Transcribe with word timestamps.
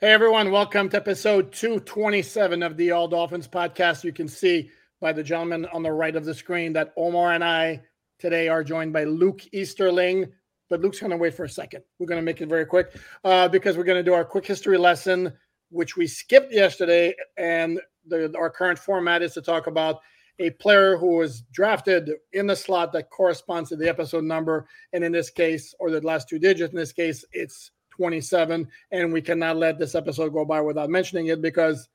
Hey 0.00 0.12
everyone, 0.12 0.52
welcome 0.52 0.88
to 0.90 0.96
episode 0.96 1.50
227 1.50 2.62
of 2.62 2.76
the 2.76 2.92
All 2.92 3.08
Dolphins 3.08 3.48
podcast. 3.48 4.04
You 4.04 4.12
can 4.12 4.28
see 4.28 4.70
by 5.00 5.12
the 5.12 5.24
gentleman 5.24 5.66
on 5.72 5.82
the 5.82 5.90
right 5.90 6.14
of 6.14 6.24
the 6.24 6.34
screen 6.34 6.72
that 6.74 6.92
Omar 6.96 7.32
and 7.32 7.42
I 7.42 7.82
today 8.20 8.46
are 8.46 8.62
joined 8.62 8.92
by 8.92 9.02
Luke 9.02 9.42
Easterling, 9.52 10.30
but 10.70 10.80
Luke's 10.80 11.00
going 11.00 11.10
to 11.10 11.16
wait 11.16 11.34
for 11.34 11.46
a 11.46 11.48
second. 11.48 11.82
We're 11.98 12.06
going 12.06 12.20
to 12.20 12.24
make 12.24 12.40
it 12.40 12.48
very 12.48 12.64
quick 12.64 12.96
uh, 13.24 13.48
because 13.48 13.76
we're 13.76 13.82
going 13.82 13.98
to 13.98 14.08
do 14.08 14.14
our 14.14 14.24
quick 14.24 14.46
history 14.46 14.78
lesson, 14.78 15.32
which 15.70 15.96
we 15.96 16.06
skipped 16.06 16.52
yesterday. 16.52 17.12
And 17.36 17.80
the, 18.06 18.32
our 18.38 18.50
current 18.50 18.78
format 18.78 19.22
is 19.22 19.34
to 19.34 19.42
talk 19.42 19.66
about 19.66 19.98
a 20.38 20.50
player 20.50 20.96
who 20.96 21.16
was 21.16 21.40
drafted 21.50 22.12
in 22.34 22.46
the 22.46 22.54
slot 22.54 22.92
that 22.92 23.10
corresponds 23.10 23.70
to 23.70 23.76
the 23.76 23.88
episode 23.88 24.22
number. 24.22 24.68
And 24.92 25.02
in 25.02 25.10
this 25.10 25.28
case, 25.28 25.74
or 25.80 25.90
the 25.90 26.00
last 26.02 26.28
two 26.28 26.38
digits, 26.38 26.72
in 26.72 26.78
this 26.78 26.92
case, 26.92 27.24
it's 27.32 27.72
27. 27.98 28.66
And 28.92 29.12
we 29.12 29.20
cannot 29.20 29.56
let 29.56 29.78
this 29.78 29.94
episode 29.94 30.32
go 30.32 30.44
by 30.44 30.60
without 30.60 30.88
mentioning 30.88 31.26
it 31.26 31.42
because 31.42 31.88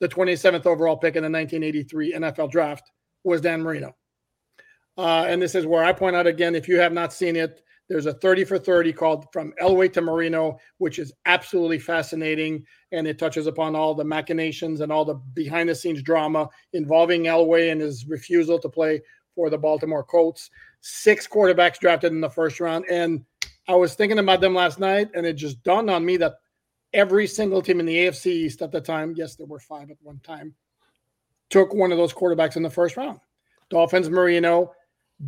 the 0.00 0.08
27th 0.08 0.66
overall 0.66 0.96
pick 0.96 1.16
in 1.16 1.22
the 1.22 1.30
1983 1.30 2.12
NFL 2.12 2.50
draft 2.50 2.92
was 3.24 3.40
Dan 3.40 3.62
Marino. 3.62 3.96
Uh, 4.98 5.24
and 5.28 5.40
this 5.42 5.54
is 5.54 5.66
where 5.66 5.84
I 5.84 5.92
point 5.92 6.16
out 6.16 6.26
again 6.26 6.54
if 6.54 6.68
you 6.68 6.78
have 6.78 6.92
not 6.92 7.12
seen 7.12 7.36
it, 7.36 7.62
there's 7.88 8.06
a 8.06 8.14
30 8.14 8.44
for 8.44 8.58
30 8.58 8.92
called 8.92 9.26
From 9.32 9.52
Elway 9.62 9.92
to 9.92 10.00
Marino, 10.00 10.58
which 10.78 10.98
is 10.98 11.12
absolutely 11.24 11.78
fascinating. 11.78 12.64
And 12.92 13.06
it 13.06 13.18
touches 13.18 13.46
upon 13.46 13.76
all 13.76 13.94
the 13.94 14.04
machinations 14.04 14.80
and 14.80 14.90
all 14.90 15.04
the 15.04 15.14
behind 15.34 15.68
the 15.68 15.74
scenes 15.74 16.02
drama 16.02 16.48
involving 16.72 17.24
Elway 17.24 17.70
and 17.70 17.80
his 17.80 18.06
refusal 18.06 18.58
to 18.58 18.68
play 18.68 19.00
for 19.34 19.50
the 19.50 19.58
Baltimore 19.58 20.02
Colts. 20.02 20.50
Six 20.80 21.28
quarterbacks 21.28 21.78
drafted 21.78 22.12
in 22.12 22.20
the 22.20 22.30
first 22.30 22.58
round. 22.58 22.86
And 22.90 23.24
I 23.68 23.74
was 23.74 23.94
thinking 23.94 24.18
about 24.18 24.40
them 24.40 24.54
last 24.54 24.78
night, 24.78 25.10
and 25.14 25.26
it 25.26 25.34
just 25.34 25.62
dawned 25.62 25.90
on 25.90 26.04
me 26.04 26.16
that 26.18 26.34
every 26.92 27.26
single 27.26 27.62
team 27.62 27.80
in 27.80 27.86
the 27.86 27.96
AFC 27.96 28.26
East 28.26 28.62
at 28.62 28.72
the 28.72 28.80
time, 28.80 29.14
yes, 29.16 29.34
there 29.34 29.46
were 29.46 29.58
five 29.58 29.90
at 29.90 29.96
one 30.02 30.20
time, 30.20 30.54
took 31.50 31.74
one 31.74 31.92
of 31.92 31.98
those 31.98 32.12
quarterbacks 32.12 32.56
in 32.56 32.62
the 32.62 32.70
first 32.70 32.96
round. 32.96 33.20
Dolphins, 33.68 34.08
Marino, 34.08 34.72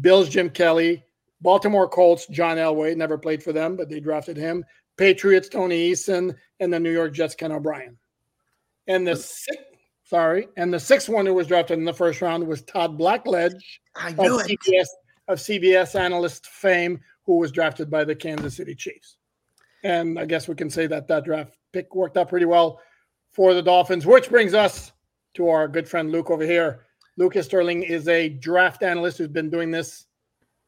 Bills, 0.00 0.28
Jim 0.28 0.50
Kelly, 0.50 1.04
Baltimore 1.40 1.88
Colts, 1.88 2.26
John 2.26 2.56
Elway, 2.56 2.96
never 2.96 3.18
played 3.18 3.42
for 3.42 3.52
them, 3.52 3.76
but 3.76 3.88
they 3.88 4.00
drafted 4.00 4.36
him. 4.36 4.64
Patriots, 4.96 5.48
Tony 5.48 5.92
Eason, 5.92 6.34
and 6.60 6.72
the 6.72 6.80
New 6.80 6.92
York 6.92 7.12
Jets, 7.12 7.34
Ken 7.34 7.52
O'Brien. 7.52 7.96
And 8.86 9.06
the 9.06 9.16
sixth, 9.16 9.62
sorry, 10.04 10.48
and 10.56 10.72
the 10.72 10.80
sixth 10.80 11.08
one 11.08 11.26
who 11.26 11.34
was 11.34 11.46
drafted 11.46 11.78
in 11.78 11.84
the 11.84 11.92
first 11.92 12.20
round 12.22 12.46
was 12.46 12.62
Todd 12.62 12.98
Blackledge 12.98 13.60
I 13.94 14.10
of 14.10 14.18
it. 14.18 14.58
CBS, 14.58 14.86
of 15.28 15.38
CBS 15.38 15.98
analyst 15.98 16.46
fame, 16.46 17.00
who 17.28 17.36
was 17.36 17.52
drafted 17.52 17.90
by 17.90 18.04
the 18.04 18.14
Kansas 18.14 18.56
City 18.56 18.74
Chiefs. 18.74 19.18
And 19.84 20.18
I 20.18 20.24
guess 20.24 20.48
we 20.48 20.54
can 20.54 20.70
say 20.70 20.86
that 20.86 21.06
that 21.08 21.26
draft 21.26 21.58
pick 21.74 21.94
worked 21.94 22.16
out 22.16 22.30
pretty 22.30 22.46
well 22.46 22.80
for 23.32 23.52
the 23.52 23.60
Dolphins, 23.60 24.06
which 24.06 24.30
brings 24.30 24.54
us 24.54 24.92
to 25.34 25.50
our 25.50 25.68
good 25.68 25.86
friend 25.86 26.10
Luke 26.10 26.30
over 26.30 26.42
here. 26.42 26.86
Luke 27.18 27.36
Easterling 27.36 27.82
is 27.82 28.08
a 28.08 28.30
draft 28.30 28.82
analyst 28.82 29.18
who's 29.18 29.28
been 29.28 29.50
doing 29.50 29.70
this 29.70 30.06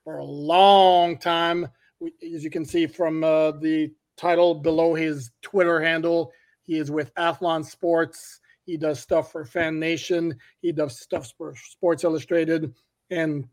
for 0.04 0.18
a 0.18 0.24
long 0.24 1.16
time. 1.16 1.66
As 2.02 2.44
you 2.44 2.50
can 2.50 2.66
see 2.66 2.86
from 2.86 3.24
uh, 3.24 3.52
the 3.52 3.90
title 4.18 4.54
below 4.54 4.92
his 4.94 5.30
Twitter 5.40 5.80
handle, 5.80 6.30
he 6.64 6.76
is 6.76 6.90
with 6.90 7.14
Athlon 7.14 7.64
Sports. 7.64 8.38
He 8.66 8.76
does 8.76 9.00
stuff 9.00 9.32
for 9.32 9.46
Fan 9.46 9.78
Nation. 9.78 10.36
He 10.60 10.72
does 10.72 11.00
stuff 11.00 11.32
for 11.38 11.54
Sports 11.56 12.04
Illustrated 12.04 12.74
and 13.08 13.48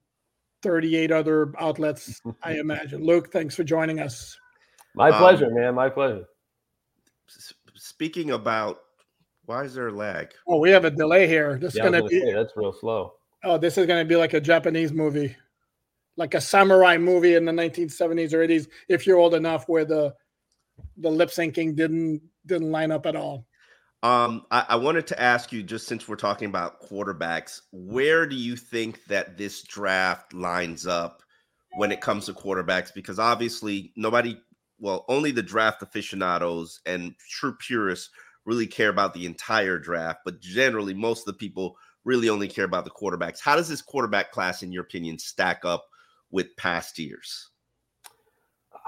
38 0.64 1.12
other 1.12 1.54
outlets, 1.60 2.22
I 2.44 2.54
imagine. 2.60 3.04
Luke, 3.04 3.32
thanks 3.32 3.56
for 3.56 3.64
joining 3.64 4.00
us. 4.00 4.38
My 4.96 5.10
Um, 5.10 5.18
pleasure, 5.20 5.50
man. 5.52 5.76
My 5.76 5.90
pleasure. 5.90 6.26
Speaking 7.76 8.32
about 8.32 8.80
why 9.46 9.64
is 9.64 9.74
there 9.74 9.88
a 9.88 9.92
lag? 9.92 10.34
Oh, 10.48 10.58
we 10.60 10.70
have 10.72 10.86
a 10.86 10.92
delay 10.92 11.28
here. 11.28 11.58
This 11.58 11.74
is 11.74 11.78
Yeah, 11.78 11.86
I 11.86 11.90
was 11.90 11.92
gonna 11.92 12.10
gonna 12.10 12.10
be 12.10 12.20
say, 12.22 12.34
that's 12.34 12.54
real 12.58 12.74
slow. 12.74 13.14
oh, 13.44 13.58
this 13.58 13.78
is 13.78 13.86
gonna 13.88 14.06
be 14.06 14.16
like 14.18 14.34
a 14.34 14.42
Japanese 14.42 14.92
movie, 14.92 15.36
like 16.18 16.34
a 16.34 16.42
samurai 16.42 16.98
movie 16.98 17.36
in 17.36 17.46
the 17.46 17.52
1970s 17.52 18.34
or 18.34 18.40
80s, 18.46 18.68
if 18.90 19.08
you're 19.08 19.18
old 19.18 19.34
enough, 19.36 19.68
where 19.70 19.86
the 19.86 20.14
the 20.98 21.10
lip 21.10 21.30
syncing 21.30 21.76
didn't 21.76 22.22
didn't 22.46 22.72
line 22.72 22.92
up 22.92 23.06
at 23.06 23.16
all. 23.16 23.47
Um, 24.08 24.46
I, 24.52 24.66
I 24.70 24.76
wanted 24.78 25.06
to 25.08 25.22
ask 25.22 25.52
you 25.52 25.62
just 25.62 25.86
since 25.86 26.08
we're 26.08 26.16
talking 26.16 26.48
about 26.48 26.82
quarterbacks, 26.82 27.60
where 27.74 28.26
do 28.26 28.38
you 28.38 28.56
think 28.56 29.04
that 29.08 29.38
this 29.38 29.64
draft 29.64 30.34
lines 30.34 30.88
up 30.88 31.22
when 31.76 31.92
it 31.92 32.00
comes 32.00 32.26
to 32.28 32.34
quarterbacks? 32.34 32.94
Because 32.94 33.20
obviously 33.20 33.92
nobody, 33.98 34.40
well, 34.80 35.04
only 35.10 35.32
the 35.32 35.44
draft 35.44 35.82
aficionados 35.82 36.80
and 36.86 37.16
true 37.30 37.58
purists 37.60 38.10
really 38.46 38.66
care 38.66 38.88
about 38.88 39.14
the 39.14 39.26
entire 39.26 39.78
draft, 39.78 40.20
but 40.24 40.40
generally 40.40 40.94
most 40.94 41.28
of 41.28 41.34
the 41.34 41.38
people 41.38 41.76
really 42.06 42.30
only 42.30 42.48
care 42.48 42.64
about 42.64 42.86
the 42.86 42.92
quarterbacks. 42.92 43.42
How 43.42 43.58
does 43.58 43.68
this 43.68 43.82
quarterback 43.82 44.32
class, 44.32 44.64
in 44.64 44.72
your 44.72 44.84
opinion, 44.84 45.20
stack 45.20 45.66
up 45.66 45.86
with 46.32 46.56
past 46.56 46.98
years? 46.98 47.50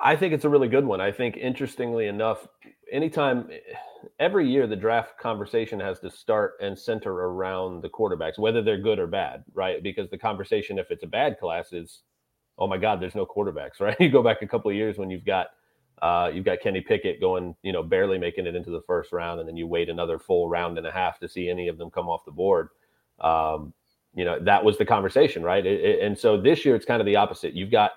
I 0.01 0.15
think 0.15 0.33
it's 0.33 0.45
a 0.45 0.49
really 0.49 0.69
good 0.69 0.85
one. 0.85 1.01
I 1.01 1.11
think, 1.11 1.35
interestingly 1.35 2.07
enough, 2.07 2.47
anytime, 2.91 3.49
every 4.19 4.49
year, 4.49 4.67
the 4.67 4.75
draft 4.75 5.17
conversation 5.19 5.79
has 5.79 5.99
to 6.01 6.09
start 6.09 6.53
and 6.61 6.77
center 6.77 7.11
around 7.13 7.81
the 7.81 7.89
quarterbacks, 7.89 8.37
whether 8.39 8.61
they're 8.61 8.81
good 8.81 8.99
or 8.99 9.07
bad, 9.07 9.43
right? 9.53 9.81
Because 9.83 10.09
the 10.09 10.17
conversation, 10.17 10.79
if 10.79 10.91
it's 10.91 11.03
a 11.03 11.07
bad 11.07 11.39
class, 11.39 11.73
is, 11.73 12.01
oh 12.57 12.67
my 12.67 12.77
God, 12.77 13.01
there's 13.01 13.15
no 13.15 13.25
quarterbacks, 13.25 13.79
right? 13.79 13.99
You 13.99 14.09
go 14.09 14.23
back 14.23 14.41
a 14.41 14.47
couple 14.47 14.71
of 14.71 14.77
years 14.77 14.97
when 14.97 15.09
you've 15.09 15.25
got, 15.25 15.47
uh, 16.01 16.31
you've 16.33 16.45
got 16.45 16.61
Kenny 16.61 16.81
Pickett 16.81 17.19
going, 17.19 17.55
you 17.63 17.71
know, 17.73 17.83
barely 17.83 18.17
making 18.17 18.47
it 18.47 18.55
into 18.55 18.71
the 18.71 18.81
first 18.87 19.11
round, 19.11 19.39
and 19.39 19.49
then 19.49 19.57
you 19.57 19.67
wait 19.67 19.89
another 19.89 20.19
full 20.19 20.49
round 20.49 20.77
and 20.77 20.87
a 20.87 20.91
half 20.91 21.19
to 21.19 21.27
see 21.29 21.49
any 21.49 21.67
of 21.67 21.77
them 21.77 21.89
come 21.91 22.07
off 22.09 22.25
the 22.25 22.31
board. 22.31 22.69
Um, 23.19 23.73
you 24.15 24.25
know, 24.25 24.39
that 24.41 24.63
was 24.63 24.77
the 24.77 24.85
conversation, 24.85 25.43
right? 25.43 25.65
It, 25.65 25.81
it- 25.81 26.01
and 26.03 26.17
so 26.17 26.39
this 26.39 26.65
year, 26.65 26.75
it's 26.75 26.85
kind 26.85 27.01
of 27.01 27.05
the 27.05 27.15
opposite. 27.17 27.53
You've 27.53 27.71
got 27.71 27.91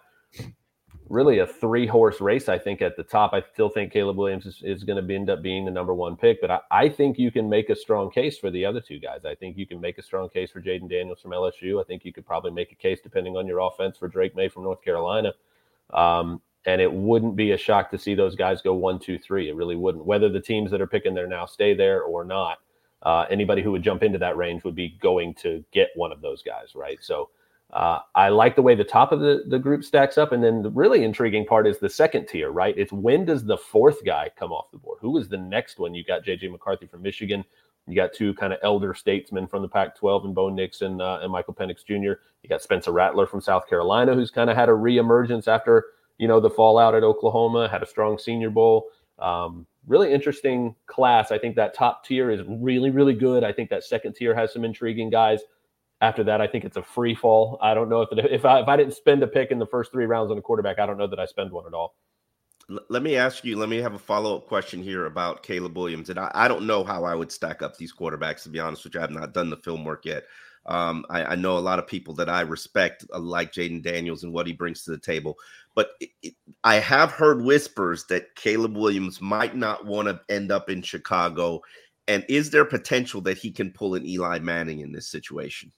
really 1.08 1.40
a 1.40 1.46
three 1.46 1.86
horse 1.86 2.20
race, 2.20 2.48
I 2.48 2.58
think, 2.58 2.80
at 2.80 2.96
the 2.96 3.02
top. 3.02 3.32
I 3.32 3.42
still 3.52 3.68
think 3.68 3.92
Caleb 3.92 4.16
Williams 4.16 4.46
is, 4.46 4.62
is 4.62 4.84
going 4.84 5.06
to 5.06 5.14
end 5.14 5.30
up 5.30 5.42
being 5.42 5.64
the 5.64 5.70
number 5.70 5.94
one 5.94 6.16
pick, 6.16 6.40
but 6.40 6.50
I, 6.50 6.60
I 6.70 6.88
think 6.88 7.18
you 7.18 7.30
can 7.30 7.48
make 7.48 7.70
a 7.70 7.76
strong 7.76 8.10
case 8.10 8.38
for 8.38 8.50
the 8.50 8.64
other 8.64 8.80
two 8.80 8.98
guys. 8.98 9.24
I 9.24 9.34
think 9.34 9.56
you 9.56 9.66
can 9.66 9.80
make 9.80 9.98
a 9.98 10.02
strong 10.02 10.28
case 10.28 10.50
for 10.50 10.60
Jayden 10.60 10.88
Daniels 10.88 11.20
from 11.20 11.32
LSU. 11.32 11.80
I 11.80 11.84
think 11.84 12.04
you 12.04 12.12
could 12.12 12.26
probably 12.26 12.50
make 12.50 12.72
a 12.72 12.76
case, 12.76 13.00
depending 13.02 13.36
on 13.36 13.46
your 13.46 13.60
offense, 13.60 13.98
for 13.98 14.08
Drake 14.08 14.34
Maye 14.34 14.48
from 14.48 14.62
North 14.62 14.82
Carolina. 14.82 15.32
Um, 15.92 16.40
and 16.64 16.80
it 16.80 16.92
wouldn't 16.92 17.36
be 17.36 17.52
a 17.52 17.58
shock 17.58 17.90
to 17.90 17.98
see 17.98 18.14
those 18.14 18.36
guys 18.36 18.62
go 18.62 18.74
one, 18.74 18.98
two, 18.98 19.18
three. 19.18 19.48
It 19.48 19.56
really 19.56 19.76
wouldn't. 19.76 20.04
Whether 20.04 20.28
the 20.28 20.40
teams 20.40 20.70
that 20.70 20.80
are 20.80 20.86
picking 20.86 21.14
there 21.14 21.26
now 21.26 21.44
stay 21.44 21.74
there 21.74 22.02
or 22.02 22.24
not, 22.24 22.58
uh, 23.02 23.26
anybody 23.30 23.62
who 23.62 23.72
would 23.72 23.82
jump 23.82 24.02
into 24.02 24.18
that 24.18 24.36
range 24.36 24.62
would 24.62 24.76
be 24.76 24.96
going 25.00 25.34
to 25.34 25.64
get 25.72 25.90
one 25.96 26.12
of 26.12 26.20
those 26.20 26.42
guys, 26.42 26.74
right? 26.74 26.98
So 27.00 27.30
uh, 27.72 28.00
I 28.14 28.28
like 28.28 28.54
the 28.54 28.62
way 28.62 28.74
the 28.74 28.84
top 28.84 29.12
of 29.12 29.20
the, 29.20 29.44
the 29.48 29.58
group 29.58 29.82
stacks 29.82 30.18
up. 30.18 30.32
And 30.32 30.44
then 30.44 30.62
the 30.62 30.70
really 30.70 31.04
intriguing 31.04 31.46
part 31.46 31.66
is 31.66 31.78
the 31.78 31.88
second 31.88 32.26
tier, 32.26 32.50
right? 32.50 32.74
It's 32.76 32.92
when 32.92 33.24
does 33.24 33.44
the 33.44 33.56
fourth 33.56 34.04
guy 34.04 34.30
come 34.38 34.52
off 34.52 34.70
the 34.72 34.78
board? 34.78 34.98
Who 35.00 35.16
is 35.16 35.28
the 35.28 35.38
next 35.38 35.78
one? 35.78 35.94
You 35.94 36.04
got 36.04 36.24
JJ 36.24 36.50
McCarthy 36.50 36.86
from 36.86 37.02
Michigan. 37.02 37.44
You 37.86 37.96
got 37.96 38.12
two 38.12 38.34
kind 38.34 38.52
of 38.52 38.58
elder 38.62 38.94
statesmen 38.94 39.46
from 39.46 39.62
the 39.62 39.68
Pac 39.68 39.96
12 39.96 40.26
and 40.26 40.34
Bo 40.34 40.50
Nixon 40.50 41.00
uh, 41.00 41.20
and 41.22 41.32
Michael 41.32 41.54
Penix 41.54 41.84
Jr. 41.84 42.20
You 42.42 42.48
got 42.48 42.62
Spencer 42.62 42.92
Rattler 42.92 43.26
from 43.26 43.40
South 43.40 43.68
Carolina, 43.68 44.14
who's 44.14 44.30
kind 44.30 44.50
of 44.50 44.56
had 44.56 44.68
a 44.68 44.72
reemergence 44.72 45.48
after, 45.48 45.86
you 46.18 46.28
know, 46.28 46.40
the 46.40 46.50
fallout 46.50 46.94
at 46.94 47.02
Oklahoma, 47.02 47.68
had 47.68 47.82
a 47.82 47.86
strong 47.86 48.18
senior 48.18 48.50
bowl. 48.50 48.88
Um, 49.18 49.66
really 49.86 50.12
interesting 50.12 50.76
class. 50.86 51.32
I 51.32 51.38
think 51.38 51.56
that 51.56 51.74
top 51.74 52.04
tier 52.04 52.30
is 52.30 52.42
really, 52.46 52.90
really 52.90 53.14
good. 53.14 53.42
I 53.44 53.52
think 53.52 53.70
that 53.70 53.82
second 53.82 54.14
tier 54.14 54.34
has 54.34 54.52
some 54.52 54.64
intriguing 54.64 55.10
guys. 55.10 55.40
After 56.02 56.24
that, 56.24 56.40
I 56.40 56.48
think 56.48 56.64
it's 56.64 56.76
a 56.76 56.82
free 56.82 57.14
fall. 57.14 57.58
I 57.62 57.74
don't 57.74 57.88
know 57.88 58.02
if 58.02 58.10
it, 58.10 58.18
if 58.30 58.44
I 58.44 58.60
if 58.60 58.68
I 58.68 58.76
didn't 58.76 58.94
spend 58.94 59.22
a 59.22 59.26
pick 59.28 59.52
in 59.52 59.60
the 59.60 59.66
first 59.66 59.92
three 59.92 60.04
rounds 60.04 60.32
on 60.32 60.36
a 60.36 60.42
quarterback, 60.42 60.80
I 60.80 60.84
don't 60.84 60.98
know 60.98 61.06
that 61.06 61.20
I 61.20 61.26
spend 61.26 61.52
one 61.52 61.64
at 61.64 61.74
all. 61.74 61.94
Let 62.88 63.02
me 63.04 63.16
ask 63.16 63.44
you, 63.44 63.56
let 63.56 63.68
me 63.68 63.78
have 63.78 63.94
a 63.94 63.98
follow 63.98 64.36
up 64.36 64.46
question 64.46 64.82
here 64.82 65.06
about 65.06 65.42
Caleb 65.42 65.76
Williams. 65.76 66.10
And 66.10 66.18
I, 66.18 66.30
I 66.34 66.48
don't 66.48 66.66
know 66.66 66.82
how 66.82 67.04
I 67.04 67.14
would 67.14 67.30
stack 67.30 67.62
up 67.62 67.76
these 67.76 67.92
quarterbacks, 67.92 68.42
to 68.44 68.48
be 68.48 68.60
honest 68.60 68.84
with 68.84 68.94
you. 68.94 69.00
I 69.00 69.02
have 69.02 69.10
not 69.10 69.32
done 69.32 69.50
the 69.50 69.56
film 69.56 69.84
work 69.84 70.04
yet. 70.04 70.24
Um, 70.66 71.04
I, 71.10 71.24
I, 71.24 71.34
know 71.34 71.58
a 71.58 71.60
lot 71.60 71.80
of 71.80 71.88
people 71.88 72.14
that 72.14 72.28
I 72.28 72.42
respect, 72.42 73.04
uh, 73.12 73.18
like 73.18 73.52
Jayden 73.52 73.82
Daniels 73.82 74.22
and 74.22 74.32
what 74.32 74.46
he 74.46 74.52
brings 74.52 74.84
to 74.84 74.92
the 74.92 74.98
table. 74.98 75.36
But 75.74 75.90
it, 76.00 76.10
it, 76.22 76.34
I 76.62 76.76
have 76.76 77.10
heard 77.10 77.42
whispers 77.42 78.04
that 78.06 78.34
Caleb 78.36 78.76
Williams 78.76 79.20
might 79.20 79.56
not 79.56 79.84
want 79.86 80.06
to 80.06 80.20
end 80.32 80.52
up 80.52 80.70
in 80.70 80.80
Chicago. 80.82 81.60
And 82.06 82.24
is 82.28 82.50
there 82.50 82.64
potential 82.64 83.20
that 83.22 83.38
he 83.38 83.50
can 83.50 83.72
pull 83.72 83.96
an 83.96 84.06
Eli 84.06 84.38
Manning 84.38 84.80
in 84.80 84.92
this 84.92 85.08
situation? 85.08 85.72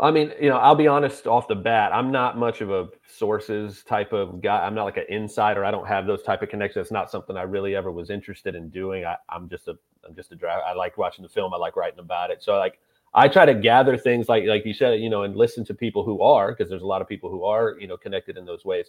I 0.00 0.10
mean, 0.10 0.32
you 0.40 0.48
know, 0.48 0.56
I'll 0.56 0.74
be 0.74 0.86
honest 0.86 1.26
off 1.26 1.46
the 1.46 1.54
bat. 1.54 1.92
I'm 1.92 2.10
not 2.10 2.38
much 2.38 2.62
of 2.62 2.70
a 2.70 2.88
sources 3.06 3.84
type 3.84 4.14
of 4.14 4.40
guy. 4.40 4.64
I'm 4.64 4.74
not 4.74 4.84
like 4.84 4.96
an 4.96 5.04
insider. 5.10 5.62
I 5.62 5.70
don't 5.70 5.86
have 5.86 6.06
those 6.06 6.22
type 6.22 6.40
of 6.40 6.48
connections. 6.48 6.84
It's 6.84 6.92
not 6.92 7.10
something 7.10 7.36
I 7.36 7.42
really 7.42 7.76
ever 7.76 7.92
was 7.92 8.08
interested 8.08 8.54
in 8.54 8.70
doing. 8.70 9.04
I, 9.04 9.16
am 9.30 9.46
just 9.50 9.68
a, 9.68 9.76
I'm 10.08 10.14
just 10.16 10.32
a 10.32 10.36
driver. 10.36 10.62
I 10.62 10.72
like 10.72 10.96
watching 10.96 11.22
the 11.22 11.28
film. 11.28 11.52
I 11.52 11.58
like 11.58 11.76
writing 11.76 11.98
about 11.98 12.30
it. 12.30 12.42
So 12.42 12.56
like, 12.56 12.78
I 13.12 13.28
try 13.28 13.44
to 13.44 13.52
gather 13.52 13.98
things 13.98 14.26
like, 14.26 14.44
like 14.46 14.64
you 14.64 14.72
said, 14.72 15.00
you 15.00 15.10
know, 15.10 15.24
and 15.24 15.36
listen 15.36 15.66
to 15.66 15.74
people 15.74 16.02
who 16.02 16.22
are, 16.22 16.52
because 16.52 16.70
there's 16.70 16.82
a 16.82 16.86
lot 16.86 17.02
of 17.02 17.08
people 17.08 17.28
who 17.28 17.44
are, 17.44 17.76
you 17.78 17.86
know, 17.86 17.98
connected 17.98 18.38
in 18.38 18.46
those 18.46 18.64
ways. 18.64 18.86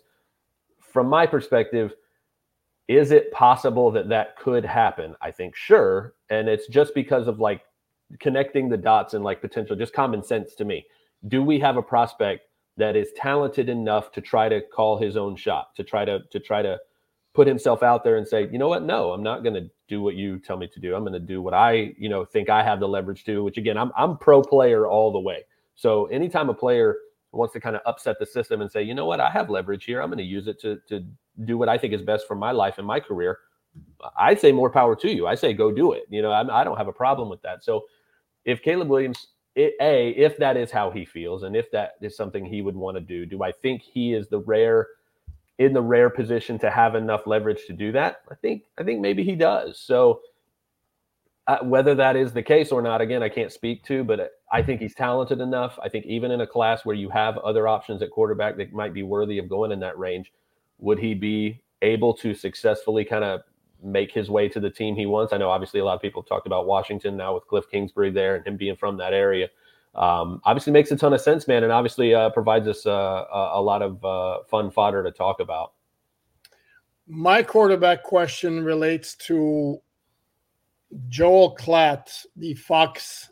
From 0.80 1.08
my 1.08 1.26
perspective, 1.26 1.94
is 2.88 3.12
it 3.12 3.32
possible 3.34 3.92
that 3.92 4.08
that 4.08 4.38
could 4.38 4.64
happen? 4.64 5.16
I 5.22 5.32
think 5.32 5.58
sure, 5.58 6.14
and 6.30 6.48
it's 6.48 6.68
just 6.68 6.94
because 6.94 7.28
of 7.28 7.40
like 7.40 7.64
connecting 8.20 8.70
the 8.70 8.78
dots 8.78 9.14
and 9.14 9.24
like 9.24 9.42
potential, 9.42 9.76
just 9.76 9.94
common 9.94 10.24
sense 10.24 10.56
to 10.56 10.66
me 10.66 10.86
do 11.28 11.44
we 11.44 11.60
have 11.60 11.78
a 11.78 11.82
prospect 11.82 12.48
that 12.78 12.96
is 12.96 13.12
talented 13.16 13.70
enough 13.70 14.12
to 14.14 14.22
try 14.22 14.50
to 14.50 14.62
call 14.62 14.98
his 14.98 15.18
own 15.18 15.36
shot, 15.36 15.76
to 15.76 15.84
try 15.84 16.06
to 16.06 16.20
to 16.32 16.40
try 16.40 16.62
to 16.62 16.78
put 17.34 17.48
himself 17.48 17.82
out 17.82 18.04
there 18.04 18.18
and 18.18 18.28
say, 18.28 18.50
you 18.52 18.58
know 18.58 18.68
what? 18.68 18.84
No, 18.84 19.12
I'm 19.12 19.24
not 19.24 19.44
going 19.44 19.54
to 19.54 19.70
do 19.88 20.02
what 20.02 20.16
you 20.16 20.38
tell 20.40 20.58
me 20.58 20.68
to 20.68 20.80
do. 20.80 20.96
I'm 20.96 21.04
going 21.04 21.14
to 21.14 21.20
do 21.20 21.42
what 21.42 21.54
I, 21.54 21.94
you 21.98 22.10
know, 22.10 22.26
think 22.26 22.50
I 22.50 22.62
have 22.64 22.80
the 22.80 22.88
leverage 22.88 23.24
to. 23.26 23.44
Which 23.44 23.58
again, 23.58 23.78
I'm 23.78 23.92
I'm 23.98 24.18
pro 24.18 24.42
player 24.42 24.88
all 24.88 25.12
the 25.12 25.20
way. 25.20 25.44
So 25.76 26.06
anytime 26.08 26.50
a 26.50 26.54
player 26.54 26.98
wants 27.32 27.54
to 27.54 27.60
kind 27.62 27.76
of 27.76 27.82
upset 27.86 28.18
the 28.20 28.26
system 28.26 28.62
and 28.62 28.70
say, 28.70 28.84
you 28.84 28.94
know 28.94 29.06
what, 29.06 29.22
I 29.22 29.30
have 29.30 29.50
leverage 29.50 29.86
here. 29.86 30.02
I'm 30.02 30.10
going 30.10 30.18
to 30.18 30.24
use 30.24 30.48
it 30.48 30.60
to 30.62 30.80
to 30.90 31.06
do 31.46 31.58
what 31.58 31.70
I 31.70 31.78
think 31.78 31.94
is 31.94 32.02
best 32.02 32.28
for 32.28 32.36
my 32.36 32.52
life 32.52 32.78
and 32.78 32.86
my 32.86 33.00
career. 33.00 33.40
I 34.18 34.36
say 34.36 34.52
more 34.52 34.70
power 34.70 34.96
to 34.98 35.10
you. 35.10 35.28
I 35.28 35.36
say 35.36 35.54
go 35.54 35.72
do 35.72 35.94
it. 35.94 36.04
You 36.10 36.22
know, 36.22 36.32
I'm, 36.32 36.50
I 36.50 36.64
don't 36.66 36.78
have 36.78 36.90
a 36.90 36.94
problem 36.94 37.30
with 37.30 37.42
that. 37.44 37.64
So 37.64 37.86
if 38.44 38.62
Caleb 38.62 38.90
Williams 38.90 39.28
it, 39.56 39.74
a 39.82 40.10
if 40.12 40.38
that 40.38 40.58
is 40.58 40.72
how 40.72 40.90
he 40.92 41.06
feels 41.06 41.44
and 41.44 41.56
if 41.56 41.70
that 41.72 41.96
is 42.02 42.16
something 42.16 42.46
he 42.46 42.62
would 42.62 42.76
want 42.76 42.96
to 42.96 43.02
do 43.02 43.26
do 43.26 43.44
i 43.44 43.52
think 43.52 43.82
he 43.82 44.14
is 44.14 44.28
the 44.30 44.40
rare 44.40 44.88
in 45.58 45.74
the 45.74 45.82
rare 45.82 46.10
position 46.10 46.58
to 46.58 46.72
have 46.72 46.96
enough 46.96 47.28
leverage 47.28 47.66
to 47.68 47.74
do 47.74 47.92
that? 47.92 48.22
I 48.32 48.36
think 48.36 48.64
i 48.78 48.84
think 48.84 49.00
maybe 49.02 49.24
he 49.24 49.36
does. 49.36 49.80
So 49.80 50.22
uh, 51.48 51.58
whether 51.64 51.94
that 51.96 52.16
is 52.16 52.32
the 52.32 52.42
case 52.42 52.72
or 52.72 52.82
not 52.82 53.02
again 53.02 53.24
i 53.24 53.28
can't 53.28 53.52
speak 53.52 53.84
to 53.84 54.04
but 54.04 54.32
i 54.52 54.62
think 54.62 54.80
he's 54.80 54.96
talented 54.96 55.42
enough. 55.42 55.78
I 55.84 55.90
think 55.90 56.06
even 56.06 56.32
in 56.32 56.42
a 56.42 56.48
class 56.48 56.86
where 56.86 56.96
you 56.96 57.10
have 57.10 57.38
other 57.40 57.68
options 57.68 58.02
at 58.02 58.12
quarterback 58.12 58.58
that 58.58 58.74
might 58.74 58.94
be 58.94 59.04
worthy 59.04 59.38
of 59.38 59.50
going 59.50 59.72
in 59.72 59.80
that 59.82 59.98
range 59.98 60.32
would 60.80 60.98
he 60.98 61.14
be 61.14 61.62
able 61.82 62.14
to 62.14 62.34
successfully 62.34 63.04
kind 63.04 63.24
of 63.24 63.42
make 63.84 64.12
his 64.12 64.30
way 64.30 64.48
to 64.50 64.60
the 64.60 64.70
team 64.70 64.96
he 64.96 65.06
wants. 65.06 65.34
I 65.34 65.38
know 65.38 65.50
obviously 65.50 65.80
a 65.80 65.86
lot 65.86 65.96
of 65.96 66.02
people 66.02 66.22
have 66.22 66.30
talked 66.30 66.48
about 66.48 66.68
Washington 66.68 67.18
now 67.18 67.34
with 67.34 67.48
Cliff 67.48 67.66
Kingsbury 67.70 68.12
there 68.12 68.36
and 68.36 68.46
him 68.46 68.58
being 68.58 68.76
from 68.76 68.98
that 68.98 69.14
area. 69.14 69.50
Um, 69.94 70.42
obviously 70.46 70.72
makes 70.72 70.92
a 70.92 70.96
ton 70.96 71.14
of 71.14 71.22
sense, 71.22 71.48
man, 71.48 71.64
and 71.64 71.72
obviously 71.72 72.14
uh, 72.14 72.30
provides 72.30 72.68
us 72.68 72.86
uh, 72.86 73.26
a 73.54 73.62
lot 73.62 73.82
of 73.82 74.04
uh, 74.06 74.44
fun 74.50 74.72
fodder 74.72 75.04
to 75.04 75.12
talk 75.12 75.40
about. 75.40 75.74
My 77.08 77.44
quarterback 77.44 78.04
question 78.04 78.64
relates 78.64 79.16
to 79.28 79.82
Joel 81.10 81.56
Klatt, 81.56 82.26
the 82.38 82.54
Fox 82.54 83.31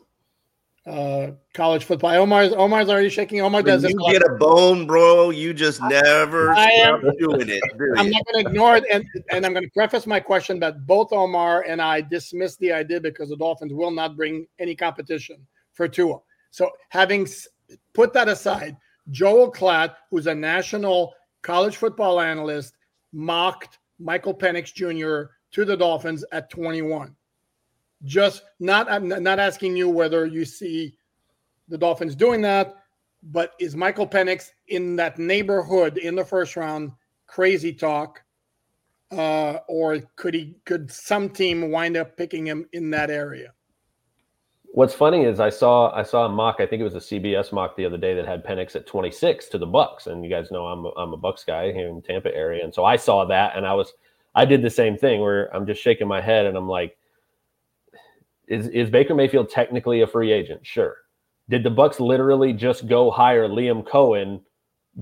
uh, 0.86 1.32
college 1.52 1.84
football. 1.84 2.10
Omar's 2.10 2.52
Omar's 2.52 2.88
already 2.88 3.10
shaking. 3.10 3.40
Omar 3.40 3.62
does 3.62 3.82
when 3.82 3.92
You 3.92 4.12
get 4.12 4.22
a 4.22 4.34
bone, 4.34 4.86
bro. 4.86 5.30
You 5.30 5.52
just 5.52 5.82
never 5.82 6.52
I 6.52 6.70
am, 6.70 7.00
doing 7.18 7.48
it. 7.48 7.62
I'm 7.98 8.10
not 8.10 8.22
going 8.26 8.44
to 8.44 8.50
ignore 8.50 8.76
it, 8.76 8.84
and 8.90 9.04
and 9.30 9.44
I'm 9.44 9.52
going 9.52 9.64
to 9.64 9.70
preface 9.70 10.06
my 10.06 10.20
question 10.20 10.58
that 10.60 10.86
both 10.86 11.12
Omar 11.12 11.62
and 11.62 11.82
I 11.82 12.00
dismiss 12.00 12.56
the 12.56 12.72
idea 12.72 13.00
because 13.00 13.28
the 13.28 13.36
Dolphins 13.36 13.74
will 13.74 13.90
not 13.90 14.16
bring 14.16 14.46
any 14.58 14.74
competition 14.74 15.46
for 15.72 15.86
Tua. 15.86 16.18
So 16.50 16.70
having 16.88 17.28
put 17.92 18.12
that 18.14 18.28
aside, 18.28 18.76
Joel 19.10 19.52
Klatt, 19.52 19.94
who's 20.10 20.26
a 20.26 20.34
national 20.34 21.12
college 21.42 21.76
football 21.76 22.20
analyst, 22.20 22.74
mocked 23.12 23.78
Michael 23.98 24.34
Penix 24.34 24.72
Jr. 24.72 25.30
to 25.52 25.64
the 25.64 25.76
Dolphins 25.76 26.24
at 26.32 26.50
21 26.50 27.14
just 28.04 28.42
not 28.58 28.90
I'm 28.90 29.08
not 29.08 29.38
asking 29.38 29.76
you 29.76 29.88
whether 29.88 30.26
you 30.26 30.44
see 30.44 30.94
the 31.68 31.78
Dolphins 31.78 32.14
doing 32.14 32.40
that, 32.42 32.76
but 33.22 33.52
is 33.60 33.76
Michael 33.76 34.06
Penix 34.06 34.50
in 34.68 34.96
that 34.96 35.18
neighborhood 35.18 35.98
in 35.98 36.14
the 36.14 36.24
first 36.24 36.56
round 36.56 36.92
crazy 37.26 37.72
talk? 37.72 38.22
Uh, 39.10 39.58
or 39.68 39.98
could 40.16 40.34
he 40.34 40.54
could 40.64 40.90
some 40.90 41.28
team 41.28 41.70
wind 41.70 41.96
up 41.96 42.16
picking 42.16 42.46
him 42.46 42.66
in 42.72 42.90
that 42.90 43.10
area? 43.10 43.52
What's 44.72 44.94
funny 44.94 45.24
is 45.24 45.40
I 45.40 45.50
saw 45.50 45.92
I 45.92 46.04
saw 46.04 46.26
a 46.26 46.28
mock. 46.28 46.56
I 46.60 46.66
think 46.66 46.80
it 46.80 46.84
was 46.84 46.94
a 46.94 46.98
CBS 46.98 47.52
mock 47.52 47.76
the 47.76 47.84
other 47.84 47.98
day 47.98 48.14
that 48.14 48.26
had 48.26 48.44
Penix 48.44 48.76
at 48.76 48.86
26 48.86 49.48
to 49.48 49.58
the 49.58 49.66
Bucks, 49.66 50.06
and 50.06 50.24
you 50.24 50.30
guys 50.30 50.52
know 50.52 50.66
I'm 50.66 50.84
a, 50.84 50.90
I'm 50.90 51.12
a 51.12 51.16
Bucks 51.16 51.44
guy 51.44 51.72
here 51.72 51.88
in 51.88 52.00
Tampa 52.02 52.32
area, 52.32 52.62
and 52.62 52.72
so 52.72 52.84
I 52.84 52.94
saw 52.94 53.24
that, 53.24 53.56
and 53.56 53.66
I 53.66 53.74
was 53.74 53.92
I 54.36 54.44
did 54.44 54.62
the 54.62 54.70
same 54.70 54.96
thing 54.96 55.20
where 55.20 55.54
I'm 55.54 55.66
just 55.66 55.82
shaking 55.82 56.06
my 56.06 56.20
head, 56.20 56.46
and 56.46 56.56
I'm 56.56 56.68
like, 56.68 56.96
is 58.50 58.68
is 58.68 58.90
Baker 58.90 59.14
Mayfield 59.14 59.48
technically 59.48 60.02
a 60.02 60.06
free 60.06 60.32
agent? 60.32 60.66
Sure. 60.66 60.96
Did 61.48 61.62
the 61.62 61.70
Bucks 61.70 61.98
literally 61.98 62.52
just 62.52 62.86
go 62.86 63.10
hire 63.10 63.48
Liam 63.48 63.82
Coen 63.82 64.42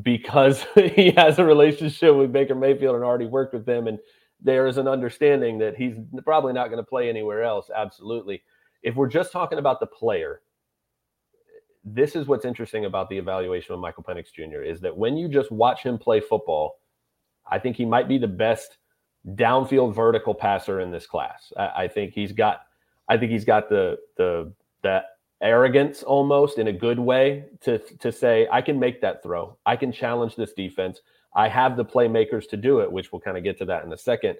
because 0.03 0.65
he 0.75 1.11
has 1.17 1.39
a 1.41 1.45
relationship 1.45 2.15
with 2.15 2.33
Baker 2.33 2.55
Mayfield 2.55 2.95
and 2.95 3.05
already 3.05 3.27
worked 3.27 3.55
with 3.55 3.67
them 3.67 3.89
and 3.89 3.99
there 4.41 4.67
is 4.67 4.79
an 4.79 4.87
understanding 4.87 5.59
that 5.59 5.77
he's 5.77 5.97
probably 6.25 6.53
not 6.53 6.69
going 6.69 6.79
to 6.79 6.89
play 6.89 7.09
anywhere 7.09 7.43
else. 7.43 7.71
Absolutely. 7.75 8.43
If 8.83 8.95
we're 8.95 9.09
just 9.09 9.33
talking 9.33 9.59
about 9.59 9.81
the 9.81 9.87
player, 9.87 10.43
this 11.85 12.15
is 12.15 12.27
what's 12.27 12.45
interesting 12.45 12.85
about 12.85 13.09
the 13.09 13.19
evaluation 13.19 13.75
of 13.75 13.81
Michael 13.81 14.05
Penix 14.05 14.33
Jr. 14.33 14.63
is 14.63 14.81
that 14.81 14.97
when 14.97 15.17
you 15.17 15.29
just 15.29 15.51
watch 15.51 15.83
him 15.83 15.99
play 15.99 16.21
football, 16.21 16.77
I 17.51 17.59
think 17.59 17.77
he 17.77 17.85
might 17.85 18.09
be 18.09 18.19
the 18.19 18.29
best 18.29 18.79
downfield 19.35 19.95
vertical 19.95 20.35
passer 20.35 20.81
in 20.81 20.91
this 20.93 21.07
class. 21.07 21.53
I, 21.57 21.71
I 21.77 21.89
think 21.89 22.13
he's 22.13 22.33
got 22.33 22.61
I 23.09 23.17
think 23.17 23.33
he's 23.33 23.45
got 23.45 23.69
the 23.69 23.99
the 24.17 24.53
that 24.83 25.05
arrogance 25.41 26.03
almost 26.03 26.59
in 26.59 26.69
a 26.69 26.73
good 26.73 26.99
way 26.99 27.45
to 27.63 27.79
to 27.79 28.13
say 28.13 28.49
I 28.51 28.61
can 28.63 28.79
make 28.79 29.01
that 29.01 29.23
throw. 29.23 29.57
I 29.67 29.77
can 29.77 29.93
challenge 29.93 30.37
this 30.37 30.53
defense. 30.53 31.01
I 31.35 31.49
have 31.49 31.77
the 31.77 31.85
playmakers 31.85 32.49
to 32.51 32.57
do 32.57 32.81
it, 32.81 32.91
which 32.91 33.13
we'll 33.13 33.21
kind 33.21 33.37
of 33.37 33.45
get 33.45 33.59
to 33.59 33.65
that 33.67 33.85
in 33.85 33.93
a 33.93 33.99
second. 33.99 34.37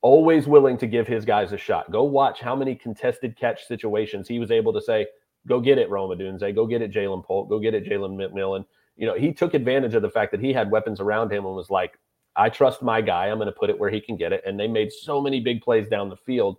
Always 0.00 0.46
willing 0.46 0.78
to 0.78 0.86
give 0.86 1.06
his 1.06 1.24
guys 1.24 1.52
a 1.52 1.58
shot. 1.58 1.90
Go 1.90 2.04
watch 2.04 2.40
how 2.40 2.54
many 2.54 2.74
contested 2.74 3.36
catch 3.36 3.66
situations 3.66 4.28
he 4.28 4.38
was 4.38 4.50
able 4.50 4.72
to 4.72 4.80
say, 4.80 5.06
"Go 5.46 5.60
get 5.60 5.78
it, 5.78 5.90
Rome 5.90 6.10
Odunze. 6.10 6.54
Go 6.54 6.66
get 6.66 6.82
it, 6.82 6.92
Ja'Lynn 6.92 7.24
Polk. 7.24 7.48
Go 7.48 7.58
get 7.58 7.74
it, 7.74 7.84
Jalen 7.84 8.16
McMillan." 8.16 8.64
You 8.96 9.06
know, 9.06 9.14
he 9.14 9.32
took 9.32 9.54
advantage 9.54 9.94
of 9.94 10.02
the 10.02 10.10
fact 10.10 10.30
that 10.32 10.40
he 10.40 10.52
had 10.52 10.70
weapons 10.70 11.00
around 11.00 11.32
him 11.32 11.46
and 11.46 11.54
was 11.54 11.70
like, 11.70 11.98
"I 12.36 12.48
trust 12.48 12.82
my 12.82 13.00
guy. 13.00 13.26
I'm 13.26 13.38
going 13.38 13.46
to 13.46 13.52
put 13.52 13.70
it 13.70 13.78
where 13.78 13.90
he 13.90 14.00
can 14.00 14.16
get 14.16 14.32
it." 14.32 14.42
And 14.46 14.58
they 14.58 14.68
made 14.68 14.92
so 14.92 15.20
many 15.20 15.40
big 15.40 15.62
plays 15.62 15.88
down 15.88 16.08
the 16.08 16.16
field 16.16 16.58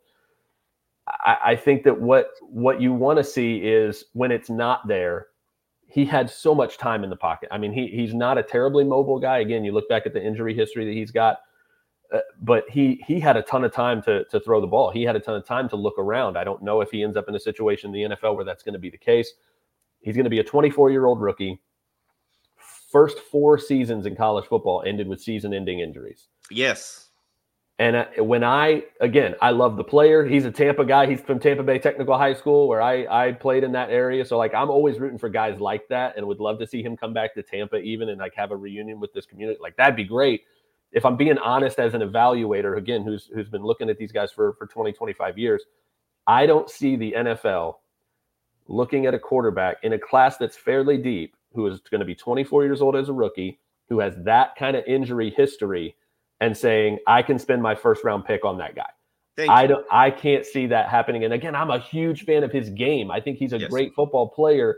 I, 1.25 1.55
think 1.55 1.83
that 1.83 1.99
what 1.99 2.31
what 2.41 2.81
you 2.81 2.93
want 2.93 3.17
to 3.17 3.23
see 3.23 3.57
is 3.57 4.05
when 4.13 4.31
it's 4.31 4.49
not 4.49 4.87
there, 4.87 5.27
he 5.87 6.05
had 6.05 6.29
so 6.29 6.53
much 6.53 6.77
time 6.77 7.03
in 7.03 7.09
the 7.09 7.15
pocket. 7.15 7.49
I 7.51 7.57
mean, 7.57 7.73
he 7.73 7.87
he's 7.87 8.13
not 8.13 8.37
a 8.37 8.43
terribly 8.43 8.83
mobile 8.83 9.19
guy. 9.19 9.39
Again, 9.39 9.63
you 9.63 9.71
look 9.71 9.89
back 9.89 10.05
at 10.05 10.13
the 10.13 10.23
injury 10.23 10.53
history 10.53 10.85
that 10.85 10.93
he's 10.93 11.11
got, 11.11 11.39
uh, 12.13 12.19
but 12.41 12.69
he 12.69 13.03
he 13.07 13.19
had 13.19 13.37
a 13.37 13.41
ton 13.41 13.63
of 13.63 13.73
time 13.73 14.01
to 14.03 14.23
to 14.25 14.39
throw 14.39 14.61
the 14.61 14.67
ball. 14.67 14.91
He 14.91 15.03
had 15.03 15.15
a 15.15 15.19
ton 15.19 15.35
of 15.35 15.45
time 15.45 15.67
to 15.69 15.75
look 15.75 15.97
around. 15.97 16.37
I 16.37 16.43
don't 16.43 16.61
know 16.61 16.81
if 16.81 16.91
he 16.91 17.03
ends 17.03 17.17
up 17.17 17.27
in 17.27 17.35
a 17.35 17.39
situation 17.39 17.93
in 17.93 18.09
the 18.09 18.15
NFL 18.15 18.35
where 18.35 18.45
that's 18.45 18.63
going 18.63 18.73
to 18.73 18.79
be 18.79 18.89
the 18.89 18.97
case. 18.97 19.33
He's 20.01 20.15
going 20.15 20.25
to 20.25 20.29
be 20.29 20.39
a 20.39 20.43
24 20.43 20.91
year 20.91 21.05
old 21.05 21.21
rookie. 21.21 21.59
First 22.91 23.19
four 23.19 23.57
seasons 23.57 24.05
in 24.05 24.15
college 24.15 24.45
football 24.45 24.83
ended 24.85 25.07
with 25.07 25.21
season 25.21 25.53
ending 25.53 25.79
injuries. 25.79 26.27
Yes. 26.49 27.08
And 27.79 28.05
when 28.17 28.43
I, 28.43 28.83
again, 28.99 29.35
I 29.41 29.51
love 29.51 29.77
the 29.77 29.85
player. 29.85 30.25
He's 30.25 30.43
a 30.43 30.51
Tampa 30.51 30.83
guy. 30.83 31.07
He's 31.07 31.21
from 31.21 31.39
Tampa 31.39 31.63
Bay 31.63 31.79
Technical 31.79 32.17
High 32.17 32.33
School, 32.33 32.67
where 32.67 32.81
I, 32.81 33.27
I 33.27 33.31
played 33.31 33.63
in 33.63 33.71
that 33.71 33.89
area. 33.89 34.25
So, 34.25 34.37
like, 34.37 34.53
I'm 34.53 34.69
always 34.69 34.99
rooting 34.99 35.17
for 35.17 35.29
guys 35.29 35.61
like 35.61 35.87
that 35.87 36.17
and 36.17 36.27
would 36.27 36.41
love 36.41 36.59
to 36.59 36.67
see 36.67 36.83
him 36.83 36.97
come 36.97 37.13
back 37.13 37.33
to 37.35 37.41
Tampa, 37.41 37.77
even 37.77 38.09
and 38.09 38.19
like 38.19 38.35
have 38.35 38.51
a 38.51 38.55
reunion 38.57 38.99
with 38.99 39.13
this 39.13 39.25
community. 39.25 39.57
Like, 39.61 39.77
that'd 39.77 39.95
be 39.95 40.03
great. 40.03 40.41
If 40.91 41.05
I'm 41.05 41.15
being 41.15 41.37
honest 41.37 41.79
as 41.79 41.93
an 41.93 42.01
evaluator, 42.01 42.77
again, 42.77 43.01
who's 43.01 43.29
who's 43.33 43.47
been 43.47 43.63
looking 43.63 43.89
at 43.89 43.97
these 43.97 44.11
guys 44.11 44.29
for, 44.29 44.55
for 44.55 44.67
20, 44.67 44.91
25 44.91 45.37
years, 45.37 45.63
I 46.27 46.45
don't 46.47 46.69
see 46.69 46.97
the 46.97 47.13
NFL 47.13 47.75
looking 48.67 49.05
at 49.05 49.13
a 49.13 49.19
quarterback 49.19 49.77
in 49.83 49.93
a 49.93 49.99
class 49.99 50.35
that's 50.35 50.57
fairly 50.57 50.97
deep, 50.97 51.33
who 51.53 51.65
is 51.67 51.79
going 51.89 51.99
to 51.99 52.05
be 52.05 52.15
24 52.15 52.65
years 52.65 52.81
old 52.81 52.97
as 52.97 53.07
a 53.07 53.13
rookie, 53.13 53.57
who 53.87 53.99
has 53.99 54.15
that 54.25 54.57
kind 54.57 54.75
of 54.75 54.83
injury 54.85 55.29
history 55.29 55.95
and 56.41 56.55
saying 56.55 56.99
I 57.07 57.21
can 57.21 57.39
spend 57.39 57.61
my 57.61 57.75
first 57.75 58.03
round 58.03 58.25
pick 58.25 58.45
on 58.45 58.57
that 58.59 58.75
guy. 58.75 58.89
Thank 59.35 59.51
I 59.51 59.67
don't. 59.67 59.85
I 59.89 60.11
can't 60.11 60.45
see 60.45 60.67
that 60.67 60.89
happening. 60.89 61.23
And 61.23 61.33
again, 61.33 61.55
I'm 61.55 61.69
a 61.69 61.79
huge 61.79 62.25
fan 62.25 62.43
of 62.43 62.51
his 62.51 62.69
game. 62.69 63.09
I 63.09 63.21
think 63.21 63.37
he's 63.37 63.53
a 63.53 63.59
yes. 63.59 63.69
great 63.69 63.93
football 63.93 64.27
player. 64.27 64.75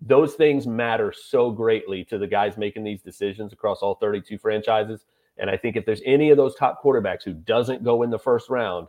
Those 0.00 0.34
things 0.34 0.66
matter 0.66 1.12
so 1.12 1.50
greatly 1.50 2.04
to 2.04 2.18
the 2.18 2.26
guys 2.26 2.56
making 2.56 2.84
these 2.84 3.02
decisions 3.02 3.52
across 3.52 3.78
all 3.80 3.96
32 3.96 4.38
franchises. 4.38 5.04
And 5.36 5.50
I 5.50 5.56
think 5.56 5.76
if 5.76 5.84
there's 5.84 6.02
any 6.06 6.30
of 6.30 6.36
those 6.36 6.54
top 6.54 6.82
quarterbacks 6.82 7.22
who 7.22 7.34
doesn't 7.34 7.84
go 7.84 8.02
in 8.02 8.10
the 8.10 8.18
first 8.18 8.48
round, 8.48 8.88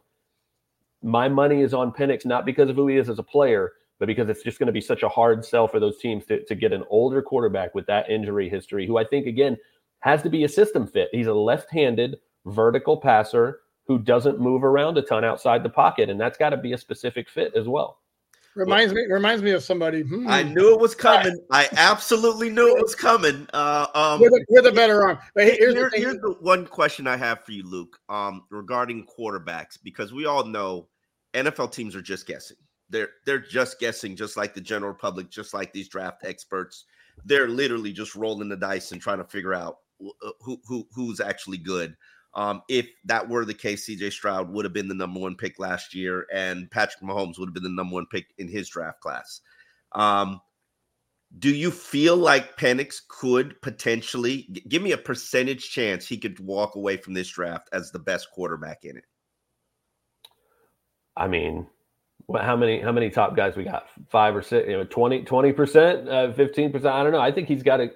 my 1.03 1.27
money 1.27 1.61
is 1.61 1.73
on 1.73 1.91
Penix, 1.91 2.25
not 2.25 2.45
because 2.45 2.69
of 2.69 2.75
who 2.75 2.87
he 2.87 2.97
is 2.97 3.09
as 3.09 3.19
a 3.19 3.23
player, 3.23 3.73
but 3.99 4.07
because 4.07 4.29
it's 4.29 4.43
just 4.43 4.59
going 4.59 4.67
to 4.67 4.73
be 4.73 4.81
such 4.81 5.03
a 5.03 5.09
hard 5.09 5.45
sell 5.45 5.67
for 5.67 5.79
those 5.79 5.97
teams 5.97 6.25
to, 6.27 6.43
to 6.45 6.55
get 6.55 6.71
an 6.71 6.83
older 6.89 7.21
quarterback 7.21 7.75
with 7.75 7.85
that 7.87 8.09
injury 8.09 8.49
history, 8.49 8.87
who 8.87 8.97
I 8.97 9.03
think, 9.03 9.27
again, 9.27 9.57
has 9.99 10.21
to 10.23 10.29
be 10.29 10.43
a 10.43 10.49
system 10.49 10.87
fit. 10.87 11.09
He's 11.11 11.27
a 11.27 11.33
left 11.33 11.71
handed 11.71 12.17
vertical 12.45 12.97
passer 12.97 13.59
who 13.85 13.97
doesn't 13.97 14.39
move 14.39 14.63
around 14.63 14.97
a 14.97 15.01
ton 15.01 15.25
outside 15.25 15.63
the 15.63 15.69
pocket, 15.69 16.09
and 16.09 16.19
that's 16.19 16.37
got 16.37 16.51
to 16.51 16.57
be 16.57 16.73
a 16.73 16.77
specific 16.77 17.29
fit 17.29 17.53
as 17.55 17.67
well. 17.67 17.99
Reminds 18.55 18.93
me 18.93 19.05
reminds 19.05 19.43
me 19.43 19.51
of 19.51 19.63
somebody. 19.63 20.01
Hmm. 20.01 20.27
I 20.27 20.43
knew 20.43 20.73
it 20.73 20.79
was 20.79 20.95
coming. 20.95 21.37
I 21.51 21.69
absolutely 21.77 22.49
knew 22.49 22.75
it 22.75 22.81
was 22.81 22.95
coming. 22.95 23.47
Uh, 23.53 23.87
um, 23.93 24.19
with, 24.19 24.33
a, 24.33 24.45
with 24.49 24.65
a 24.65 24.71
better 24.71 25.03
arm. 25.03 25.19
But 25.35 25.45
here's, 25.45 25.75
Here, 25.75 25.89
the 25.89 25.97
here's 25.97 26.17
the 26.17 26.35
one 26.41 26.65
question 26.65 27.07
I 27.07 27.15
have 27.15 27.43
for 27.43 27.51
you, 27.51 27.63
Luke, 27.63 27.99
um, 28.09 28.43
regarding 28.49 29.05
quarterbacks, 29.05 29.77
because 29.81 30.11
we 30.13 30.25
all 30.25 30.43
know 30.43 30.87
NFL 31.33 31.71
teams 31.71 31.95
are 31.95 32.01
just 32.01 32.25
guessing. 32.25 32.57
They're 32.89 33.09
they're 33.25 33.39
just 33.39 33.79
guessing, 33.79 34.15
just 34.15 34.35
like 34.35 34.55
the 34.55 34.61
general 34.61 34.95
public, 34.95 35.29
just 35.29 35.53
like 35.53 35.71
these 35.71 35.87
draft 35.87 36.25
experts. 36.25 36.85
They're 37.25 37.47
literally 37.47 37.93
just 37.93 38.15
rolling 38.15 38.49
the 38.49 38.57
dice 38.57 38.91
and 38.91 39.01
trying 39.01 39.19
to 39.19 39.25
figure 39.25 39.53
out 39.53 39.77
who 40.41 40.59
who 40.67 40.87
who's 40.93 41.19
actually 41.19 41.57
good. 41.57 41.95
Um, 42.35 42.61
if 42.69 42.87
that 43.05 43.27
were 43.27 43.43
the 43.43 43.53
case, 43.53 43.87
CJ 43.87 44.11
Stroud 44.11 44.51
would 44.51 44.65
have 44.65 44.73
been 44.73 44.87
the 44.87 44.93
number 44.93 45.19
one 45.19 45.35
pick 45.35 45.59
last 45.59 45.95
year, 45.95 46.27
and 46.33 46.69
Patrick 46.69 47.01
Mahomes 47.03 47.39
would 47.39 47.47
have 47.47 47.53
been 47.53 47.63
the 47.63 47.69
number 47.69 47.95
one 47.95 48.05
pick 48.11 48.27
in 48.37 48.47
his 48.47 48.69
draft 48.69 49.01
class. 49.01 49.41
Um, 49.93 50.39
do 51.37 51.53
you 51.53 51.69
feel 51.69 52.17
like 52.17 52.57
Penix 52.57 53.01
could 53.07 53.59
potentially 53.61 54.49
give 54.67 54.81
me 54.81 54.93
a 54.93 54.97
percentage 54.97 55.69
chance 55.69 56.07
he 56.07 56.17
could 56.17 56.39
walk 56.39 56.75
away 56.75 56.97
from 56.97 57.13
this 57.13 57.29
draft 57.29 57.69
as 57.71 57.91
the 57.91 57.99
best 57.99 58.29
quarterback 58.31 58.83
in 58.83 58.97
it? 58.97 59.05
I 61.15 61.27
mean, 61.27 61.67
how 62.35 62.55
many 62.55 62.79
how 62.79 62.91
many 62.91 63.09
top 63.09 63.35
guys 63.35 63.55
we 63.55 63.63
got? 63.63 63.87
Five 64.09 64.35
or 64.35 64.41
six? 64.41 64.67
You 64.67 64.77
know, 64.77 64.83
20 64.85 65.51
percent, 65.53 66.09
uh, 66.09 66.31
fifteen 66.33 66.71
percent. 66.71 66.93
I 66.93 67.03
don't 67.03 67.11
know. 67.11 67.21
I 67.21 67.31
think 67.31 67.47
he's 67.47 67.63
got 67.63 67.79
a 67.79 67.89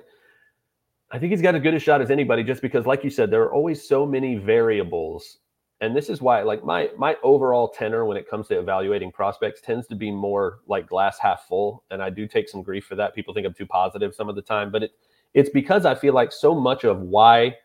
I 1.13 1.19
think 1.19 1.31
he's 1.31 1.43
got 1.43 1.53
as 1.53 1.61
good 1.61 1.75
a 1.75 1.79
shot 1.79 2.01
as 2.01 2.09
anybody 2.09 2.43
just 2.43 2.63
because, 2.63 2.87
like 2.87 3.03
you 3.03 3.11
said, 3.11 3.29
there 3.29 3.43
are 3.43 3.53
always 3.53 3.87
so 3.87 4.03
many 4.03 4.35
variables. 4.35 5.37
And 5.79 5.95
this 5.95 6.09
is 6.09 6.21
why, 6.21 6.41
like, 6.41 6.63
my 6.63 6.89
my 6.97 7.15
overall 7.21 7.67
tenor 7.67 8.05
when 8.05 8.17
it 8.17 8.27
comes 8.27 8.47
to 8.47 8.57
evaluating 8.57 9.11
prospects 9.11 9.61
tends 9.61 9.85
to 9.87 9.95
be 9.95 10.09
more 10.09 10.59
like 10.67 10.89
glass 10.89 11.19
half 11.19 11.45
full. 11.47 11.83
And 11.91 12.01
I 12.01 12.09
do 12.09 12.27
take 12.27 12.49
some 12.49 12.63
grief 12.63 12.85
for 12.85 12.95
that. 12.95 13.13
People 13.13 13.33
think 13.33 13.45
I'm 13.45 13.53
too 13.53 13.67
positive 13.67 14.15
some 14.15 14.27
of 14.27 14.35
the 14.35 14.41
time, 14.41 14.71
but 14.71 14.83
it 14.83 14.91
it's 15.35 15.51
because 15.51 15.85
I 15.85 15.93
feel 15.93 16.15
like 16.15 16.31
so 16.31 16.55
much 16.55 16.83
of 16.83 16.99
why 16.99 17.57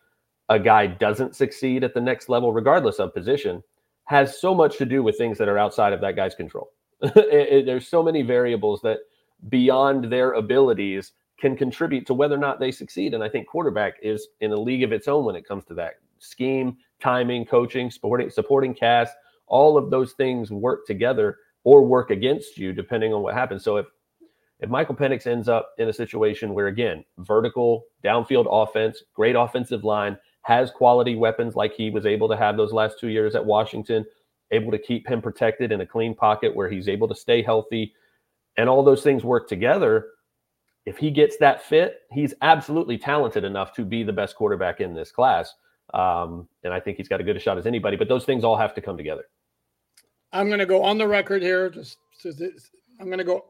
a 0.49 0.59
guy 0.59 0.85
doesn't 0.85 1.35
succeed 1.35 1.83
at 1.83 1.95
the 1.95 2.01
next 2.01 2.29
level, 2.29 2.53
regardless 2.53 2.99
of 2.99 3.13
position, 3.15 3.63
has 4.05 4.39
so 4.39 4.53
much 4.53 4.77
to 4.77 4.85
do 4.85 5.01
with 5.01 5.17
things 5.17 5.39
that 5.39 5.47
are 5.47 5.57
outside 5.57 5.93
of 5.93 6.01
that 6.01 6.15
guy's 6.15 6.35
control. 6.35 6.71
it, 7.01 7.17
it, 7.17 7.65
there's 7.65 7.87
so 7.87 8.03
many 8.03 8.21
variables 8.21 8.81
that 8.81 8.99
beyond 9.47 10.11
their 10.11 10.33
abilities 10.33 11.13
can 11.39 11.55
contribute 11.55 12.05
to 12.07 12.13
whether 12.13 12.35
or 12.35 12.39
not 12.39 12.59
they 12.59 12.71
succeed. 12.71 13.13
And 13.13 13.23
I 13.23 13.29
think 13.29 13.47
quarterback 13.47 13.95
is 14.01 14.27
in 14.41 14.51
a 14.51 14.59
league 14.59 14.83
of 14.83 14.91
its 14.91 15.07
own 15.07 15.25
when 15.25 15.35
it 15.35 15.47
comes 15.47 15.65
to 15.65 15.73
that 15.75 15.95
scheme, 16.19 16.77
timing, 17.01 17.45
coaching, 17.45 17.89
supporting, 17.89 18.29
supporting 18.29 18.73
cast. 18.73 19.13
All 19.47 19.77
of 19.77 19.89
those 19.89 20.13
things 20.13 20.51
work 20.51 20.85
together 20.85 21.37
or 21.63 21.85
work 21.85 22.11
against 22.11 22.57
you 22.57 22.73
depending 22.73 23.13
on 23.13 23.21
what 23.21 23.33
happens. 23.33 23.63
So 23.63 23.77
if 23.77 23.87
if 24.59 24.69
Michael 24.69 24.95
Penix 24.95 25.25
ends 25.25 25.47
up 25.47 25.71
in 25.77 25.87
a 25.87 25.93
situation 25.93 26.53
where 26.53 26.67
again 26.67 27.05
vertical 27.19 27.85
downfield 28.03 28.47
offense, 28.49 29.03
great 29.13 29.35
offensive 29.35 29.85
line, 29.85 30.17
has 30.41 30.69
quality 30.69 31.15
weapons 31.15 31.55
like 31.55 31.73
he 31.73 31.89
was 31.89 32.05
able 32.05 32.27
to 32.27 32.35
have 32.35 32.57
those 32.57 32.73
last 32.73 32.99
two 32.99 33.07
years 33.07 33.35
at 33.35 33.45
Washington, 33.45 34.05
able 34.51 34.71
to 34.71 34.77
keep 34.77 35.07
him 35.07 35.21
protected 35.21 35.71
in 35.71 35.81
a 35.81 35.85
clean 35.85 36.13
pocket 36.13 36.53
where 36.53 36.69
he's 36.69 36.89
able 36.89 37.07
to 37.07 37.15
stay 37.15 37.41
healthy, 37.41 37.93
and 38.57 38.67
all 38.67 38.83
those 38.83 39.03
things 39.03 39.23
work 39.23 39.47
together 39.47 40.07
if 40.85 40.97
he 40.97 41.11
gets 41.11 41.37
that 41.37 41.61
fit, 41.61 42.01
he's 42.11 42.33
absolutely 42.41 42.97
talented 42.97 43.43
enough 43.43 43.73
to 43.73 43.85
be 43.85 44.03
the 44.03 44.13
best 44.13 44.35
quarterback 44.35 44.81
in 44.81 44.93
this 44.93 45.11
class. 45.11 45.53
Um, 45.93 46.47
and 46.63 46.73
I 46.73 46.79
think 46.79 46.97
he's 46.97 47.07
got 47.07 47.19
a 47.19 47.23
good 47.23 47.41
shot 47.41 47.57
as 47.57 47.65
anybody. 47.65 47.97
But 47.97 48.07
those 48.07 48.25
things 48.25 48.43
all 48.43 48.57
have 48.57 48.73
to 48.75 48.81
come 48.81 48.97
together. 48.97 49.25
I'm 50.31 50.47
going 50.47 50.59
to 50.59 50.65
go 50.65 50.83
on 50.83 50.97
the 50.97 51.07
record 51.07 51.41
here. 51.41 51.69
Just, 51.69 51.97
just 52.21 52.41
I'm 52.99 53.07
going 53.07 53.17
to 53.17 53.23
go. 53.23 53.45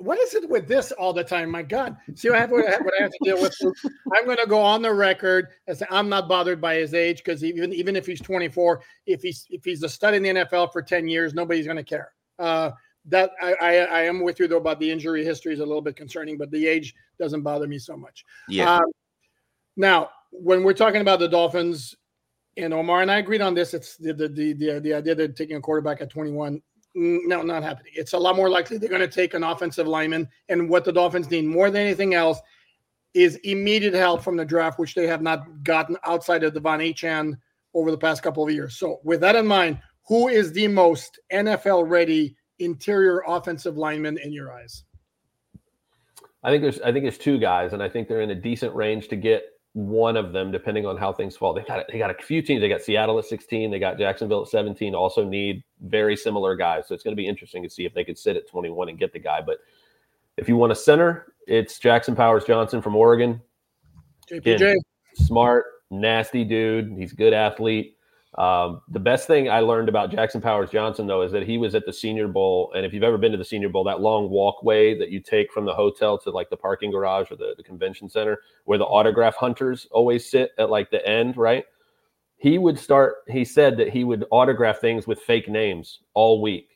What 0.00 0.18
is 0.18 0.32
it 0.32 0.48
with 0.48 0.66
this 0.66 0.92
all 0.92 1.12
the 1.12 1.22
time? 1.22 1.50
My 1.50 1.62
God, 1.62 1.94
see 2.14 2.30
what 2.30 2.38
I 2.38 2.40
have, 2.40 2.50
what 2.50 2.66
I 2.66 2.70
have, 2.70 2.80
what 2.80 2.94
I 2.98 3.02
have 3.02 3.10
to 3.10 3.18
deal 3.22 3.40
with. 3.40 3.54
I'm 4.14 4.24
going 4.24 4.38
to 4.38 4.46
go 4.46 4.58
on 4.58 4.80
the 4.80 4.92
record 4.92 5.48
and 5.66 5.76
say 5.76 5.84
I'm 5.90 6.08
not 6.08 6.26
bothered 6.26 6.58
by 6.58 6.76
his 6.76 6.94
age 6.94 7.18
because 7.18 7.44
even 7.44 7.70
even 7.72 7.94
if 7.94 8.06
he's 8.06 8.20
24, 8.20 8.80
if 9.06 9.20
he's 9.20 9.46
if 9.50 9.62
he's 9.62 9.82
a 9.82 9.90
stud 9.90 10.14
in 10.14 10.22
the 10.22 10.30
NFL 10.30 10.72
for 10.72 10.80
10 10.80 11.06
years, 11.06 11.34
nobody's 11.34 11.66
going 11.66 11.76
to 11.76 11.84
care. 11.84 12.12
Uh, 12.38 12.70
that 13.06 13.32
I, 13.40 13.54
I, 13.54 13.72
I 13.74 14.00
am 14.02 14.22
with 14.22 14.38
you 14.38 14.46
though 14.46 14.58
about 14.58 14.78
the 14.78 14.90
injury 14.90 15.24
history 15.24 15.52
is 15.52 15.60
a 15.60 15.66
little 15.66 15.82
bit 15.82 15.96
concerning, 15.96 16.38
but 16.38 16.50
the 16.50 16.66
age 16.66 16.94
doesn't 17.18 17.42
bother 17.42 17.66
me 17.66 17.78
so 17.78 17.96
much. 17.96 18.24
Yeah. 18.48 18.76
Um, 18.76 18.84
now, 19.76 20.10
when 20.30 20.62
we're 20.62 20.72
talking 20.72 21.00
about 21.00 21.18
the 21.18 21.28
Dolphins, 21.28 21.94
and 22.56 22.74
Omar 22.74 23.02
and 23.02 23.10
I 23.10 23.18
agreed 23.18 23.40
on 23.40 23.54
this, 23.54 23.74
it's 23.74 23.96
the 23.96 24.12
the 24.12 24.28
the 24.28 24.52
the, 24.52 24.80
the 24.80 24.94
idea 24.94 25.14
that 25.14 25.36
taking 25.36 25.56
a 25.56 25.60
quarterback 25.60 26.00
at 26.00 26.10
21. 26.10 26.60
No, 26.94 27.40
not 27.40 27.62
happening. 27.62 27.92
It's 27.96 28.12
a 28.12 28.18
lot 28.18 28.36
more 28.36 28.50
likely 28.50 28.76
they're 28.76 28.90
going 28.90 29.00
to 29.00 29.08
take 29.08 29.32
an 29.32 29.44
offensive 29.44 29.88
lineman, 29.88 30.28
and 30.50 30.68
what 30.68 30.84
the 30.84 30.92
Dolphins 30.92 31.30
need 31.30 31.46
more 31.46 31.70
than 31.70 31.80
anything 31.80 32.14
else 32.14 32.38
is 33.14 33.36
immediate 33.44 33.94
help 33.94 34.22
from 34.22 34.36
the 34.36 34.44
draft, 34.44 34.78
which 34.78 34.94
they 34.94 35.06
have 35.06 35.22
not 35.22 35.62
gotten 35.64 35.96
outside 36.04 36.44
of 36.44 36.52
De'Von 36.52 36.92
Achane 36.92 37.34
over 37.74 37.90
the 37.90 37.98
past 37.98 38.22
couple 38.22 38.44
of 38.44 38.52
years. 38.52 38.76
So, 38.76 39.00
with 39.04 39.20
that 39.20 39.36
in 39.36 39.46
mind, 39.46 39.80
who 40.06 40.28
is 40.28 40.52
the 40.52 40.68
most 40.68 41.18
NFL 41.32 41.88
ready 41.88 42.36
interior 42.58 43.22
offensive 43.26 43.76
lineman 43.76 44.18
in 44.18 44.32
your 44.32 44.52
eyes? 44.52 44.84
I 46.44 46.50
think 46.50 46.62
there's 46.62 46.80
I 46.80 46.92
think 46.92 47.04
there's 47.04 47.18
two 47.18 47.38
guys, 47.38 47.72
and 47.72 47.82
I 47.82 47.88
think 47.88 48.08
they're 48.08 48.20
in 48.20 48.30
a 48.30 48.34
decent 48.34 48.74
range 48.74 49.08
to 49.08 49.16
get 49.16 49.44
one 49.74 50.16
of 50.16 50.32
them, 50.32 50.50
depending 50.50 50.84
on 50.84 50.96
how 50.96 51.12
things 51.12 51.36
fall. 51.36 51.54
They 51.54 51.62
got 51.62 51.86
they 51.90 51.98
got 51.98 52.10
a 52.10 52.22
few 52.22 52.42
teams. 52.42 52.60
They 52.60 52.68
got 52.68 52.82
Seattle 52.82 53.18
at 53.18 53.24
16. 53.24 53.70
They 53.70 53.78
got 53.78 53.96
Jacksonville 53.96 54.42
at 54.42 54.48
17. 54.48 54.94
Also 54.94 55.24
need 55.24 55.62
very 55.80 56.16
similar 56.16 56.56
guys. 56.56 56.88
So 56.88 56.94
it's 56.94 57.04
going 57.04 57.16
to 57.16 57.20
be 57.20 57.26
interesting 57.26 57.62
to 57.62 57.70
see 57.70 57.84
if 57.84 57.94
they 57.94 58.04
could 58.04 58.18
sit 58.18 58.36
at 58.36 58.48
21 58.48 58.88
and 58.88 58.98
get 58.98 59.12
the 59.12 59.18
guy. 59.18 59.40
But 59.40 59.58
if 60.36 60.48
you 60.48 60.56
want 60.56 60.72
a 60.72 60.76
center, 60.76 61.32
it's 61.46 61.78
Jackson 61.78 62.14
Powers 62.14 62.44
Johnson 62.44 62.82
from 62.82 62.96
Oregon. 62.96 63.40
JPJ, 64.30 64.54
Again, 64.54 64.76
smart, 65.14 65.64
nasty 65.90 66.44
dude. 66.44 66.92
He's 66.96 67.12
a 67.12 67.16
good 67.16 67.32
athlete. 67.32 67.96
Um, 68.38 68.80
the 68.88 69.00
best 69.00 69.26
thing 69.26 69.50
I 69.50 69.60
learned 69.60 69.90
about 69.90 70.10
Jackson 70.10 70.40
Powers 70.40 70.70
Johnson, 70.70 71.06
though, 71.06 71.22
is 71.22 71.32
that 71.32 71.46
he 71.46 71.58
was 71.58 71.74
at 71.74 71.84
the 71.84 71.92
Senior 71.92 72.28
Bowl. 72.28 72.72
And 72.74 72.86
if 72.86 72.94
you've 72.94 73.02
ever 73.02 73.18
been 73.18 73.32
to 73.32 73.38
the 73.38 73.44
Senior 73.44 73.68
Bowl, 73.68 73.84
that 73.84 74.00
long 74.00 74.30
walkway 74.30 74.98
that 74.98 75.10
you 75.10 75.20
take 75.20 75.52
from 75.52 75.66
the 75.66 75.74
hotel 75.74 76.16
to 76.18 76.30
like 76.30 76.48
the 76.48 76.56
parking 76.56 76.90
garage 76.90 77.30
or 77.30 77.36
the, 77.36 77.54
the 77.56 77.62
convention 77.62 78.08
center, 78.08 78.40
where 78.64 78.78
the 78.78 78.86
autograph 78.86 79.36
hunters 79.36 79.86
always 79.90 80.30
sit 80.30 80.52
at 80.58 80.70
like 80.70 80.90
the 80.90 81.06
end, 81.06 81.36
right? 81.36 81.64
He 82.36 82.56
would 82.58 82.78
start, 82.78 83.16
he 83.28 83.44
said 83.44 83.76
that 83.76 83.90
he 83.90 84.02
would 84.02 84.24
autograph 84.30 84.80
things 84.80 85.06
with 85.06 85.20
fake 85.20 85.48
names 85.48 86.00
all 86.14 86.40
week. 86.40 86.70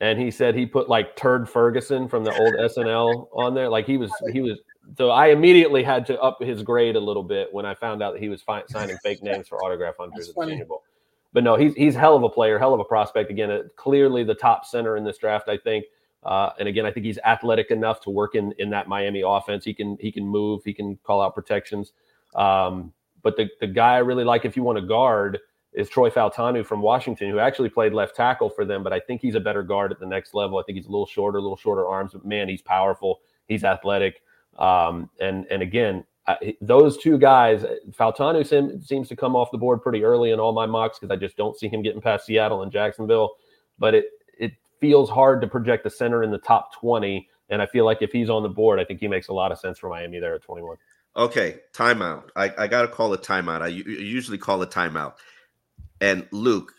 And 0.00 0.18
he 0.18 0.30
said 0.30 0.54
he 0.54 0.64
put 0.64 0.88
like 0.88 1.16
Turd 1.16 1.48
Ferguson 1.48 2.08
from 2.08 2.24
the 2.24 2.32
old 2.36 2.54
SNL 2.54 3.28
on 3.34 3.54
there. 3.54 3.68
Like 3.68 3.86
he 3.86 3.96
was, 3.96 4.10
he 4.32 4.40
was 4.40 4.58
so 4.96 5.10
I 5.10 5.28
immediately 5.28 5.82
had 5.82 6.06
to 6.06 6.20
up 6.20 6.42
his 6.42 6.62
grade 6.62 6.96
a 6.96 7.00
little 7.00 7.22
bit 7.22 7.52
when 7.52 7.64
I 7.64 7.74
found 7.74 8.02
out 8.02 8.14
that 8.14 8.22
he 8.22 8.28
was 8.28 8.42
fi- 8.42 8.64
signing 8.68 8.96
fake 9.02 9.22
names 9.22 9.48
for 9.48 9.62
autograph 9.64 9.94
hunters 9.98 10.28
at 10.28 10.34
the 10.34 10.46
Senior 10.46 10.64
Bowl. 10.64 10.82
But 11.32 11.44
no, 11.44 11.56
he's 11.56 11.74
he's 11.74 11.94
hell 11.94 12.14
of 12.14 12.22
a 12.22 12.28
player, 12.28 12.58
hell 12.58 12.74
of 12.74 12.80
a 12.80 12.84
prospect. 12.84 13.30
Again, 13.30 13.50
uh, 13.50 13.62
clearly 13.76 14.22
the 14.22 14.34
top 14.34 14.66
center 14.66 14.96
in 14.96 15.04
this 15.04 15.18
draft, 15.18 15.48
I 15.48 15.56
think. 15.56 15.86
Uh, 16.22 16.50
and 16.58 16.68
again, 16.68 16.86
I 16.86 16.92
think 16.92 17.04
he's 17.06 17.18
athletic 17.24 17.70
enough 17.70 18.00
to 18.02 18.10
work 18.10 18.34
in 18.34 18.52
in 18.58 18.70
that 18.70 18.86
Miami 18.86 19.22
offense. 19.24 19.64
He 19.64 19.72
can 19.72 19.96
he 20.00 20.12
can 20.12 20.26
move, 20.26 20.62
he 20.64 20.74
can 20.74 20.96
call 21.04 21.22
out 21.22 21.34
protections. 21.34 21.92
Um, 22.34 22.92
but 23.22 23.36
the 23.36 23.48
the 23.60 23.66
guy 23.66 23.94
I 23.94 23.98
really 23.98 24.24
like, 24.24 24.44
if 24.44 24.56
you 24.56 24.62
want 24.62 24.78
to 24.78 24.84
guard, 24.84 25.38
is 25.72 25.88
Troy 25.88 26.10
Fautanu 26.10 26.66
from 26.66 26.82
Washington, 26.82 27.30
who 27.30 27.38
actually 27.38 27.70
played 27.70 27.94
left 27.94 28.14
tackle 28.14 28.50
for 28.50 28.64
them. 28.64 28.82
But 28.82 28.92
I 28.92 29.00
think 29.00 29.22
he's 29.22 29.34
a 29.34 29.40
better 29.40 29.62
guard 29.62 29.90
at 29.90 30.00
the 30.00 30.06
next 30.06 30.34
level. 30.34 30.58
I 30.58 30.62
think 30.64 30.76
he's 30.76 30.86
a 30.86 30.90
little 30.90 31.06
shorter, 31.06 31.38
a 31.38 31.40
little 31.42 31.56
shorter 31.56 31.86
arms, 31.86 32.12
but 32.12 32.26
man, 32.26 32.48
he's 32.48 32.62
powerful. 32.62 33.20
He's 33.48 33.64
athletic. 33.64 34.22
Um, 34.58 35.10
and 35.20 35.46
and 35.50 35.62
again, 35.62 36.04
I, 36.26 36.56
those 36.60 36.98
two 36.98 37.18
guys, 37.18 37.64
Fautanu 37.90 38.46
sim, 38.46 38.80
seems 38.82 39.08
to 39.08 39.16
come 39.16 39.34
off 39.34 39.50
the 39.50 39.58
board 39.58 39.82
pretty 39.82 40.04
early 40.04 40.30
in 40.30 40.38
all 40.38 40.52
my 40.52 40.66
mocks 40.66 40.98
because 40.98 41.12
I 41.12 41.16
just 41.16 41.36
don't 41.36 41.58
see 41.58 41.68
him 41.68 41.82
getting 41.82 42.00
past 42.00 42.26
Seattle 42.26 42.62
and 42.62 42.70
Jacksonville. 42.70 43.36
But 43.78 43.94
it 43.94 44.06
it 44.38 44.52
feels 44.80 45.10
hard 45.10 45.40
to 45.40 45.46
project 45.46 45.84
the 45.84 45.90
center 45.90 46.22
in 46.22 46.30
the 46.30 46.38
top 46.38 46.74
twenty, 46.74 47.28
and 47.48 47.60
I 47.62 47.66
feel 47.66 47.84
like 47.84 48.02
if 48.02 48.12
he's 48.12 48.30
on 48.30 48.42
the 48.42 48.48
board, 48.48 48.78
I 48.78 48.84
think 48.84 49.00
he 49.00 49.08
makes 49.08 49.28
a 49.28 49.32
lot 49.32 49.52
of 49.52 49.58
sense 49.58 49.78
for 49.78 49.88
Miami 49.88 50.20
there 50.20 50.34
at 50.34 50.42
twenty 50.42 50.62
one. 50.62 50.76
Okay, 51.14 51.60
timeout. 51.74 52.30
I, 52.36 52.52
I 52.56 52.66
got 52.68 52.82
to 52.82 52.88
call 52.88 53.12
a 53.12 53.18
timeout. 53.18 53.60
I 53.60 53.66
usually 53.66 54.38
call 54.38 54.62
a 54.62 54.66
timeout. 54.66 55.14
And 56.00 56.26
Luke, 56.30 56.72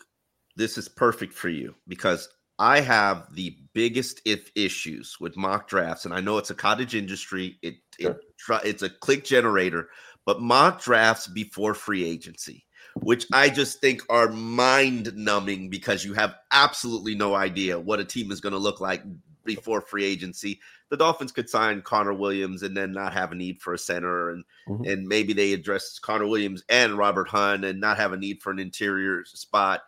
this 0.56 0.76
is 0.76 0.88
perfect 0.88 1.32
for 1.32 1.48
you 1.48 1.74
because 1.86 2.28
I 2.58 2.80
have 2.80 3.34
the 3.34 3.56
biggest 3.72 4.20
if 4.24 4.50
issues 4.54 5.16
with 5.20 5.36
mock 5.36 5.68
drafts, 5.68 6.04
and 6.04 6.14
I 6.14 6.20
know 6.20 6.38
it's 6.38 6.50
a 6.50 6.54
cottage 6.54 6.94
industry. 6.94 7.58
It, 7.62 7.76
sure. 8.00 8.18
it 8.52 8.64
it's 8.64 8.82
a 8.82 8.90
click 8.90 9.24
generator, 9.24 9.88
but 10.24 10.40
mock 10.40 10.82
drafts 10.82 11.26
before 11.26 11.74
free 11.74 12.04
agency, 12.04 12.64
which 13.02 13.26
I 13.32 13.48
just 13.48 13.80
think 13.80 14.02
are 14.08 14.28
mind 14.28 15.12
numbing 15.16 15.68
because 15.68 16.04
you 16.04 16.14
have 16.14 16.36
absolutely 16.52 17.14
no 17.14 17.34
idea 17.34 17.78
what 17.78 18.00
a 18.00 18.04
team 18.04 18.30
is 18.30 18.40
going 18.40 18.52
to 18.52 18.58
look 18.58 18.80
like 18.80 19.02
before 19.44 19.80
free 19.80 20.04
agency. 20.04 20.60
The 20.90 20.96
Dolphins 20.96 21.32
could 21.32 21.50
sign 21.50 21.82
Connor 21.82 22.14
Williams 22.14 22.62
and 22.62 22.76
then 22.76 22.92
not 22.92 23.12
have 23.12 23.32
a 23.32 23.34
need 23.34 23.60
for 23.60 23.74
a 23.74 23.78
center, 23.78 24.30
and 24.30 24.44
mm-hmm. 24.68 24.84
and 24.84 25.08
maybe 25.08 25.32
they 25.32 25.52
address 25.52 25.98
Connor 25.98 26.28
Williams 26.28 26.62
and 26.68 26.96
Robert 26.96 27.28
Hunt 27.28 27.64
and 27.64 27.80
not 27.80 27.96
have 27.96 28.12
a 28.12 28.16
need 28.16 28.42
for 28.42 28.52
an 28.52 28.60
interior 28.60 29.24
spot. 29.24 29.82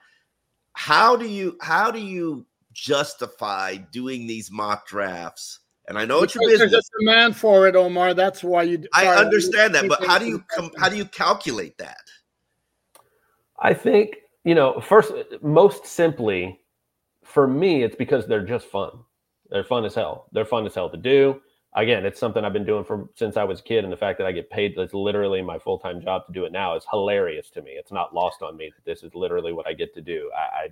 How 0.72 1.16
do 1.16 1.28
you 1.28 1.56
how 1.60 1.90
do 1.90 2.00
you 2.00 2.44
justify 2.76 3.76
doing 3.76 4.26
these 4.26 4.50
mock 4.50 4.86
drafts? 4.86 5.60
And 5.88 5.98
I 5.98 6.04
know 6.04 6.20
because 6.20 6.34
it's 6.34 6.34
your 6.34 6.50
business. 6.50 6.70
There's 6.72 6.84
a 6.84 7.00
demand 7.00 7.36
for 7.36 7.66
it, 7.68 7.76
Omar. 7.76 8.14
That's 8.14 8.42
why 8.42 8.64
you. 8.64 8.84
I 8.92 9.06
understand 9.06 9.74
that, 9.74 9.88
but 9.88 10.04
how 10.04 10.18
do 10.18 10.26
you 10.26 10.44
com- 10.54 10.72
how 10.78 10.88
do 10.88 10.96
you 10.96 11.04
calculate 11.06 11.78
that? 11.78 12.02
I 13.58 13.72
think 13.72 14.16
you 14.44 14.54
know. 14.54 14.80
First, 14.80 15.12
most 15.42 15.86
simply, 15.86 16.60
for 17.24 17.46
me, 17.46 17.84
it's 17.84 17.96
because 17.96 18.26
they're 18.26 18.44
just 18.44 18.66
fun. 18.66 18.90
They're 19.50 19.64
fun 19.64 19.84
as 19.84 19.94
hell. 19.94 20.26
They're 20.32 20.44
fun 20.44 20.66
as 20.66 20.74
hell 20.74 20.90
to 20.90 20.96
do. 20.96 21.40
Again, 21.76 22.04
it's 22.06 22.18
something 22.18 22.42
I've 22.44 22.54
been 22.54 22.64
doing 22.64 22.84
from 22.84 23.10
since 23.14 23.36
I 23.36 23.44
was 23.44 23.60
a 23.60 23.62
kid, 23.62 23.84
and 23.84 23.92
the 23.92 23.98
fact 23.98 24.18
that 24.18 24.26
I 24.26 24.32
get 24.32 24.50
paid 24.50 24.74
that's 24.76 24.94
literally 24.94 25.42
my 25.42 25.58
full 25.58 25.78
time 25.78 26.00
job 26.00 26.26
to 26.26 26.32
do 26.32 26.46
it 26.46 26.52
now 26.52 26.74
is 26.74 26.84
hilarious 26.90 27.48
to 27.50 27.62
me. 27.62 27.72
It's 27.72 27.92
not 27.92 28.14
lost 28.14 28.42
on 28.42 28.56
me 28.56 28.72
that 28.74 28.84
this 28.84 29.04
is 29.04 29.14
literally 29.14 29.52
what 29.52 29.68
I 29.68 29.72
get 29.72 29.94
to 29.94 30.00
do. 30.00 30.30
I, 30.36 30.40
I 30.40 30.68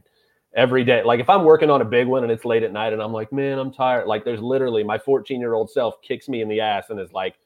every 0.57 0.85
day. 0.85 1.03
Like 1.03 1.21
if 1.21 1.29
I'm 1.29 1.45
working 1.45 1.71
on 1.71 1.83
a 1.83 1.85
big 1.85 2.07
one 2.07 2.23
and 2.23 2.33
it's 2.33 2.45
late 2.45 2.63
at 2.63 2.73
night 2.73 2.93
and 2.93 3.03
I'm 3.03 3.13
like, 3.13 3.33
man, 3.33 3.59
I'm 3.59 3.73
tired. 3.73 4.07
Like 4.07 4.25
there's 4.25 4.41
literally 4.41 4.85
my 4.85 4.99
14 4.99 5.41
year 5.41 5.55
old 5.55 5.71
self 5.71 6.01
kicks 6.03 6.29
me 6.29 6.43
in 6.43 6.49
the 6.49 6.61
ass 6.61 6.91
and 6.91 7.01
is 7.01 7.13
like, 7.13 7.37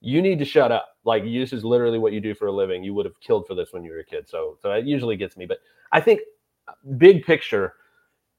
you 0.00 0.20
need 0.20 0.38
to 0.38 0.44
shut 0.44 0.70
up. 0.70 0.88
Like 1.04 1.24
this 1.24 1.52
is 1.52 1.64
literally 1.64 1.98
what 1.98 2.12
you 2.12 2.20
do 2.20 2.34
for 2.34 2.46
a 2.46 2.52
living. 2.52 2.84
You 2.84 2.94
would 2.94 3.06
have 3.06 3.18
killed 3.20 3.46
for 3.46 3.54
this 3.54 3.72
when 3.72 3.84
you 3.84 3.92
were 3.92 4.00
a 4.00 4.04
kid. 4.04 4.28
So 4.28 4.58
so 4.60 4.70
it 4.72 4.84
usually 4.84 5.16
gets 5.16 5.36
me. 5.36 5.46
But 5.46 5.58
I 5.92 6.00
think 6.00 6.20
uh, 6.68 6.72
big 6.96 7.24
picture, 7.24 7.74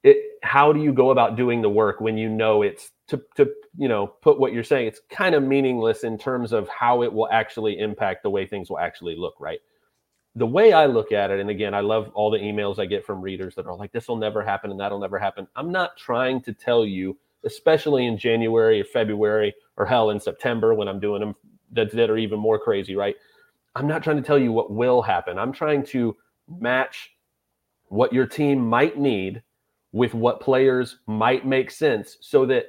it 0.03 0.17
how 0.43 0.72
do 0.72 0.81
you 0.81 0.93
go 0.93 1.10
about 1.10 1.36
doing 1.36 1.62
the 1.62 1.69
work 1.69 2.00
when 2.00 2.17
you 2.17 2.29
know 2.29 2.62
it's 2.62 2.91
to 3.07 3.22
to 3.36 3.50
you 3.77 3.88
know 3.88 4.07
put 4.07 4.39
what 4.39 4.53
you're 4.53 4.63
saying 4.63 4.88
it's 4.88 5.01
kind 5.10 5.34
of 5.34 5.43
meaningless 5.43 6.03
in 6.03 6.17
terms 6.17 6.53
of 6.53 6.69
how 6.69 7.01
it 7.01 7.12
will 7.12 7.27
actually 7.31 7.79
impact 7.79 8.22
the 8.22 8.29
way 8.29 8.45
things 8.45 8.69
will 8.69 8.79
actually 8.79 9.15
look 9.15 9.34
right 9.39 9.60
the 10.36 10.46
way 10.46 10.74
I 10.74 10.86
look 10.86 11.12
at 11.12 11.32
it, 11.32 11.39
and 11.39 11.50
again, 11.50 11.74
I 11.74 11.80
love 11.80 12.12
all 12.13 12.30
the 12.30 12.38
emails 12.38 12.77
I 12.77 12.86
get 12.86 13.06
from 13.06 13.22
readers 13.22 13.56
that 13.56 13.65
are 13.65 13.75
like, 13.75 13.94
this 13.94 14.08
will 14.08 14.18
never 14.18 14.44
happen 14.44 14.70
and 14.70 14.80
that'll 14.80 15.00
never 15.00 15.18
happen. 15.18 15.48
I'm 15.56 15.72
not 15.72 15.96
trying 15.96 16.42
to 16.42 16.54
tell 16.54 16.86
you, 16.86 17.18
especially 17.46 18.06
in 18.06 18.18
January 18.18 18.82
or 18.82 18.86
February 18.86 19.56
or 19.77 19.86
hell 19.86 20.10
in 20.10 20.20
September 20.20 20.74
when 20.74 20.89
I'm 20.89 21.00
doing 21.00 21.22
them 21.22 21.36
that, 21.72 21.92
that 21.92 22.10
are 22.10 22.18
even 22.18 22.39
more 22.39 22.60
crazy, 22.60 22.96
right? 22.96 23.15
I'm 23.75 23.88
not 23.88 24.04
trying 24.04 24.18
to 24.18 24.24
tell 24.24 24.38
you 24.38 24.51
what 24.51 24.72
will 24.72 25.01
happen. 25.01 25.39
I'm 25.39 25.54
trying 25.54 25.86
to 25.88 26.15
match 26.48 27.12
what 27.88 28.12
your 28.12 28.25
team 28.25 28.60
might 28.60 28.98
need 28.98 29.42
with 29.94 30.13
what 30.13 30.42
players 30.42 30.98
might 31.08 31.46
make 31.46 31.72
sense 31.72 32.18
so 32.20 32.46
that 32.46 32.65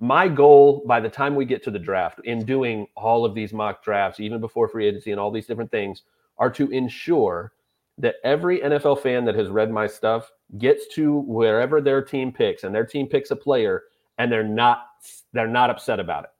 my 0.00 0.26
goal 0.26 0.82
by 0.86 1.00
the 1.00 1.08
time 1.08 1.34
we 1.34 1.44
get 1.44 1.62
to 1.64 1.70
the 1.70 1.78
draft 1.78 2.20
in 2.24 2.44
doing 2.44 2.86
all 2.96 3.24
of 3.24 3.34
these 3.34 3.52
mock 3.52 3.84
drafts, 3.84 4.20
even 4.20 4.40
before 4.40 4.68
free 4.68 4.86
agency 4.86 5.10
and 5.10 5.20
all 5.20 5.30
these 5.30 5.46
different 5.46 5.70
things, 5.70 6.02
are 6.38 6.50
to 6.50 6.70
ensure 6.70 7.52
that 7.98 8.16
every 8.24 8.60
NFL 8.60 9.00
fan 9.00 9.24
that 9.24 9.36
has 9.36 9.48
read 9.48 9.70
my 9.70 9.86
stuff 9.86 10.30
gets 10.58 10.86
to 10.94 11.20
wherever 11.20 11.80
their 11.80 12.02
team 12.02 12.32
picks 12.32 12.64
and 12.64 12.74
their 12.74 12.86
team 12.86 13.06
picks 13.06 13.30
a 13.30 13.36
player 13.36 13.84
and 14.18 14.30
they're 14.30 14.42
not 14.42 14.86
they're 15.32 15.46
not 15.46 15.70
upset 15.70 16.00
about 16.00 16.24
it 16.24 16.30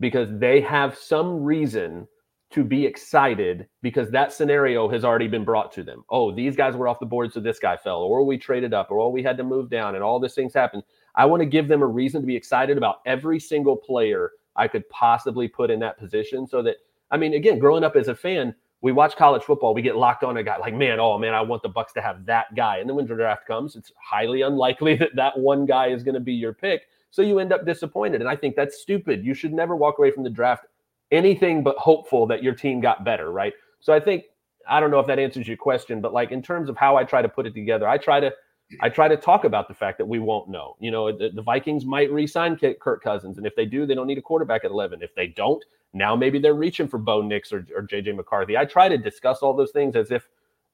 because 0.00 0.28
they 0.38 0.60
have 0.60 0.96
some 0.96 1.42
reason 1.42 2.06
to 2.50 2.64
be 2.64 2.86
excited 2.86 3.68
because 3.82 4.10
that 4.10 4.32
scenario 4.32 4.88
has 4.88 5.04
already 5.04 5.28
been 5.28 5.44
brought 5.44 5.70
to 5.72 5.82
them. 5.82 6.02
Oh, 6.08 6.32
these 6.32 6.56
guys 6.56 6.74
were 6.74 6.88
off 6.88 6.98
the 6.98 7.06
board, 7.06 7.32
so 7.32 7.40
this 7.40 7.58
guy 7.58 7.76
fell, 7.76 7.98
or 7.98 8.24
we 8.24 8.38
traded 8.38 8.72
up, 8.72 8.90
or 8.90 9.12
we 9.12 9.22
had 9.22 9.36
to 9.36 9.44
move 9.44 9.68
down, 9.68 9.94
and 9.94 10.02
all 10.02 10.18
these 10.18 10.34
things 10.34 10.54
happened. 10.54 10.82
I 11.14 11.26
want 11.26 11.42
to 11.42 11.46
give 11.46 11.68
them 11.68 11.82
a 11.82 11.86
reason 11.86 12.22
to 12.22 12.26
be 12.26 12.36
excited 12.36 12.78
about 12.78 13.00
every 13.04 13.38
single 13.38 13.76
player 13.76 14.32
I 14.56 14.66
could 14.66 14.88
possibly 14.88 15.46
put 15.46 15.70
in 15.70 15.78
that 15.80 15.98
position 15.98 16.46
so 16.46 16.62
that, 16.62 16.76
I 17.10 17.18
mean, 17.18 17.34
again, 17.34 17.58
growing 17.58 17.84
up 17.84 17.96
as 17.96 18.08
a 18.08 18.14
fan, 18.14 18.54
we 18.80 18.92
watch 18.92 19.16
college 19.16 19.42
football, 19.42 19.74
we 19.74 19.82
get 19.82 19.96
locked 19.96 20.22
on 20.22 20.36
a 20.36 20.42
guy 20.42 20.56
like, 20.58 20.74
man, 20.74 21.00
oh 21.00 21.18
man, 21.18 21.34
I 21.34 21.40
want 21.40 21.62
the 21.62 21.68
Bucks 21.68 21.92
to 21.94 22.00
have 22.00 22.24
that 22.26 22.54
guy. 22.54 22.78
And 22.78 22.88
then 22.88 22.96
when 22.96 23.06
the 23.06 23.14
draft 23.14 23.46
comes, 23.46 23.74
it's 23.74 23.92
highly 24.00 24.42
unlikely 24.42 24.94
that 24.98 25.16
that 25.16 25.38
one 25.38 25.66
guy 25.66 25.88
is 25.88 26.02
going 26.02 26.14
to 26.14 26.20
be 26.20 26.34
your 26.34 26.52
pick. 26.52 26.82
So 27.10 27.22
you 27.22 27.38
end 27.38 27.52
up 27.52 27.64
disappointed. 27.64 28.20
And 28.20 28.30
I 28.30 28.36
think 28.36 28.54
that's 28.54 28.80
stupid. 28.80 29.24
You 29.24 29.34
should 29.34 29.52
never 29.52 29.74
walk 29.74 29.98
away 29.98 30.10
from 30.10 30.24
the 30.24 30.30
draft 30.30 30.66
anything 31.10 31.62
but 31.62 31.76
hopeful 31.78 32.26
that 32.26 32.42
your 32.42 32.54
team 32.54 32.80
got 32.80 33.04
better, 33.04 33.32
right? 33.32 33.54
So 33.80 33.92
I 33.92 34.00
think 34.00 34.24
I 34.68 34.80
don't 34.80 34.90
know 34.90 35.00
if 35.00 35.06
that 35.06 35.18
answers 35.18 35.48
your 35.48 35.56
question, 35.56 36.00
but 36.00 36.12
like 36.12 36.30
in 36.30 36.42
terms 36.42 36.68
of 36.68 36.76
how 36.76 36.96
I 36.96 37.04
try 37.04 37.22
to 37.22 37.28
put 37.28 37.46
it 37.46 37.54
together, 37.54 37.88
I 37.88 37.96
try 37.96 38.20
to 38.20 38.32
I 38.80 38.88
try 38.88 39.08
to 39.08 39.16
talk 39.16 39.44
about 39.44 39.68
the 39.68 39.74
fact 39.74 39.98
that 39.98 40.06
we 40.06 40.18
won't 40.18 40.48
know. 40.48 40.76
You 40.78 40.90
know, 40.90 41.10
the, 41.16 41.30
the 41.30 41.42
Vikings 41.42 41.84
might 41.84 42.12
re-sign 42.12 42.56
Kirk 42.56 43.02
Cousins, 43.02 43.38
and 43.38 43.46
if 43.46 43.56
they 43.56 43.64
do, 43.64 43.86
they 43.86 43.94
don't 43.94 44.06
need 44.06 44.18
a 44.18 44.22
quarterback 44.22 44.64
at 44.64 44.70
11. 44.70 45.02
If 45.02 45.14
they 45.14 45.28
don't, 45.28 45.64
now 45.94 46.14
maybe 46.14 46.38
they're 46.38 46.54
reaching 46.54 46.86
for 46.86 46.98
Bo 46.98 47.22
Nix 47.22 47.52
or, 47.52 47.66
or 47.74 47.82
JJ 47.82 48.14
McCarthy. 48.14 48.56
I 48.56 48.64
try 48.64 48.88
to 48.88 48.98
discuss 48.98 49.38
all 49.38 49.54
those 49.54 49.70
things 49.70 49.96
as 49.96 50.10
if, 50.10 50.28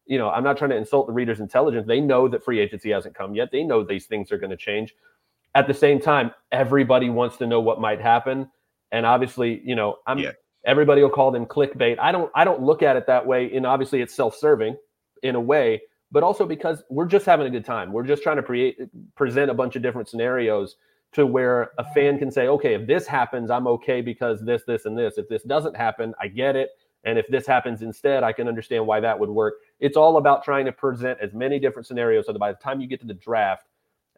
you 0.06 0.18
know, 0.18 0.28
I'm 0.30 0.42
not 0.42 0.58
trying 0.58 0.70
to 0.70 0.76
insult 0.76 1.06
the 1.06 1.12
reader's 1.12 1.40
intelligence. 1.40 1.86
They 1.86 2.00
know 2.00 2.26
that 2.28 2.44
free 2.44 2.58
agency 2.58 2.90
hasn't 2.90 3.14
come 3.14 3.34
yet. 3.34 3.50
They 3.52 3.62
know 3.62 3.84
these 3.84 4.06
things 4.06 4.32
are 4.32 4.38
going 4.38 4.50
to 4.50 4.56
change. 4.56 4.94
At 5.54 5.68
the 5.68 5.74
same 5.74 6.00
time, 6.00 6.32
everybody 6.50 7.10
wants 7.10 7.36
to 7.36 7.46
know 7.46 7.60
what 7.60 7.80
might 7.80 8.00
happen. 8.00 8.50
And 8.90 9.06
obviously, 9.06 9.62
you 9.64 9.76
know, 9.76 9.98
I'm 10.06 10.18
yeah. 10.18 10.32
everybody 10.64 11.00
will 11.00 11.10
call 11.10 11.30
them 11.30 11.46
clickbait. 11.46 11.98
I 12.00 12.10
don't 12.10 12.30
I 12.34 12.44
don't 12.44 12.60
look 12.60 12.82
at 12.82 12.96
it 12.96 13.06
that 13.06 13.24
way. 13.24 13.54
And 13.54 13.64
obviously 13.64 14.00
it's 14.02 14.14
self-serving 14.14 14.76
in 15.22 15.36
a 15.36 15.40
way, 15.40 15.82
but 16.10 16.22
also 16.22 16.46
because 16.46 16.82
we're 16.90 17.06
just 17.06 17.26
having 17.26 17.46
a 17.46 17.50
good 17.50 17.64
time. 17.64 17.92
We're 17.92 18.06
just 18.06 18.22
trying 18.22 18.36
to 18.36 18.42
create 18.42 18.78
present 19.14 19.50
a 19.50 19.54
bunch 19.54 19.76
of 19.76 19.82
different 19.82 20.08
scenarios 20.08 20.76
to 21.12 21.26
where 21.26 21.70
a 21.78 21.84
fan 21.94 22.18
can 22.18 22.30
say, 22.30 22.48
okay, 22.48 22.74
if 22.74 22.86
this 22.86 23.06
happens, 23.06 23.50
I'm 23.50 23.66
okay 23.68 24.00
because 24.00 24.44
this, 24.44 24.62
this, 24.66 24.84
and 24.84 24.98
this. 24.98 25.16
If 25.16 25.28
this 25.28 25.42
doesn't 25.44 25.76
happen, 25.76 26.12
I 26.20 26.28
get 26.28 26.56
it. 26.56 26.70
And 27.04 27.18
if 27.18 27.26
this 27.28 27.46
happens 27.46 27.82
instead, 27.82 28.22
I 28.24 28.32
can 28.32 28.48
understand 28.48 28.86
why 28.86 28.98
that 29.00 29.18
would 29.18 29.28
work. 29.28 29.54
It's 29.78 29.96
all 29.96 30.16
about 30.16 30.42
trying 30.42 30.64
to 30.64 30.72
present 30.72 31.18
as 31.20 31.34
many 31.34 31.58
different 31.58 31.86
scenarios 31.86 32.26
so 32.26 32.32
that 32.32 32.38
by 32.38 32.52
the 32.52 32.58
time 32.58 32.80
you 32.80 32.86
get 32.86 33.00
to 33.00 33.06
the 33.06 33.14
draft, 33.14 33.66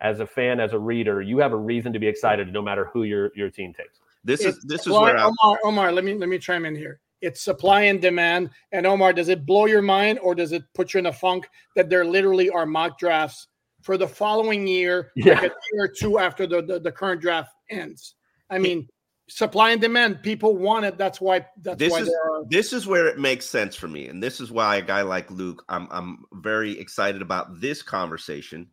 as 0.01 0.21
a 0.21 0.27
fan, 0.27 0.61
as 0.61 0.73
a 0.73 0.79
reader, 0.79 1.23
you 1.23 1.39
have 1.39 1.53
a 1.53 1.57
reason 1.57 1.93
to 1.93 1.99
be 1.99 2.07
excited 2.07 2.53
no 2.53 2.61
matter 2.63 2.91
who 2.93 3.05
your, 3.05 3.31
your 3.35 3.51
team 3.51 3.73
takes. 3.73 3.99
This 4.25 4.41
it's, 4.41 4.59
is 4.59 4.65
this 4.65 4.81
is 4.87 4.93
where 4.93 5.17
Omar, 5.17 5.59
Omar, 5.65 5.93
let 5.93 6.05
me 6.05 6.15
let 6.15 6.29
me 6.29 6.39
chime 6.39 6.67
in 6.67 6.75
here. 6.75 7.01
It's 7.23 7.43
supply 7.43 7.83
and 7.83 8.01
demand. 8.01 8.51
And 8.73 8.87
Omar, 8.87 9.13
does 9.13 9.29
it 9.29 9.47
blow 9.47 9.67
your 9.67 9.83
mind 9.83 10.19
or 10.21 10.35
does 10.35 10.53
it 10.53 10.65
put 10.75 10.95
you 10.95 10.99
in 10.99 11.07
a 11.07 11.13
funk 11.13 11.49
that 11.75 11.89
there 11.89 12.05
literally 12.05 12.51
are 12.51 12.67
mock 12.67 12.99
drafts 12.99 13.49
for 13.83 13.97
the 13.97 14.09
following 14.09 14.67
year, 14.67 15.13
yeah. 15.17 15.35
like 15.35 15.53
a 15.53 15.55
year 15.73 15.85
or 15.85 15.89
two 15.89 16.19
after 16.19 16.47
the, 16.47 16.63
the, 16.63 16.81
the 16.81 16.93
current 16.93 17.21
draft 17.21 17.51
ends. 17.71 18.17
I 18.51 18.59
mean, 18.59 18.89
supply 19.29 19.71
and 19.71 19.81
demand. 19.81 20.23
People 20.23 20.57
want 20.57 20.85
it. 20.85 20.99
That's 20.99 21.21
why. 21.21 21.47
That's 21.63 21.79
this 21.79 21.93
why 21.93 22.01
is 22.01 22.15
this 22.49 22.73
is 22.73 22.87
where 22.87 23.07
it 23.07 23.19
makes 23.19 23.47
sense 23.47 23.75
for 23.75 23.89
me, 23.89 24.09
and 24.09 24.23
this 24.23 24.41
is 24.41 24.51
why 24.51 24.77
a 24.77 24.83
guy 24.83 25.03
like 25.03 25.31
Luke, 25.31 25.65
I'm 25.69 25.89
I'm 25.91 26.25
very 26.35 26.79
excited 26.79 27.23
about 27.23 27.61
this 27.61 27.83
conversation, 27.83 28.69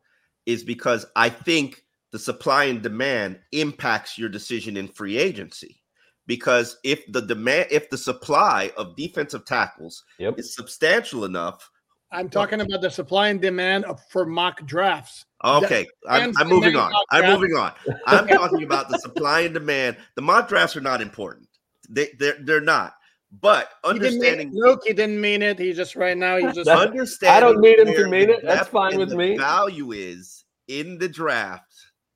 is 0.45 0.63
because 0.63 1.05
I 1.15 1.29
think 1.29 1.83
the 2.11 2.19
supply 2.19 2.65
and 2.65 2.81
demand 2.81 3.39
impacts 3.51 4.17
your 4.17 4.29
decision 4.29 4.77
in 4.77 4.87
free 4.87 5.17
agency. 5.17 5.81
Because 6.25 6.77
if 6.83 7.03
the 7.11 7.21
demand, 7.21 7.67
if 7.69 7.89
the 7.89 7.97
supply 7.97 8.71
of 8.77 8.95
defensive 8.95 9.45
tackles 9.45 10.03
yep. 10.19 10.39
is 10.39 10.55
substantial 10.55 11.25
enough 11.25 11.69
I'm 12.13 12.29
talking 12.29 12.61
about 12.61 12.81
the 12.81 12.91
supply 12.91 13.29
and 13.29 13.41
demand 13.41 13.85
of, 13.85 13.99
for 14.09 14.25
mock 14.25 14.63
drafts. 14.65 15.25
Okay, 15.43 15.87
I'm, 16.07 16.31
I'm 16.37 16.47
moving 16.47 16.75
on. 16.75 16.93
I'm 17.09 17.33
moving 17.33 17.57
on. 17.57 17.73
I'm 18.05 18.27
talking 18.27 18.63
about 18.63 18.87
the 18.89 18.99
supply 18.99 19.41
and 19.41 19.53
demand. 19.53 19.97
The 20.15 20.21
mock 20.21 20.47
drafts 20.47 20.77
are 20.77 20.81
not 20.81 21.01
important. 21.01 21.49
They 21.89 22.09
they're 22.19 22.37
they're 22.41 22.61
not. 22.61 22.93
But 23.41 23.69
understanding 23.83 24.51
he 24.51 24.61
Luke, 24.61 24.83
he 24.85 24.93
didn't 24.93 25.19
mean 25.19 25.41
it. 25.41 25.57
He 25.57 25.73
just 25.73 25.95
right 25.95 26.15
now 26.15 26.37
he's 26.37 26.53
just 26.53 26.69
understanding. 26.69 27.35
I 27.35 27.39
don't 27.39 27.59
need 27.59 27.79
him 27.79 27.87
to 27.87 28.07
mean 28.07 28.29
it. 28.29 28.41
That's 28.43 28.69
fine 28.69 28.97
with 28.97 29.11
me. 29.11 29.35
Value 29.35 29.91
is 29.91 30.45
in 30.67 30.99
the 30.99 31.09
draft 31.09 31.72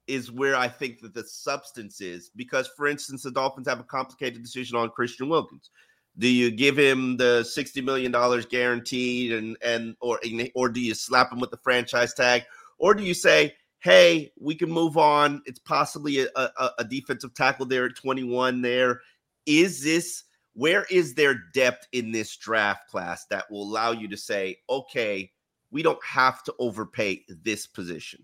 is 0.08 0.32
where 0.32 0.56
I 0.56 0.68
think 0.68 1.02
that 1.02 1.14
the 1.14 1.24
substance 1.24 2.02
is 2.02 2.32
because, 2.36 2.68
for 2.68 2.88
instance, 2.88 3.24
the 3.24 3.32
Dolphins 3.32 3.68
have 3.68 3.80
a 3.80 3.84
complicated 3.84 4.42
decision 4.42 4.78
on 4.78 4.90
Christian 4.90 5.30
Wilkins. 5.30 5.70
Do 6.18 6.28
you 6.28 6.50
give 6.50 6.78
him 6.78 7.18
the 7.18 7.44
sixty 7.44 7.82
million 7.82 8.12
dollars 8.12 8.46
guaranteed, 8.46 9.34
and 9.34 9.58
and 9.62 9.96
or 10.00 10.20
or 10.56 10.70
do 10.70 10.80
you 10.80 10.96
slap 10.96 11.32
him 11.32 11.40
with 11.40 11.52
the 11.52 11.58
franchise 11.58 12.14
tag, 12.14 12.44
or 12.80 12.96
do 12.96 13.04
you 13.04 13.14
say, 13.14 13.56
hey, 13.80 14.32
we 14.40 14.56
can 14.56 14.72
move 14.72 14.98
on? 14.98 15.42
It's 15.46 15.60
possibly 15.60 16.22
a, 16.22 16.28
a, 16.36 16.72
a 16.80 16.84
defensive 16.84 17.34
tackle 17.36 17.68
there 17.68 17.86
at 17.86 17.96
twenty 17.96 18.24
one. 18.24 18.62
There 18.62 19.02
is 19.46 19.84
this. 19.84 20.24
Where 20.54 20.88
is 20.90 21.14
there 21.14 21.36
depth 21.54 21.88
in 21.92 22.12
this 22.12 22.36
draft 22.36 22.90
class 22.90 23.28
that 23.28 23.46
will 23.52 23.62
allow 23.62 23.92
you 23.92 24.08
to 24.08 24.18
say, 24.18 24.58
okay, 24.68 25.32
we 25.70 25.84
don't 25.84 26.04
have 26.04 26.44
to 26.46 26.56
overpay 26.58 27.26
this 27.44 27.68
position. 27.68 28.24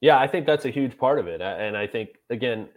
Yeah, 0.00 0.18
I 0.18 0.26
think 0.26 0.46
that's 0.46 0.64
a 0.64 0.70
huge 0.70 0.96
part 0.96 1.18
of 1.18 1.26
it. 1.26 1.40
And 1.40 1.76
I 1.76 1.86
think 1.86 2.10
again, 2.30 2.68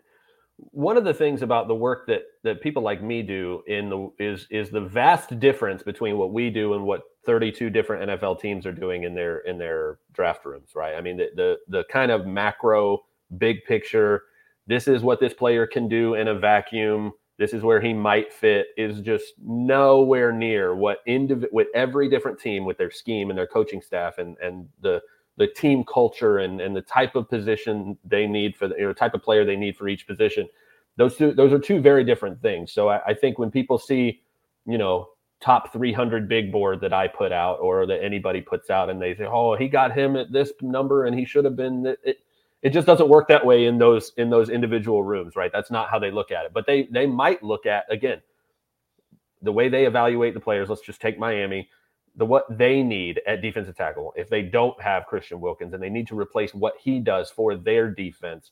one 0.58 0.98
of 0.98 1.04
the 1.04 1.14
things 1.14 1.42
about 1.42 1.68
the 1.68 1.76
work 1.76 2.08
that 2.08 2.24
that 2.44 2.62
people 2.62 2.84
like 2.84 3.04
me 3.04 3.22
do 3.22 3.64
in 3.68 3.90
the 3.90 4.12
is 4.20 4.48
is 4.52 4.70
the 4.70 4.82
vast 4.82 5.40
difference 5.40 5.84
between 5.84 6.18
what 6.18 6.34
we 6.34 6.50
do 6.50 6.74
and 6.74 6.84
what 6.84 7.02
32 7.26 7.70
different 7.70 8.10
NFL 8.10 8.40
teams 8.40 8.66
are 8.66 8.72
doing 8.72 9.04
in 9.04 9.14
their 9.16 9.40
in 9.40 9.58
their 9.58 10.00
draft 10.14 10.46
rooms, 10.46 10.72
right? 10.76 10.96
I 10.96 11.02
mean, 11.02 11.18
the 11.18 11.30
the, 11.36 11.58
the 11.68 11.84
kind 11.92 12.12
of 12.12 12.26
macro 12.26 13.00
big 13.38 13.64
picture, 13.66 14.24
this 14.68 14.88
is 14.88 15.02
what 15.04 15.20
this 15.20 15.34
player 15.34 15.68
can 15.68 15.88
do 15.88 16.16
in 16.16 16.28
a 16.28 16.36
vacuum. 16.36 17.14
This 17.38 17.54
is 17.54 17.64
where 17.64 17.82
he 17.82 17.94
might 17.94 18.32
fit 18.32 18.68
is 18.78 19.02
just 19.02 19.34
nowhere 19.44 20.32
near 20.32 20.76
what 20.76 21.00
indiv- 21.08 21.52
with 21.52 21.68
every 21.74 22.08
different 22.08 22.40
team 22.40 22.66
with 22.66 22.78
their 22.78 22.92
scheme 22.92 23.30
and 23.30 23.38
their 23.38 23.48
coaching 23.48 23.82
staff 23.82 24.18
and 24.20 24.38
and 24.42 24.68
the 24.82 25.02
the 25.38 25.48
team 25.48 25.84
culture 25.84 26.40
and, 26.40 26.62
and 26.62 26.76
the 26.76 26.82
type 26.82 27.16
of 27.16 27.30
position 27.30 27.98
they 28.04 28.28
need 28.28 28.56
for 28.56 28.68
the 28.68 28.76
you 28.76 28.84
know, 28.84 28.94
type 28.94 29.14
of 29.14 29.24
player 29.24 29.46
they 29.46 29.56
need 29.56 29.76
for 29.76 29.88
each 29.88 30.06
position. 30.06 30.48
Those 30.98 31.16
two, 31.16 31.34
those 31.34 31.54
are 31.54 31.60
two 31.60 31.82
very 31.82 32.04
different 32.04 32.42
things. 32.42 32.72
So 32.72 32.90
I, 32.90 33.02
I 33.08 33.14
think 33.14 33.40
when 33.40 33.50
people 33.50 33.78
see, 33.78 34.22
you 34.66 34.78
know, 34.78 35.10
top 35.42 35.74
300 35.74 36.30
big 36.30 36.52
board 36.52 36.82
that 36.82 36.94
I 36.94 37.08
put 37.08 37.32
out 37.32 37.60
or 37.60 37.86
that 37.88 38.04
anybody 38.04 38.42
puts 38.42 38.70
out 38.70 38.90
and 38.90 39.02
they 39.02 39.16
say, 39.16 39.26
oh, 39.26 39.56
he 39.56 39.68
got 39.68 39.98
him 39.98 40.16
at 40.16 40.32
this 40.32 40.52
number 40.62 41.06
and 41.06 41.18
he 41.18 41.26
should 41.26 41.46
have 41.46 41.56
been 41.56 41.96
it, 42.04 42.20
it 42.62 42.70
just 42.70 42.86
doesn't 42.86 43.10
work 43.10 43.28
that 43.28 43.44
way 43.46 43.66
in 43.66 43.80
those 43.80 44.12
in 44.18 44.30
those 44.30 44.50
individual 44.50 45.02
rooms, 45.02 45.36
right? 45.36 45.52
That's 45.52 45.72
not 45.72 45.90
how 45.90 45.98
they 45.98 46.12
look 46.12 46.32
at 46.32 46.46
it. 46.46 46.54
But 46.54 46.68
they 46.68 46.84
they 46.92 47.08
might 47.08 47.42
look 47.42 47.66
at 47.66 47.86
again 47.92 48.22
the 49.42 49.52
way 49.52 49.68
they 49.68 49.86
evaluate 49.88 50.36
the 50.36 50.40
players. 50.40 50.70
Let's 50.70 50.84
just 50.84 51.02
take 51.02 51.18
Miami 51.18 51.70
the 52.16 52.26
what 52.26 52.46
they 52.58 52.84
need 52.84 53.22
at 53.26 53.42
defensive 53.42 53.76
tackle 53.76 54.14
if 54.18 54.30
they 54.30 54.42
don't 54.42 54.80
have 54.82 55.06
Christian 55.06 55.40
Wilkins 55.40 55.74
and 55.74 55.82
they 55.82 55.90
need 55.90 56.08
to 56.08 56.20
replace 56.20 56.54
what 56.54 56.74
he 56.80 57.00
does 57.00 57.32
for 57.32 57.56
their 57.56 57.90
defense. 57.90 58.52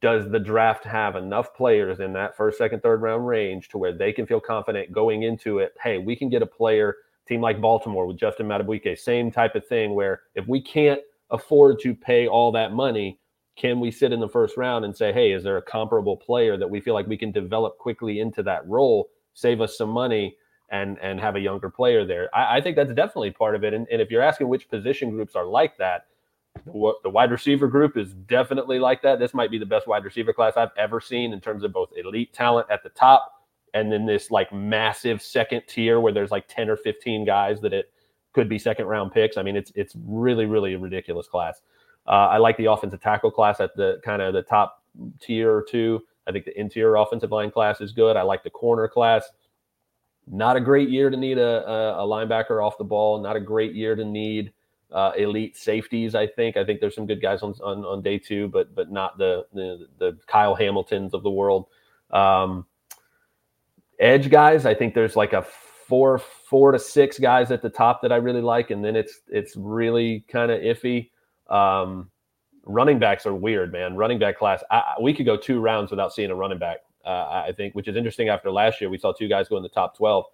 Does 0.00 0.30
the 0.30 0.38
draft 0.38 0.84
have 0.84 1.16
enough 1.16 1.54
players 1.54 2.00
in 2.00 2.12
that 2.12 2.36
first, 2.36 2.58
second, 2.58 2.80
third 2.82 3.02
round 3.02 3.26
range 3.26 3.68
to 3.70 3.78
where 3.78 3.92
they 3.92 4.12
can 4.12 4.26
feel 4.26 4.40
confident 4.40 4.92
going 4.92 5.22
into 5.24 5.58
it? 5.58 5.74
Hey, 5.82 5.98
we 5.98 6.14
can 6.14 6.28
get 6.28 6.42
a 6.42 6.46
player, 6.46 6.96
team 7.26 7.40
like 7.40 7.60
Baltimore 7.60 8.06
with 8.06 8.16
Justin 8.16 8.46
Madubuike, 8.46 8.98
same 8.98 9.30
type 9.30 9.54
of 9.54 9.66
thing 9.66 9.94
where 9.94 10.22
if 10.34 10.46
we 10.46 10.60
can't 10.60 11.00
afford 11.30 11.80
to 11.80 11.94
pay 11.94 12.26
all 12.26 12.52
that 12.52 12.72
money, 12.72 13.18
can 13.56 13.80
we 13.80 13.90
sit 13.90 14.12
in 14.12 14.20
the 14.20 14.28
first 14.28 14.56
round 14.56 14.84
and 14.84 14.96
say, 14.96 15.12
hey, 15.12 15.32
is 15.32 15.42
there 15.42 15.56
a 15.56 15.62
comparable 15.62 16.16
player 16.16 16.56
that 16.56 16.70
we 16.70 16.80
feel 16.80 16.94
like 16.94 17.06
we 17.06 17.18
can 17.18 17.32
develop 17.32 17.76
quickly 17.78 18.20
into 18.20 18.42
that 18.42 18.66
role, 18.66 19.10
save 19.34 19.60
us 19.60 19.76
some 19.76 19.90
money? 19.90 20.36
And 20.70 20.98
and 21.00 21.20
have 21.20 21.36
a 21.36 21.40
younger 21.40 21.70
player 21.70 22.04
there. 22.04 22.28
I, 22.34 22.58
I 22.58 22.60
think 22.60 22.76
that's 22.76 22.92
definitely 22.92 23.32
part 23.32 23.54
of 23.54 23.64
it. 23.64 23.74
And, 23.74 23.86
and, 23.90 24.00
if 24.00 24.10
you're 24.10 24.22
asking 24.22 24.48
which 24.48 24.68
position 24.68 25.10
groups 25.10 25.34
are 25.34 25.44
like 25.44 25.76
that, 25.78 26.06
the, 26.64 26.92
the 27.02 27.10
wide 27.10 27.30
receiver 27.30 27.68
group 27.68 27.96
is 27.96 28.12
definitely 28.12 28.78
like 28.78 29.02
that. 29.02 29.18
This 29.18 29.34
might 29.34 29.50
be 29.50 29.58
the 29.58 29.66
best 29.66 29.86
wide 29.86 30.04
receiver 30.04 30.32
class 30.32 30.54
I've 30.56 30.70
ever 30.76 31.00
seen 31.00 31.32
in 31.32 31.40
terms 31.40 31.64
of 31.64 31.72
both 31.72 31.90
elite 31.96 32.32
talent 32.32 32.68
at 32.70 32.82
the 32.82 32.90
top 32.90 33.40
and 33.74 33.90
then 33.90 34.06
this 34.06 34.30
like 34.30 34.52
massive 34.52 35.22
second 35.22 35.62
tier 35.66 36.00
where 36.00 36.12
there's 36.12 36.30
like 36.30 36.46
10 36.48 36.68
or 36.68 36.76
15 36.76 37.24
guys 37.24 37.60
that 37.60 37.72
it 37.72 37.92
could 38.32 38.48
be 38.48 38.58
second 38.58 38.86
round 38.86 39.12
picks. 39.12 39.36
I 39.36 39.42
mean, 39.42 39.56
it's 39.56 39.72
it's 39.74 39.94
really 40.04 40.46
really 40.46 40.74
a 40.74 40.78
ridiculous 40.78 41.26
class. 41.26 41.62
Uh, 42.06 42.28
I 42.28 42.38
like 42.38 42.56
the 42.56 42.66
offensive 42.66 43.00
tackle 43.00 43.30
class 43.30 43.60
at 43.60 43.76
the 43.76 44.00
kind 44.04 44.22
of 44.22 44.34
the 44.34 44.42
top 44.42 44.82
tier 45.20 45.52
or 45.52 45.62
two. 45.62 46.00
I 46.26 46.32
think 46.32 46.44
the 46.44 46.58
interior 46.58 46.96
offensive 46.96 47.32
line 47.32 47.50
class 47.50 47.80
is 47.80 47.92
good. 47.92 48.16
I 48.16 48.22
like 48.22 48.42
the 48.42 48.50
corner 48.50 48.88
class. 48.88 49.28
Not 50.26 50.56
a 50.56 50.60
great 50.60 50.88
year 50.88 51.10
to 51.10 51.16
need 51.16 51.38
a, 51.38 51.68
a, 51.68 52.04
a 52.04 52.08
linebacker 52.08 52.64
off 52.64 52.78
the 52.78 52.84
ball. 52.84 53.20
Not 53.20 53.36
a 53.36 53.40
great 53.40 53.74
year 53.74 53.96
to 53.96 54.04
need 54.04 54.52
uh, 54.92 55.12
elite 55.16 55.56
safeties. 55.56 56.14
I 56.14 56.26
think. 56.26 56.56
I 56.56 56.64
think 56.64 56.80
there's 56.80 56.94
some 56.94 57.06
good 57.06 57.20
guys 57.22 57.42
on, 57.42 57.54
on, 57.62 57.84
on 57.84 58.02
day 58.02 58.18
two, 58.18 58.48
but 58.48 58.74
but 58.74 58.90
not 58.90 59.18
the, 59.18 59.46
the, 59.52 59.88
the 59.98 60.18
Kyle 60.26 60.54
Hamiltons 60.54 61.14
of 61.14 61.22
the 61.22 61.30
world. 61.30 61.66
Um, 62.10 62.66
edge 63.98 64.30
guys. 64.30 64.66
I 64.66 64.74
think 64.74 64.94
there's 64.94 65.16
like 65.16 65.32
a 65.32 65.42
four 65.42 66.18
four 66.18 66.72
to 66.72 66.78
six 66.78 67.18
guys 67.18 67.50
at 67.50 67.62
the 67.62 67.70
top 67.70 68.02
that 68.02 68.12
I 68.12 68.16
really 68.16 68.42
like, 68.42 68.70
and 68.70 68.84
then 68.84 68.96
it's 68.96 69.20
it's 69.28 69.56
really 69.56 70.24
kind 70.28 70.50
of 70.50 70.60
iffy. 70.60 71.10
Um, 71.48 72.10
running 72.64 72.98
backs 73.00 73.26
are 73.26 73.34
weird, 73.34 73.72
man. 73.72 73.96
Running 73.96 74.18
back 74.18 74.38
class. 74.38 74.62
I, 74.70 74.94
we 75.00 75.12
could 75.12 75.26
go 75.26 75.36
two 75.36 75.60
rounds 75.60 75.90
without 75.90 76.12
seeing 76.12 76.30
a 76.30 76.34
running 76.34 76.58
back 76.58 76.78
uh, 77.04 77.44
I 77.46 77.52
think, 77.56 77.74
which 77.74 77.88
is 77.88 77.96
interesting. 77.96 78.28
After 78.28 78.50
last 78.50 78.80
year, 78.80 78.90
we 78.90 78.98
saw 78.98 79.12
two 79.12 79.28
guys 79.28 79.48
go 79.48 79.56
in 79.56 79.62
the 79.62 79.68
top 79.68 79.96
12. 79.96 80.24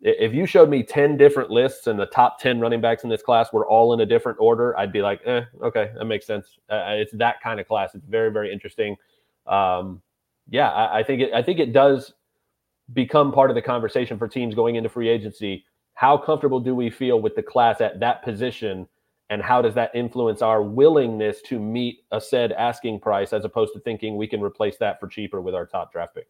If 0.00 0.32
you 0.32 0.46
showed 0.46 0.68
me 0.68 0.84
10 0.84 1.16
different 1.16 1.50
lists 1.50 1.88
and 1.88 1.98
the 1.98 2.06
top 2.06 2.38
10 2.38 2.60
running 2.60 2.80
backs 2.80 3.02
in 3.02 3.10
this 3.10 3.22
class 3.22 3.52
were 3.52 3.66
all 3.66 3.92
in 3.92 4.00
a 4.00 4.06
different 4.06 4.38
order, 4.40 4.78
I'd 4.78 4.92
be 4.92 5.02
like, 5.02 5.20
eh, 5.26 5.42
okay, 5.60 5.90
that 5.96 6.04
makes 6.04 6.24
sense. 6.24 6.58
Uh, 6.70 6.84
it's 6.90 7.12
that 7.14 7.40
kind 7.42 7.58
of 7.58 7.66
class. 7.66 7.94
It's 7.94 8.06
very, 8.06 8.30
very 8.30 8.52
interesting. 8.52 8.96
Um, 9.46 10.00
yeah, 10.48 10.70
I, 10.70 11.00
I 11.00 11.02
think 11.02 11.22
it, 11.22 11.32
I 11.34 11.42
think 11.42 11.58
it 11.58 11.72
does 11.72 12.14
become 12.92 13.32
part 13.32 13.50
of 13.50 13.56
the 13.56 13.62
conversation 13.62 14.18
for 14.18 14.28
teams 14.28 14.54
going 14.54 14.76
into 14.76 14.88
free 14.88 15.08
agency. 15.08 15.64
How 15.94 16.16
comfortable 16.16 16.60
do 16.60 16.76
we 16.76 16.90
feel 16.90 17.20
with 17.20 17.34
the 17.34 17.42
class 17.42 17.80
at 17.80 17.98
that 17.98 18.22
position? 18.22 18.86
And 19.30 19.42
how 19.42 19.60
does 19.60 19.74
that 19.74 19.90
influence 19.94 20.40
our 20.42 20.62
willingness 20.62 21.42
to 21.42 21.58
meet 21.58 22.04
a 22.12 22.20
said 22.20 22.52
asking 22.52 23.00
price 23.00 23.32
as 23.32 23.44
opposed 23.44 23.74
to 23.74 23.80
thinking 23.80 24.16
we 24.16 24.26
can 24.26 24.40
replace 24.40 24.76
that 24.78 24.98
for 24.98 25.06
cheaper 25.06 25.40
with 25.40 25.54
our 25.54 25.66
top 25.66 25.92
draft 25.92 26.14
pick? 26.14 26.28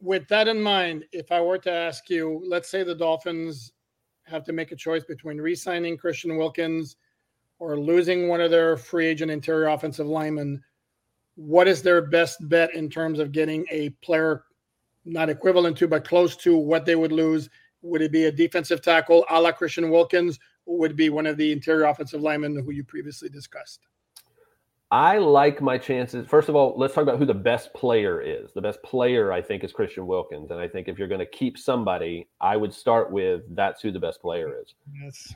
With 0.00 0.28
that 0.28 0.48
in 0.48 0.60
mind 0.60 1.04
if 1.12 1.32
i 1.32 1.40
were 1.40 1.58
to 1.58 1.72
ask 1.72 2.10
you 2.10 2.42
let's 2.46 2.68
say 2.68 2.82
the 2.82 2.94
dolphins 2.94 3.72
have 4.24 4.44
to 4.44 4.52
make 4.52 4.72
a 4.72 4.76
choice 4.76 5.04
between 5.04 5.38
re-signing 5.38 5.96
christian 5.96 6.36
wilkins 6.36 6.96
or 7.58 7.78
losing 7.78 8.28
one 8.28 8.40
of 8.40 8.50
their 8.50 8.76
free 8.76 9.06
agent 9.06 9.30
interior 9.30 9.68
offensive 9.68 10.06
linemen 10.06 10.62
what 11.36 11.66
is 11.68 11.82
their 11.82 12.02
best 12.02 12.48
bet 12.48 12.74
in 12.74 12.88
terms 12.88 13.18
of 13.18 13.32
getting 13.32 13.66
a 13.70 13.90
player 14.02 14.44
not 15.04 15.28
equivalent 15.28 15.76
to 15.78 15.88
but 15.88 16.06
close 16.06 16.36
to 16.36 16.56
what 16.56 16.86
they 16.86 16.96
would 16.96 17.12
lose? 17.12 17.50
Would 17.82 18.02
it 18.02 18.12
be 18.12 18.24
a 18.24 18.32
defensive 18.32 18.80
tackle 18.80 19.24
a 19.28 19.40
la 19.40 19.52
christian 19.52 19.90
wilkins 19.90 20.38
would 20.66 20.96
be 20.96 21.10
one 21.10 21.26
of 21.26 21.36
the 21.36 21.52
interior 21.52 21.84
offensive 21.84 22.20
linemen 22.20 22.62
who 22.64 22.70
you 22.70 22.84
previously 22.84 23.28
discussed? 23.28 23.80
I 24.90 25.18
like 25.18 25.60
my 25.60 25.76
chances. 25.76 26.26
First 26.28 26.48
of 26.48 26.54
all, 26.54 26.74
let's 26.76 26.94
talk 26.94 27.02
about 27.02 27.18
who 27.18 27.26
the 27.26 27.34
best 27.34 27.74
player 27.74 28.20
is. 28.20 28.52
The 28.52 28.60
best 28.60 28.80
player, 28.84 29.32
I 29.32 29.42
think, 29.42 29.64
is 29.64 29.72
Christian 29.72 30.06
Wilkins. 30.06 30.50
And 30.50 30.60
I 30.60 30.68
think 30.68 30.86
if 30.88 30.98
you're 30.98 31.08
going 31.08 31.18
to 31.18 31.26
keep 31.26 31.58
somebody, 31.58 32.28
I 32.40 32.56
would 32.56 32.72
start 32.72 33.10
with 33.10 33.42
that's 33.56 33.82
who 33.82 33.90
the 33.90 33.98
best 33.98 34.20
player 34.20 34.56
is. 34.60 34.74
Yes. 35.02 35.34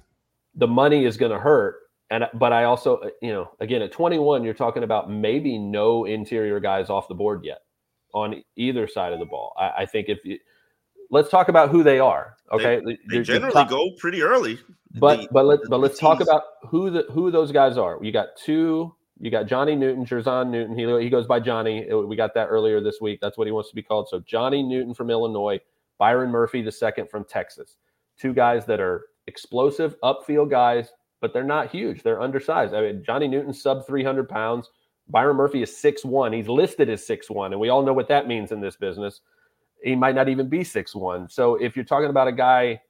The 0.55 0.69
money 0.69 1.05
is 1.05 1.17
going 1.17 1.33
to 1.33 1.41
hurt. 1.41 1.77
And 2.11 2.25
but 2.35 2.53
I 2.53 2.65
also, 2.65 3.01
you 3.21 3.33
know, 3.33 3.51
again 3.61 3.83
at 3.83 3.91
21, 3.91 4.45
you're 4.45 4.55
talking 4.55 4.85
about 4.85 5.11
maybe 5.11 5.59
no 5.59 6.05
interior 6.05 6.61
guys 6.61 6.89
off 6.89 7.09
the 7.09 7.15
board 7.15 7.41
yet 7.45 7.63
on 8.15 8.43
either 8.57 8.87
side 8.87 9.13
of 9.13 9.19
the 9.19 9.27
ball. 9.27 9.55
I, 9.59 9.83
I 9.83 9.87
think 9.87 10.09
if 10.09 10.25
you 10.25 10.39
let's 11.11 11.29
talk 11.29 11.49
about 11.49 11.71
who 11.71 11.83
they 11.83 11.99
are. 11.99 12.37
Okay, 12.53 12.81
they, 12.85 12.99
they 13.11 13.23
generally 13.23 13.53
top, 13.53 13.69
go 13.69 13.91
pretty 13.99 14.23
early. 14.23 14.59
But 14.95 15.21
the, 15.21 15.29
but 15.31 15.45
let 15.45 15.61
but 15.69 15.81
let's 15.81 15.99
talk 15.99 16.21
about 16.21 16.45
who 16.63 16.91
the 16.91 17.07
who 17.11 17.31
those 17.31 17.53
guys 17.53 17.77
are. 17.77 17.99
You 18.03 18.13
got 18.13 18.29
two. 18.37 18.95
You 19.21 19.31
got 19.31 19.47
Johnny 19.47 19.75
Newton, 19.75 20.07
Jer'Zhan 20.07 20.49
Newton. 20.51 20.79
He 20.79 21.05
he 21.05 21.11
goes 21.11 21.27
by 21.27 21.41
Johnny. 21.41 21.93
We 21.93 22.17
got 22.17 22.35
that 22.35 22.47
earlier 22.47 22.81
this 22.81 23.01
week. 23.01 23.19
That's 23.21 23.37
what 23.37 23.47
he 23.47 23.53
wants 23.53 23.69
to 23.71 23.75
be 23.75 23.83
called. 23.83 24.09
So 24.09 24.21
Johnny 24.21 24.63
Newton 24.63 24.95
from 24.95 25.11
Illinois, 25.11 25.61
Byron 25.99 26.31
Murphy 26.31 26.63
the 26.63 26.73
second 26.73 27.11
from 27.11 27.25
Texas. 27.25 27.77
Two 28.19 28.33
guys 28.33 28.65
that 28.67 28.81
are 28.81 29.07
explosive 29.27 29.97
upfield 30.03 30.51
guys, 30.51 30.91
but 31.21 31.33
they're 31.33 31.45
not 31.45 31.71
huge. 31.71 32.03
They're 32.03 32.23
undersized. 32.23 32.75
I 32.75 32.81
mean, 32.81 33.03
Johnny 33.05 33.29
Newton 33.29 33.53
sub 33.53 33.87
300 33.87 34.29
pounds. 34.29 34.71
Byron 35.09 35.37
Murphy 35.37 35.63
is 35.63 35.77
six 35.77 36.05
one. 36.05 36.33
He's 36.33 36.49
listed 36.49 36.89
as 36.89 37.07
six 37.07 37.29
one, 37.29 37.53
and 37.53 37.61
we 37.61 37.69
all 37.69 37.83
know 37.83 37.93
what 37.93 38.09
that 38.09 38.27
means 38.27 38.53
in 38.53 38.61
this 38.61 38.77
business. 38.77 39.21
He 39.83 39.95
might 39.95 40.15
not 40.15 40.29
even 40.29 40.49
be 40.49 40.65
six 40.65 40.95
one. 40.95 41.29
So 41.29 41.55
if 41.57 41.77
you're 41.77 41.85
talking 41.85 42.11
about 42.11 42.29
a 42.29 42.33
guy 42.33 42.81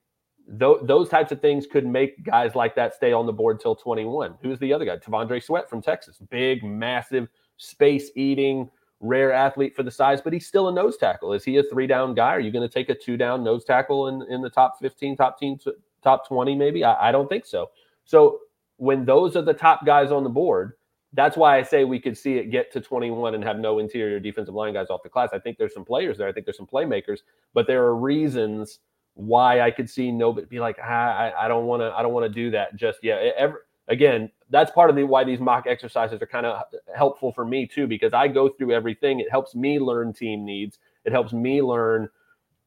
th- 0.59 0.79
those 0.83 1.09
types 1.09 1.33
of 1.33 1.41
things 1.41 1.67
could 1.67 1.87
make 1.87 2.23
guys 2.23 2.55
like 2.55 2.75
that 2.77 2.95
stay 2.95 3.13
on 3.13 3.27
the 3.27 3.33
board 3.33 3.61
till 3.61 3.75
21. 3.75 4.35
Who's 4.43 4.59
the 4.59 4.73
other 4.73 4.85
guy? 4.85 4.97
T'Vondre 4.97 5.43
Sweat 5.43 5.69
from 5.69 5.83
Texas, 5.83 6.19
big, 6.31 6.65
massive, 6.65 7.29
space 7.59 8.11
eating, 8.15 8.71
rare 9.01 9.33
athlete 9.33 9.77
for 9.77 9.83
the 9.83 9.91
size, 9.91 10.21
but 10.21 10.33
he's 10.33 10.47
still 10.47 10.69
a 10.69 10.73
nose 10.73 10.97
tackle. 10.97 11.33
Is 11.33 11.45
he 11.45 11.59
a 11.59 11.63
three 11.65 11.87
down 11.87 12.15
guy? 12.15 12.31
Are 12.31 12.41
you 12.41 12.51
going 12.51 12.67
to 12.67 12.73
take 12.73 12.89
a 12.89 12.95
two 12.95 13.17
down 13.17 13.45
nose 13.45 13.65
tackle 13.65 14.09
in, 14.09 14.23
in 14.31 14.41
the 14.41 14.51
top 14.51 14.79
15, 14.81 15.17
top 15.17 15.39
team, 15.39 15.59
top 16.03 16.27
20, 16.27 16.55
maybe? 16.55 16.85
I, 16.85 17.09
I 17.09 17.13
don't 17.13 17.29
think 17.29 17.47
so. 17.47 17.71
So 18.05 18.41
when 18.77 19.05
those 19.05 19.37
are 19.37 19.43
the 19.43 19.55
top 19.55 19.85
guys 19.85 20.11
on 20.11 20.25
the 20.25 20.31
board, 20.31 20.73
that's 21.15 21.37
why 21.37 21.57
I 21.59 21.63
say 21.63 21.85
we 21.85 22.01
could 22.01 22.17
see 22.19 22.35
it 22.35 22.51
get 22.51 22.73
to 22.73 22.81
21 22.81 23.35
and 23.35 23.43
have 23.43 23.59
no 23.59 23.79
interior 23.79 24.21
defensive 24.21 24.55
line 24.55 24.75
guys 24.75 24.89
off 24.91 25.03
the 25.03 25.09
class. 25.09 25.31
I 25.33 25.39
think 25.39 25.57
there's 25.57 25.75
some 25.75 25.85
players 25.85 26.19
there. 26.19 26.29
I 26.29 26.33
think 26.33 26.45
there's 26.47 26.57
some 26.57 26.67
playmakers, 26.67 27.21
but 27.55 27.67
there 27.67 27.85
are 27.85 27.97
reasons 27.97 28.81
why 29.15 29.63
I 29.63 29.71
could 29.71 29.89
see 29.89 30.13
nobody 30.13 30.47
be 30.47 30.61
like, 30.61 30.79
ah, 30.81 30.87
I, 30.87 31.45
I 31.45 31.49
don't 31.49 31.67
want 31.67 31.83
to, 31.83 31.93
I 31.97 32.03
don't 32.03 32.13
want 32.13 32.27
to 32.27 32.33
do 32.33 32.51
that 32.51 32.77
just 32.77 33.03
yet. 33.03 33.21
Ever, 33.37 33.67
again, 33.89 34.31
that's 34.51 34.71
part 34.71 34.91
of 34.91 34.97
the 34.97 35.05
why 35.05 35.25
these 35.25 35.41
mock 35.41 35.67
exercises 35.67 36.21
are 36.23 36.27
kind 36.27 36.47
of 36.47 36.63
helpful 36.95 37.33
for 37.33 37.45
me 37.45 37.67
too, 37.67 37.87
because 37.87 38.13
I 38.13 38.29
go 38.29 38.49
through 38.49 38.73
everything. 38.73 39.21
It 39.21 39.31
helps 39.31 39.55
me 39.55 39.79
learn 39.79 40.13
team 40.13 40.45
needs. 40.45 40.79
It 41.05 41.13
helps 41.13 41.33
me 41.33 41.63
learn 41.63 42.09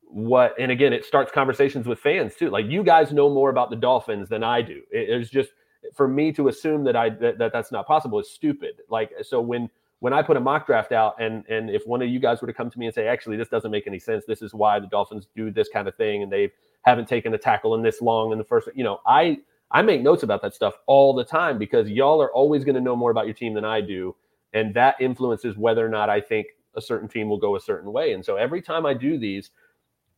what, 0.02 0.60
and 0.60 0.72
again, 0.72 0.94
it 0.94 1.06
starts 1.06 1.32
conversations 1.32 1.88
with 1.88 2.00
fans 2.00 2.36
too. 2.36 2.50
Like 2.50 2.66
you 2.66 2.84
guys 2.84 3.14
know 3.14 3.30
more 3.30 3.50
about 3.50 3.70
the 3.70 3.76
Dolphins 3.78 4.28
than 4.28 4.44
I 4.44 4.62
do. 4.62 4.82
It, 4.92 5.10
it's 5.10 5.30
just 5.30 5.52
for 5.94 6.08
me 6.08 6.32
to 6.34 6.48
assume 6.48 6.84
that 6.86 6.96
I 6.96 7.10
that, 7.10 7.38
that 7.38 7.54
that's 7.54 7.72
not 7.72 7.88
possible 7.88 8.20
is 8.20 8.30
stupid. 8.30 8.82
Like 8.90 9.12
so 9.22 9.42
when 9.42 9.70
when 10.00 10.14
I 10.14 10.24
put 10.24 10.36
a 10.36 10.40
mock 10.40 10.66
draft 10.66 10.92
out 10.92 11.16
and 11.20 11.46
and 11.48 11.70
if 11.70 11.86
one 11.86 12.02
of 12.02 12.10
you 12.10 12.20
guys 12.20 12.42
were 12.42 12.48
to 12.48 12.54
come 12.54 12.70
to 12.70 12.80
me 12.80 12.88
and 12.88 12.96
say, 12.96 13.08
actually, 13.08 13.38
this 13.38 13.50
doesn't 13.50 13.72
make 13.72 13.88
any 13.88 14.00
sense. 14.00 14.26
This 14.26 14.42
is 14.42 14.54
why 14.54 14.80
the 14.80 14.88
Dolphins 14.88 15.28
do 15.36 15.52
this 15.52 15.70
kind 15.70 15.88
of 15.88 15.96
thing, 15.96 16.24
and 16.24 16.32
they 16.32 16.52
haven't 16.84 17.08
taken 17.08 17.34
a 17.34 17.38
tackle 17.38 17.76
in 17.76 17.82
this 17.82 18.02
long 18.02 18.32
in 18.32 18.38
the 18.38 18.44
first. 18.44 18.70
You 18.76 18.84
know, 18.84 19.00
I 19.06 19.40
I 19.72 19.82
make 19.82 20.02
notes 20.02 20.24
about 20.24 20.42
that 20.42 20.54
stuff 20.54 20.74
all 20.88 21.14
the 21.14 21.24
time 21.24 21.58
because 21.58 21.90
y'all 21.90 22.22
are 22.22 22.34
always 22.34 22.64
going 22.64 22.76
to 22.76 22.82
know 22.82 22.96
more 22.96 23.12
about 23.12 23.26
your 23.26 23.34
team 23.34 23.54
than 23.54 23.66
I 23.66 23.82
do, 23.82 24.16
and 24.54 24.74
that 24.74 24.96
influences 25.00 25.58
whether 25.58 25.86
or 25.86 25.90
not 25.90 26.10
I 26.10 26.20
think 26.20 26.48
a 26.76 26.82
certain 26.82 27.08
team 27.08 27.30
will 27.30 27.38
go 27.38 27.56
a 27.56 27.60
certain 27.60 27.92
way. 27.92 28.14
And 28.14 28.24
so 28.26 28.38
every 28.38 28.62
time 28.62 28.86
I 28.86 28.94
do 28.94 29.18
these, 29.18 29.52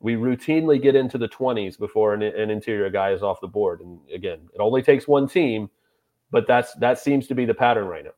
we 0.04 0.16
routinely 0.16 0.80
get 0.80 0.96
into 0.96 1.18
the 1.18 1.30
20s 1.30 1.80
before 1.80 2.14
an, 2.14 2.22
an, 2.22 2.50
interior 2.50 2.90
guy 2.90 3.12
is 3.12 3.24
off 3.24 3.40
the 3.40 3.48
board. 3.48 3.80
And 3.80 4.00
again, 4.14 4.50
it 4.54 4.60
only 4.60 4.82
takes 4.82 5.08
one 5.08 5.30
team, 5.30 5.70
but 6.30 6.46
that's 6.46 6.74
that 6.76 7.00
seems 7.00 7.26
to 7.28 7.36
be 7.36 7.46
the 7.46 7.54
pattern 7.54 7.88
right 7.88 8.04
now. 8.04 8.12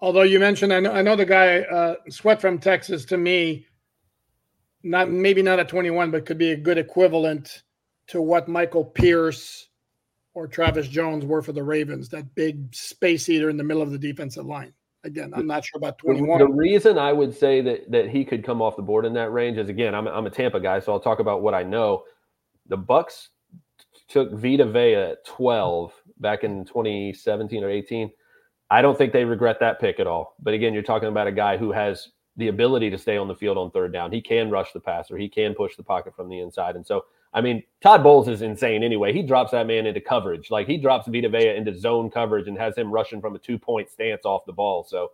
Although 0.00 0.22
you 0.22 0.38
mentioned, 0.38 0.74
I 0.74 0.80
know, 0.80 0.92
I 0.92 1.00
know 1.00 1.16
the 1.16 1.24
guy 1.24 1.60
uh, 1.60 1.94
Sweat 2.10 2.38
from 2.38 2.58
Texas. 2.58 3.06
To 3.06 3.16
me, 3.16 3.66
not 4.82 5.10
maybe 5.10 5.40
not 5.40 5.58
at 5.58 5.70
21, 5.70 6.10
but 6.10 6.26
could 6.26 6.36
be 6.36 6.50
a 6.50 6.56
good 6.56 6.76
equivalent 6.76 7.62
to 8.08 8.20
what 8.20 8.46
Michael 8.46 8.84
Pierce 8.84 9.70
or 10.34 10.46
Travis 10.46 10.86
Jones 10.86 11.24
were 11.24 11.40
for 11.40 11.52
the 11.52 11.62
Ravens. 11.62 12.10
That 12.10 12.34
big 12.34 12.74
space 12.74 13.30
eater 13.30 13.48
in 13.48 13.56
the 13.56 13.64
middle 13.64 13.82
of 13.82 13.90
the 13.90 13.98
defensive 13.98 14.44
line. 14.44 14.74
Again, 15.04 15.32
I'm 15.34 15.46
not 15.46 15.64
sure 15.64 15.78
about 15.78 15.98
21. 15.98 16.38
The, 16.38 16.48
reason 16.48 16.98
I 16.98 17.12
would 17.12 17.36
say 17.36 17.60
that 17.60 17.90
that 17.90 18.08
he 18.08 18.24
could 18.24 18.42
come 18.42 18.62
off 18.62 18.76
the 18.76 18.82
board 18.82 19.04
in 19.04 19.12
that 19.14 19.32
range 19.32 19.58
is 19.58 19.68
again, 19.68 19.94
I'm, 19.94 20.08
I'm 20.08 20.26
a 20.26 20.30
Tampa 20.30 20.58
guy, 20.60 20.80
so 20.80 20.92
I'll 20.92 21.00
talk 21.00 21.18
about 21.18 21.42
what 21.42 21.52
I 21.52 21.62
know. 21.62 22.04
The 22.68 22.78
Bucks 22.78 23.28
took 24.08 24.32
Vita 24.32 24.64
Vea 24.64 24.94
at 24.94 25.24
12 25.26 25.92
back 26.20 26.42
in 26.42 26.64
2017 26.64 27.62
or 27.62 27.70
18. 27.70 28.10
I 28.70 28.80
don't 28.80 28.96
think 28.96 29.12
they 29.12 29.24
regret 29.24 29.60
that 29.60 29.78
pick 29.78 30.00
at 30.00 30.06
all. 30.06 30.34
But 30.40 30.54
again, 30.54 30.72
you're 30.72 30.82
talking 30.82 31.08
about 31.08 31.26
a 31.26 31.32
guy 31.32 31.56
who 31.58 31.70
has 31.72 32.08
the 32.36 32.48
ability 32.48 32.90
to 32.90 32.98
stay 32.98 33.16
on 33.16 33.28
the 33.28 33.34
field 33.34 33.58
on 33.58 33.70
third 33.70 33.92
down. 33.92 34.10
He 34.10 34.20
can 34.20 34.50
rush 34.50 34.72
the 34.72 34.80
passer. 34.80 35.16
He 35.16 35.28
can 35.28 35.54
push 35.54 35.76
the 35.76 35.82
pocket 35.82 36.16
from 36.16 36.28
the 36.28 36.40
inside. 36.40 36.76
And 36.76 36.86
so 36.86 37.04
I 37.34 37.40
mean, 37.40 37.64
Todd 37.82 38.04
Bowles 38.04 38.28
is 38.28 38.42
insane 38.42 38.84
anyway. 38.84 39.12
He 39.12 39.22
drops 39.22 39.50
that 39.50 39.66
man 39.66 39.86
into 39.86 40.00
coverage. 40.00 40.50
Like 40.50 40.68
he 40.68 40.78
drops 40.78 41.08
Vita 41.08 41.28
Vea 41.28 41.56
into 41.56 41.76
zone 41.76 42.08
coverage 42.08 42.46
and 42.46 42.56
has 42.56 42.78
him 42.78 42.92
rushing 42.92 43.20
from 43.20 43.34
a 43.34 43.38
two 43.40 43.58
point 43.58 43.90
stance 43.90 44.24
off 44.24 44.46
the 44.46 44.52
ball. 44.52 44.84
So, 44.84 45.10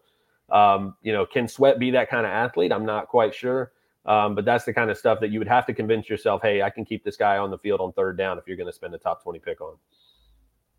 um, 0.55 0.97
you 1.03 1.15
know, 1.15 1.25
can 1.25 1.49
Sweat 1.49 1.79
be 1.79 1.91
that 1.93 2.11
kind 2.11 2.27
of 2.27 2.33
athlete? 2.33 2.73
I'm 2.73 2.85
not 2.85 3.09
quite 3.09 3.35
sure. 3.35 3.73
Um, 4.07 4.35
but 4.35 4.45
that's 4.45 4.65
the 4.65 4.73
kind 4.73 4.91
of 4.91 4.99
stuff 4.99 5.21
that 5.21 5.31
you 5.31 5.39
would 5.39 5.49
have 5.49 5.67
to 5.67 5.75
convince 5.75 6.09
yourself, 6.09 6.41
hey, 6.43 6.63
I 6.63 6.71
can 6.71 6.85
keep 6.85 7.05
this 7.05 7.17
guy 7.17 7.37
on 7.37 7.51
the 7.51 7.59
field 7.59 7.81
on 7.81 7.93
third 7.93 8.17
down 8.17 8.39
if 8.39 8.45
you're 8.47 8.57
going 8.57 8.67
to 8.67 8.73
spend 8.73 8.95
a 8.95 8.99
top 8.99 9.23
20 9.23 9.39
pick 9.41 9.61
on. 9.61 9.77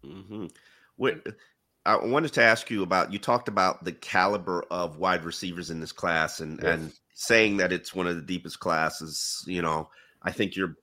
Mm-hmm. 0.04 0.46
What, 0.96 1.26
I 1.86 1.98
wanted 1.98 2.34
to 2.34 2.44
ask 2.44 2.70
you 2.70 2.84
about 2.84 3.14
you 3.14 3.20
talked 3.20 3.48
about 3.48 3.84
the 3.84 3.92
caliber 3.92 4.66
of 4.72 4.98
wide 4.98 5.24
receivers 5.24 5.70
in 5.70 5.80
this 5.80 5.92
class 5.92 6.40
and, 6.40 6.60
yes. 6.62 6.74
and 6.74 6.94
saying 7.14 7.58
that 7.58 7.72
it's 7.72 7.94
one 7.94 8.08
of 8.08 8.16
the 8.16 8.22
deepest 8.22 8.60
classes. 8.60 9.44
You 9.48 9.62
know, 9.62 9.90
I 10.24 10.32
think 10.32 10.56
you're 10.56 10.76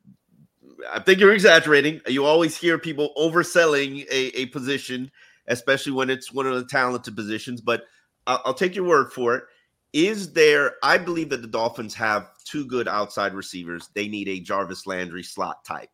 I 0.91 1.01
think 1.01 1.21
you're 1.21 1.33
exaggerating. 1.33 2.01
You 2.07 2.25
always 2.25 2.57
hear 2.57 2.79
people 2.79 3.13
overselling 3.17 4.07
a, 4.11 4.41
a 4.41 4.47
position, 4.47 5.11
especially 5.49 5.93
when 5.93 6.11
it's 6.11 6.33
one 6.33 6.47
of 6.47 6.55
the 6.55 6.65
talented 6.65 7.17
positions. 7.17 7.61
But 7.61 7.85
I'll, 8.27 8.41
I'll 8.47 8.55
take 8.55 8.75
your 8.75 8.85
word 8.85 9.13
for 9.13 9.35
it. 9.35 9.45
Is 9.93 10.33
there? 10.33 10.75
I 10.83 10.99
believe 10.99 11.31
that 11.31 11.43
the 11.43 11.49
Dolphins 11.49 11.95
have 11.95 12.29
two 12.45 12.67
good 12.67 12.89
outside 12.89 13.35
receivers. 13.35 13.89
They 13.95 14.09
need 14.09 14.29
a 14.29 14.41
Jarvis 14.41 14.87
Landry 14.87 15.23
slot 15.23 15.65
type. 15.65 15.91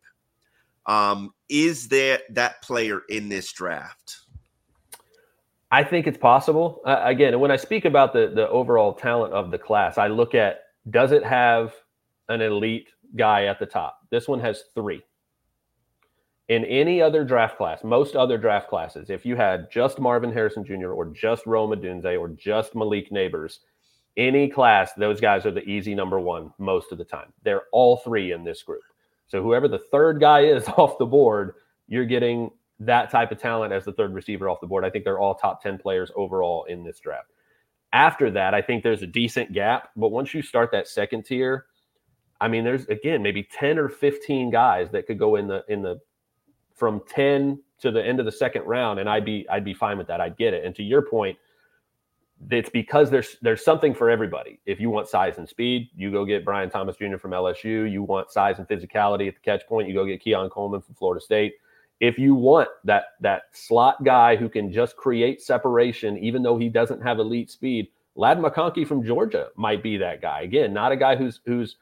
Um, 0.87 1.33
is 1.49 1.88
there 1.88 2.18
that 2.31 2.61
player 2.62 3.03
in 3.09 3.29
this 3.29 3.53
draft? 3.53 4.18
I 5.70 5.83
think 5.83 6.07
it's 6.07 6.18
possible. 6.18 6.83
Uh, 6.85 7.01
again, 7.05 7.40
when 7.40 7.51
I 7.51 7.57
speak 7.57 7.85
about 7.85 8.12
the 8.12 8.31
the 8.35 8.49
overall 8.49 8.92
talent 8.92 9.33
of 9.33 9.51
the 9.51 9.59
class, 9.59 9.99
I 9.99 10.09
look 10.09 10.35
at 10.35 10.61
does 10.90 11.12
it 11.12 11.25
have 11.25 11.73
an 12.29 12.40
elite 12.40 12.88
guy 13.16 13.47
at 13.47 13.59
the 13.59 13.66
top. 13.66 13.99
This 14.14 14.29
one 14.29 14.38
has 14.38 14.66
three. 14.77 15.03
In 16.48 16.64
any 16.66 17.03
other 17.03 17.24
draft 17.24 17.57
class, 17.57 17.83
most 17.83 18.14
other 18.14 18.38
draft 18.38 18.68
classes, 18.68 19.11
if 19.11 19.27
you 19.27 19.35
had 19.35 19.68
just 19.72 19.98
Marvin 19.98 20.33
Harrison 20.33 20.64
Jr. 20.64 20.92
or 20.92 21.07
just 21.07 21.44
Rome 21.46 21.72
Odunze 21.72 22.16
or 22.16 22.29
just 22.29 22.77
Malik 22.77 23.11
Nabers, 23.11 23.59
any 24.16 24.48
class, 24.48 24.92
those 24.92 25.20
guys 25.20 25.44
are 25.44 25.50
the 25.50 25.68
easy 25.68 25.96
number 25.96 26.20
one 26.20 26.53
most 26.59 26.92
of 26.92 26.98
the 26.98 27.05
time. 27.05 27.33
They're 27.42 27.64
all 27.72 27.96
three 27.96 28.31
in 28.31 28.44
this 28.44 28.62
group. 28.62 28.83
So 29.27 29.42
whoever 29.42 29.66
the 29.66 29.81
third 29.90 30.20
guy 30.20 30.42
is 30.42 30.68
off 30.77 30.96
the 30.96 31.07
board, 31.07 31.55
you're 31.88 32.05
getting 32.05 32.53
that 32.79 33.11
type 33.11 33.33
of 33.33 33.38
talent 33.38 33.72
as 33.72 33.85
the 33.85 33.94
third 33.94 34.14
receiver 34.14 34.48
off 34.48 34.61
the 34.61 34.68
board. 34.68 34.85
I 34.85 34.90
think 34.90 35.03
they're 35.03 35.18
all 35.18 35.35
top 35.35 35.61
10 35.61 35.77
players 35.79 36.12
overall 36.14 36.66
in 36.68 36.85
this 36.85 37.00
draft. 37.00 37.33
After 37.92 38.31
that, 38.31 38.55
I 38.55 38.62
think 38.62 38.85
there's 38.85 39.03
a 39.03 39.09
decent 39.09 39.53
gap. 39.53 39.88
But 39.96 40.11
once 40.11 40.33
you 40.33 40.40
start 40.40 40.70
that 40.70 40.87
second 40.87 41.24
tier, 41.24 41.66
I 42.44 42.48
mean, 42.48 42.62
there's 42.62 42.85
again 42.88 43.22
maybe 43.22 43.42
10 43.42 43.78
or 43.78 43.88
15 43.88 44.50
guys 44.50 44.90
that 44.90 45.07
could 45.07 45.18
go 45.18 45.37
in 45.37 45.48
the 45.48 45.64
in 45.68 45.80
the 45.80 45.98
from 46.74 47.00
10 47.09 47.59
to 47.80 47.90
the 47.90 48.04
end 48.04 48.20
of 48.20 48.26
the 48.26 48.33
second 48.33 48.64
round, 48.64 49.00
and 49.00 49.09
I'd 49.09 49.24
be 49.24 49.46
I'd 49.48 49.64
be 49.64 49.72
fine 49.72 49.96
with 49.96 50.09
that. 50.09 50.20
I'd 50.20 50.37
get 50.37 50.52
it. 50.52 50.62
And 50.62 50.74
to 50.76 50.83
your 50.83 51.00
point, 51.00 51.38
it's 52.50 52.68
because 52.68 53.11
there's 53.11 53.38
there's 53.40 53.64
something 53.64 53.94
for 53.94 54.11
everybody. 54.11 54.61
If 54.66 54.78
you 54.78 54.90
want 54.90 55.09
size 55.09 55.38
and 55.38 55.48
speed, 55.48 55.88
you 55.96 56.12
go 56.12 56.26
get 56.26 56.44
Brian 56.44 56.68
Thomas 56.68 56.96
Jr. 56.96 57.16
from 57.16 57.30
LSU. 57.30 57.90
You 57.90 58.02
want 58.02 58.30
size 58.30 58.59
and 58.59 58.68
physicality 58.68 59.26
at 59.26 59.37
the 59.37 59.40
catch 59.40 59.66
point, 59.66 59.88
you 59.88 59.94
go 59.94 60.04
get 60.04 60.20
Keon 60.20 60.50
Coleman 60.50 60.83
from 60.83 60.96
Florida 60.96 61.24
State. 61.24 61.54
If 62.00 62.18
you 62.18 62.35
want 62.35 62.68
that 62.85 63.04
that 63.20 63.44
slot 63.52 64.04
guy 64.04 64.37
who 64.37 64.50
can 64.50 64.70
just 64.70 64.96
create 64.96 65.40
separation, 65.40 66.18
even 66.18 66.42
though 66.42 66.59
he 66.59 66.68
doesn't 66.68 67.00
have 67.00 67.20
elite 67.20 67.50
speed, 67.50 67.88
Ladd 68.16 68.37
McConkey 68.37 68.87
from 68.87 69.02
Georgia 69.02 69.48
might 69.57 69.83
be 69.83 69.96
that 69.96 70.20
guy. 70.20 70.42
Again, 70.42 70.74
not 70.74 70.92
a 70.92 70.96
guy 70.96 71.16
who's 71.16 71.40
who's 71.46 71.76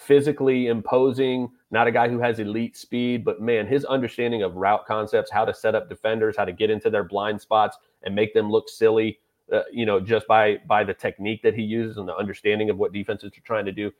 physically 0.00 0.68
imposing, 0.68 1.50
not 1.70 1.86
a 1.86 1.92
guy 1.92 2.08
who 2.08 2.18
has 2.18 2.38
elite 2.38 2.76
speed, 2.76 3.22
but 3.24 3.40
man, 3.40 3.66
his 3.66 3.84
understanding 3.84 4.42
of 4.42 4.56
route 4.56 4.86
concepts, 4.86 5.30
how 5.30 5.44
to 5.44 5.52
set 5.52 5.74
up 5.74 5.90
defenders, 5.90 6.36
how 6.36 6.44
to 6.44 6.52
get 6.52 6.70
into 6.70 6.88
their 6.88 7.04
blind 7.04 7.40
spots 7.40 7.76
and 8.02 8.14
make 8.14 8.32
them 8.32 8.50
look 8.50 8.68
silly, 8.68 9.18
uh, 9.52 9.62
you 9.70 9.84
know, 9.84 10.00
just 10.00 10.26
by 10.26 10.56
by 10.66 10.82
the 10.82 10.94
technique 10.94 11.42
that 11.42 11.54
he 11.54 11.62
uses 11.62 11.98
and 11.98 12.08
the 12.08 12.16
understanding 12.16 12.70
of 12.70 12.78
what 12.78 12.92
defenses 12.92 13.30
are 13.36 13.40
trying 13.42 13.66
to 13.66 13.72
do. 13.72 13.92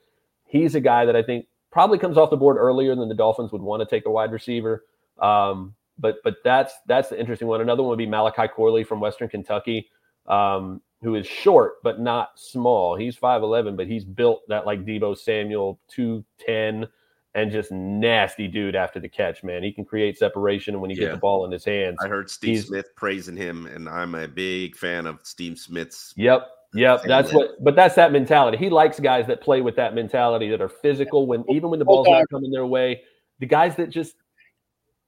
He's 0.47 0.75
a 0.75 0.81
guy 0.81 1.05
that 1.05 1.15
I 1.15 1.23
think 1.23 1.47
probably 1.71 1.99
comes 1.99 2.17
off 2.17 2.31
the 2.31 2.37
board 2.37 2.57
earlier 2.57 2.97
than 2.97 3.09
the 3.09 3.15
Dolphins 3.15 3.53
would 3.53 3.63
want 3.63 3.81
to 3.81 3.87
take 3.87 4.07
a 4.07 4.11
wide 4.11 4.33
receiver. 4.33 4.85
Um, 5.21 5.75
but 5.99 6.17
but 6.25 6.37
that's 6.43 6.73
that's 6.87 7.11
the 7.11 7.21
interesting 7.21 7.47
one. 7.47 7.61
Another 7.61 7.83
one 7.83 7.91
would 7.91 7.99
be 7.99 8.07
Malachi 8.07 8.49
Corley 8.49 8.85
from 8.85 9.01
Western 9.01 9.29
Kentucky. 9.29 9.91
Um, 10.27 10.81
who 11.03 11.15
is 11.15 11.27
short 11.27 11.83
but 11.83 12.01
not 12.01 12.31
small. 12.37 12.97
He's 12.97 13.17
5'11, 13.17 13.77
but 13.77 13.87
he's 13.87 14.05
built 14.05 14.43
that 14.49 14.67
like 14.67 14.85
Deebo 14.85 15.17
Samuel 15.17 15.79
210 15.89 16.89
and 17.35 17.51
just 17.51 17.71
nasty 17.71 18.49
dude 18.49 18.75
after 18.75 18.99
the 18.99 19.09
catch, 19.09 19.45
man. 19.45 19.63
He 19.63 19.73
can 19.73 19.85
create 19.85 20.19
separation 20.19 20.81
when 20.81 20.91
he 20.91 20.97
yeah. 20.97 21.05
gets 21.05 21.15
the 21.15 21.21
ball 21.21 21.45
in 21.45 21.53
his 21.53 21.65
hands. 21.65 21.97
I 22.03 22.09
heard 22.09 22.29
Steve 22.29 22.57
he's, 22.57 22.67
Smith 22.67 22.87
praising 22.97 23.37
him, 23.37 23.67
and 23.67 23.89
I'm 23.89 24.15
a 24.15 24.27
big 24.27 24.77
fan 24.77 25.07
of 25.07 25.21
Steve 25.23 25.59
Smith's. 25.59 26.13
Yep. 26.17 26.49
Yep, 26.73 27.03
that's 27.05 27.33
what, 27.33 27.63
but 27.65 27.75
that's 27.75 27.97
that 27.97 28.13
mentality. 28.13 28.57
He 28.57 28.71
likes 28.71 29.01
guys 29.01 29.27
that 29.27 29.41
play 29.41 29.61
with 29.61 29.75
that 29.75 29.93
mentality 29.93 30.49
that 30.51 30.61
are 30.61 30.69
physical 30.69 31.27
when 31.27 31.45
even 31.49 31.69
when 31.69 31.81
the 31.81 31.85
ball's 31.85 32.07
not 32.09 32.29
coming 32.31 32.53
their 32.53 32.65
way. 32.65 33.03
The 33.41 33.47
guys 33.47 33.75
that 33.75 33.91
just 33.91 34.15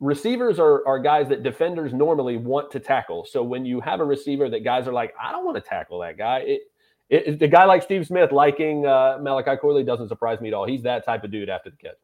receivers 0.03 0.59
are, 0.59 0.87
are 0.87 0.99
guys 0.99 1.29
that 1.29 1.45
defenders 1.45 1.95
normally 1.95 2.37
want 2.37 2.73
to 2.73 2.81
tackle. 2.81 3.25
So 3.25 3.43
when 3.43 3.65
you 3.65 3.81
have 3.81 4.01
a 4.01 4.05
receiver 4.05 4.51
that 4.51 4.65
guys 4.65 4.89
are 4.89 4.93
like, 4.93 5.15
I 5.23 5.31
don't 5.31 5.45
want 5.45 5.57
to 5.57 5.61
tackle 5.63 6.01
that 6.01 6.19
guy. 6.19 6.41
It, 6.41 6.61
it, 7.09 7.39
the 7.39 7.47
guy 7.47 7.67
like 7.67 7.83
Steve 7.83 8.05
Smith 8.07 8.33
liking 8.33 8.85
uh, 8.85 9.19
Malachi 9.21 9.57
Corley 9.57 9.85
doesn't 9.85 10.09
surprise 10.09 10.41
me 10.41 10.49
at 10.49 10.55
all. 10.55 10.67
He's 10.67 10.83
that 10.83 11.05
type 11.05 11.23
of 11.23 11.31
dude 11.31 11.49
after 11.49 11.71
the 11.71 11.77
catch. 11.77 11.97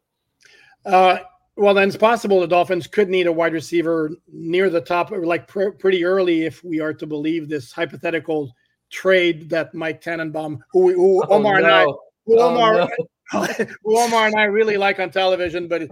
Uh, 0.87 1.18
well, 1.56 1.74
then 1.74 1.88
it's 1.88 1.96
possible 1.96 2.40
the 2.40 2.46
Dolphins 2.46 2.87
could 2.87 3.08
need 3.08 3.26
a 3.26 3.32
wide 3.32 3.52
receiver 3.52 4.12
near 4.32 4.70
the 4.70 4.80
top, 4.80 5.11
like 5.11 5.48
pr- 5.48 5.70
pretty 5.70 6.04
early, 6.04 6.44
if 6.44 6.62
we 6.62 6.78
are 6.78 6.94
to 6.94 7.06
believe 7.06 7.48
this 7.48 7.72
hypothetical 7.72 8.54
trade 8.90 9.50
that 9.50 9.74
Mike 9.74 10.00
Tannenbaum, 10.00 10.62
who, 10.70 10.92
who 10.92 11.24
oh, 11.24 11.34
Omar 11.34 11.61
no. 11.61 11.66
and 11.66 11.74
I, 11.74 11.84
who 12.26 12.38
oh, 12.38 12.50
Omar, 12.50 12.74
no. 12.74 13.46
who 13.82 13.98
Omar 13.98 14.26
and 14.28 14.37
I 14.37 14.44
really 14.44 14.76
like 14.76 15.00
on 15.00 15.11
television, 15.11 15.66
but 15.66 15.82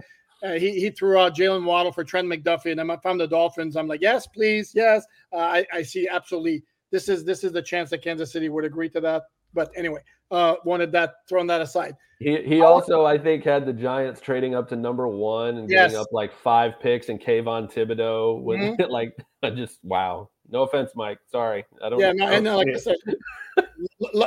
uh, 0.43 0.53
he, 0.53 0.79
he 0.79 0.89
threw 0.89 1.17
out 1.17 1.35
Jaylen 1.35 1.63
Waddle 1.63 1.91
for 1.91 2.03
Trent 2.03 2.27
McDuffie, 2.27 2.71
and 2.71 2.79
I'm, 2.79 2.89
if 2.91 3.05
I'm 3.05 3.17
the 3.17 3.27
Dolphins, 3.27 3.75
I'm 3.75 3.87
like, 3.87 4.01
yes, 4.01 4.27
please, 4.27 4.71
yes. 4.75 5.05
Uh, 5.33 5.37
I, 5.37 5.65
I 5.73 5.81
see 5.81 6.07
absolutely. 6.07 6.63
This 6.91 7.09
is 7.09 7.25
this 7.25 7.43
is 7.43 7.51
the 7.51 7.61
chance 7.61 7.89
that 7.89 8.01
Kansas 8.01 8.31
City 8.31 8.47
would 8.47 8.63
agree 8.63 8.89
to 8.89 9.01
that. 9.01 9.23
But 9.53 9.71
anyway, 9.75 10.01
uh, 10.31 10.55
wanted 10.63 10.91
that 10.93 11.15
thrown 11.27 11.47
that 11.47 11.61
aside. 11.61 11.95
He 12.19 12.41
he 12.43 12.61
also 12.61 13.05
I 13.05 13.17
think 13.17 13.43
had 13.43 13.65
the 13.65 13.73
Giants 13.73 14.21
trading 14.21 14.55
up 14.55 14.69
to 14.69 14.75
number 14.75 15.07
one 15.07 15.57
and 15.57 15.69
yes. 15.69 15.91
getting 15.91 16.01
up 16.01 16.07
like 16.11 16.33
five 16.33 16.79
picks 16.79 17.09
and 17.09 17.19
Kayvon 17.19 17.71
Thibodeaux 17.71 18.41
with 18.41 18.59
mm-hmm. 18.59 18.81
like 18.91 19.17
just 19.55 19.79
wow. 19.83 20.29
No 20.49 20.61
offense, 20.61 20.91
Mike. 20.95 21.19
Sorry, 21.29 21.65
I 21.83 21.89
don't. 21.89 21.99
Yeah, 21.99 22.13
no, 22.13 22.27
and 22.27 22.45
like 22.45 22.69
I 22.69 22.77
said, 22.77 22.95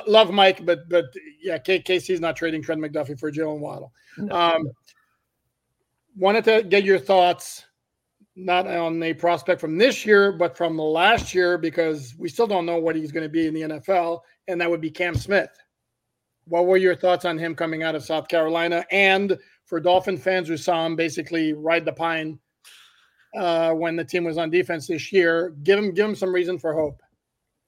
love 0.06 0.30
Mike, 0.30 0.66
but 0.66 0.88
but 0.88 1.06
yeah, 1.42 1.56
KC's 1.56 2.20
not 2.20 2.36
trading 2.36 2.62
Trent 2.62 2.80
McDuffie 2.80 3.18
for 3.18 3.32
Jaylen 3.32 3.58
Waddle. 3.58 3.92
Um, 4.30 4.70
wanted 6.16 6.44
to 6.44 6.62
get 6.62 6.84
your 6.84 6.98
thoughts, 6.98 7.64
not 8.36 8.66
on 8.66 9.02
a 9.02 9.14
prospect 9.14 9.60
from 9.60 9.78
this 9.78 10.04
year, 10.06 10.32
but 10.32 10.56
from 10.56 10.76
the 10.76 10.82
last 10.82 11.34
year, 11.34 11.58
because 11.58 12.14
we 12.18 12.28
still 12.28 12.46
don't 12.46 12.66
know 12.66 12.78
what 12.78 12.96
he's 12.96 13.12
going 13.12 13.24
to 13.24 13.28
be 13.28 13.46
in 13.46 13.54
the 13.54 13.62
NFL, 13.62 14.20
and 14.48 14.60
that 14.60 14.70
would 14.70 14.80
be 14.80 14.90
Cam 14.90 15.14
Smith. 15.14 15.50
What 16.46 16.66
were 16.66 16.76
your 16.76 16.96
thoughts 16.96 17.24
on 17.24 17.38
him 17.38 17.54
coming 17.54 17.82
out 17.82 17.94
of 17.94 18.04
South 18.04 18.28
Carolina? 18.28 18.84
And 18.90 19.38
for 19.66 19.78
Dolphin 19.78 20.16
fans 20.16 20.48
who 20.48 20.56
saw 20.56 20.84
him 20.84 20.96
basically 20.96 21.52
ride 21.52 21.84
the 21.84 21.92
pine 21.92 22.38
uh, 23.36 23.72
when 23.72 23.96
the 23.96 24.04
team 24.04 24.24
was 24.24 24.38
on 24.38 24.50
defense 24.50 24.86
this 24.88 25.12
year, 25.12 25.54
give 25.62 25.78
him 25.78 25.94
give 25.94 26.08
him 26.08 26.16
some 26.16 26.34
reason 26.34 26.58
for 26.58 26.74
hope. 26.74 27.00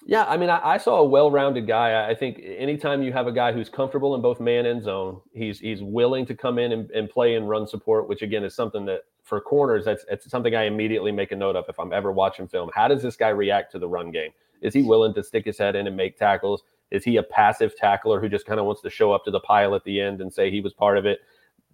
Yeah, 0.05 0.25
I 0.25 0.37
mean, 0.37 0.51
I, 0.51 0.61
I, 0.62 0.79
saw 0.79 0.99
a 0.99 1.05
well-rounded 1.05 1.67
guy. 1.67 2.09
I 2.09 2.15
think 2.15 2.41
anytime 2.45 3.03
you 3.03 3.12
have 3.12 3.29
a 3.29 3.33
guy 3.33 3.53
who's 3.53 3.69
comfortable 3.69 4.17
in 4.17 4.21
both 4.21 4.41
man 4.41 4.67
and 4.67 4.83
zone, 4.83 5.21
he's 5.33 5.61
he's 5.61 5.81
willing 5.81 6.27
to 6.27 6.35
come 6.35 6.59
in 6.59 6.73
and, 6.73 6.91
and 6.91 7.09
play 7.09 7.37
and 7.37 7.49
run 7.49 7.69
support, 7.69 8.09
which 8.09 8.21
again 8.23 8.43
is 8.43 8.55
something 8.55 8.85
that 8.87 9.03
for 9.23 9.41
corners, 9.41 9.85
that's 9.85 10.05
it's 10.11 10.29
something 10.29 10.57
I 10.57 10.65
immediately 10.65 11.12
make 11.12 11.31
a 11.31 11.37
note 11.37 11.55
of 11.55 11.67
if 11.69 11.79
I'm 11.79 11.93
ever 11.93 12.11
watching 12.11 12.49
film. 12.49 12.71
How 12.75 12.88
does 12.88 13.01
this 13.01 13.17
guy 13.17 13.29
react 13.29 13.71
to 13.73 13.79
the 13.79 13.88
run 13.88 14.11
game? 14.11 14.31
Is 14.61 14.75
he 14.75 14.83
willing 14.83 15.15
to 15.15 15.23
stick 15.23 15.45
his 15.45 15.59
head 15.59 15.77
in 15.77 15.87
and 15.87 15.97
make 15.97 16.17
tackles? 16.17 16.65
Is 16.91 17.05
he 17.05 17.17
a 17.17 17.23
passive 17.23 17.77
tackler 17.77 18.21
who 18.21 18.29
just 18.29 18.45
kind 18.45 18.59
of 18.59 18.67
wants 18.67 18.83
to 18.83 18.91
show 18.91 19.12
up 19.12 19.25
to 19.25 19.31
the 19.31 19.41
pile 19.41 19.75
at 19.75 19.85
the 19.85 20.01
end 20.01 20.21
and 20.21 20.33
say 20.33 20.51
he 20.51 20.61
was 20.61 20.73
part 20.73 20.99
of 20.99 21.07
it? 21.07 21.21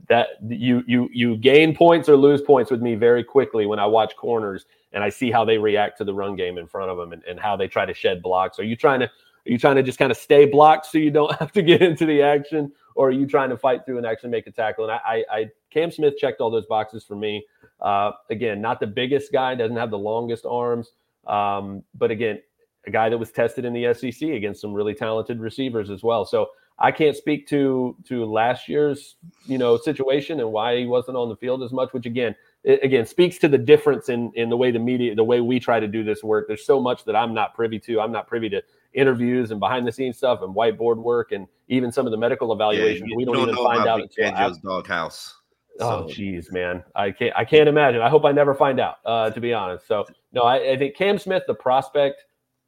That 0.08 0.28
you 0.48 0.82
you 0.86 1.10
you 1.12 1.36
gain 1.36 1.74
points 1.74 2.08
or 2.08 2.16
lose 2.16 2.40
points 2.40 2.70
with 2.70 2.80
me 2.80 2.94
very 2.94 3.22
quickly 3.22 3.66
when 3.66 3.78
I 3.78 3.86
watch 3.86 4.16
corners 4.16 4.64
and 4.92 5.04
I 5.04 5.10
see 5.10 5.30
how 5.30 5.44
they 5.44 5.58
react 5.58 5.98
to 5.98 6.04
the 6.04 6.14
run 6.14 6.34
game 6.34 6.56
in 6.56 6.66
front 6.66 6.90
of 6.90 6.96
them 6.96 7.12
and, 7.12 7.22
and 7.24 7.38
how 7.38 7.56
they 7.56 7.68
try 7.68 7.84
to 7.84 7.92
shed 7.92 8.22
blocks. 8.22 8.58
Are 8.58 8.64
you 8.64 8.76
trying 8.76 9.00
to 9.00 9.06
are 9.06 9.50
you 9.50 9.58
trying 9.58 9.76
to 9.76 9.82
just 9.82 9.98
kind 9.98 10.10
of 10.10 10.18
stay 10.18 10.44
blocked 10.44 10.86
so 10.86 10.98
you 10.98 11.10
don't 11.10 11.34
have 11.38 11.52
to 11.52 11.62
get 11.62 11.82
into 11.82 12.06
the 12.06 12.22
action, 12.22 12.72
or 12.94 13.08
are 13.08 13.12
you 13.12 13.26
trying 13.26 13.50
to 13.50 13.56
fight 13.56 13.84
through 13.84 13.98
and 13.98 14.06
actually 14.06 14.30
make 14.30 14.46
a 14.46 14.50
tackle? 14.50 14.84
And 14.84 14.92
I, 14.92 15.00
I, 15.04 15.24
I 15.30 15.50
Cam 15.70 15.90
Smith 15.90 16.16
checked 16.18 16.40
all 16.40 16.50
those 16.50 16.66
boxes 16.66 17.04
for 17.04 17.16
me. 17.16 17.44
Uh, 17.80 18.12
again, 18.30 18.60
not 18.60 18.80
the 18.80 18.86
biggest 18.86 19.32
guy, 19.32 19.54
doesn't 19.54 19.76
have 19.76 19.90
the 19.90 19.98
longest 19.98 20.44
arms, 20.44 20.92
um, 21.26 21.82
but 21.94 22.10
again, 22.10 22.40
a 22.86 22.90
guy 22.90 23.08
that 23.08 23.18
was 23.18 23.30
tested 23.30 23.64
in 23.64 23.72
the 23.72 23.92
SEC 23.94 24.30
against 24.30 24.60
some 24.60 24.72
really 24.72 24.94
talented 24.94 25.40
receivers 25.40 25.90
as 25.90 26.02
well. 26.02 26.24
So 26.24 26.48
I 26.78 26.92
can't 26.92 27.16
speak 27.16 27.48
to 27.48 27.96
to 28.04 28.24
last 28.24 28.68
year's 28.68 29.16
you 29.46 29.58
know 29.58 29.76
situation 29.76 30.40
and 30.40 30.52
why 30.52 30.76
he 30.76 30.86
wasn't 30.86 31.16
on 31.16 31.28
the 31.28 31.36
field 31.36 31.62
as 31.62 31.72
much. 31.72 31.92
Which 31.92 32.06
again, 32.06 32.36
it, 32.64 32.80
again 32.82 33.06
speaks 33.06 33.38
to 33.38 33.48
the 33.48 33.58
difference 33.58 34.08
in 34.08 34.32
in 34.34 34.48
the 34.48 34.56
way 34.56 34.70
the 34.70 34.78
media, 34.78 35.14
the 35.14 35.24
way 35.24 35.40
we 35.40 35.58
try 35.58 35.80
to 35.80 35.88
do 35.88 36.04
this 36.04 36.22
work. 36.22 36.46
There's 36.46 36.64
so 36.64 36.80
much 36.80 37.04
that 37.04 37.16
I'm 37.16 37.34
not 37.34 37.54
privy 37.54 37.78
to. 37.80 38.00
I'm 38.00 38.12
not 38.12 38.26
privy 38.28 38.48
to 38.50 38.62
interviews 38.94 39.50
and 39.50 39.60
behind 39.60 39.86
the 39.86 39.92
scenes 39.92 40.16
stuff 40.16 40.40
and 40.42 40.54
whiteboard 40.54 40.96
work 40.96 41.32
and 41.32 41.46
even 41.68 41.92
some 41.92 42.06
of 42.06 42.12
the 42.12 42.16
medical 42.16 42.52
evaluations. 42.52 43.08
Yeah, 43.10 43.16
we 43.16 43.24
don't, 43.24 43.34
don't 43.34 43.50
even 43.50 43.64
find 43.64 43.86
out 43.86 44.00
until 44.00 44.54
doghouse. 44.62 45.34
Oh, 45.80 46.04
jeez, 46.08 46.50
man, 46.52 46.82
I 46.96 47.10
can't. 47.12 47.32
I 47.36 47.44
can't 47.44 47.68
imagine. 47.68 48.00
I 48.00 48.08
hope 48.08 48.24
I 48.24 48.32
never 48.32 48.54
find 48.54 48.80
out. 48.80 48.96
Uh, 49.04 49.30
to 49.30 49.40
be 49.40 49.52
honest, 49.52 49.86
so 49.86 50.06
no, 50.32 50.42
I, 50.42 50.72
I 50.72 50.76
think 50.76 50.96
Cam 50.96 51.18
Smith, 51.18 51.44
the 51.46 51.54
prospect, 51.54 52.24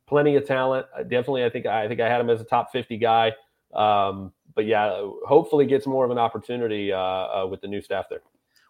plenty 0.07 0.37
of 0.37 0.46
talent. 0.46 0.87
Definitely, 1.03 1.44
I 1.44 1.51
think 1.51 1.66
I 1.66 1.88
think 1.88 2.01
I 2.01 2.09
had 2.09 2.20
him 2.20 2.31
as 2.31 2.40
a 2.40 2.44
top 2.44 2.70
fifty 2.70 2.96
guy. 2.96 3.33
Um, 3.74 4.33
but 4.54 4.66
yeah, 4.66 5.06
hopefully 5.26 5.66
gets 5.66 5.87
more 5.87 6.04
of 6.04 6.11
an 6.11 6.18
opportunity 6.18 6.92
uh, 6.92 6.98
uh, 6.98 7.46
with 7.48 7.61
the 7.61 7.68
new 7.68 7.80
staff 7.80 8.06
there. 8.11 8.20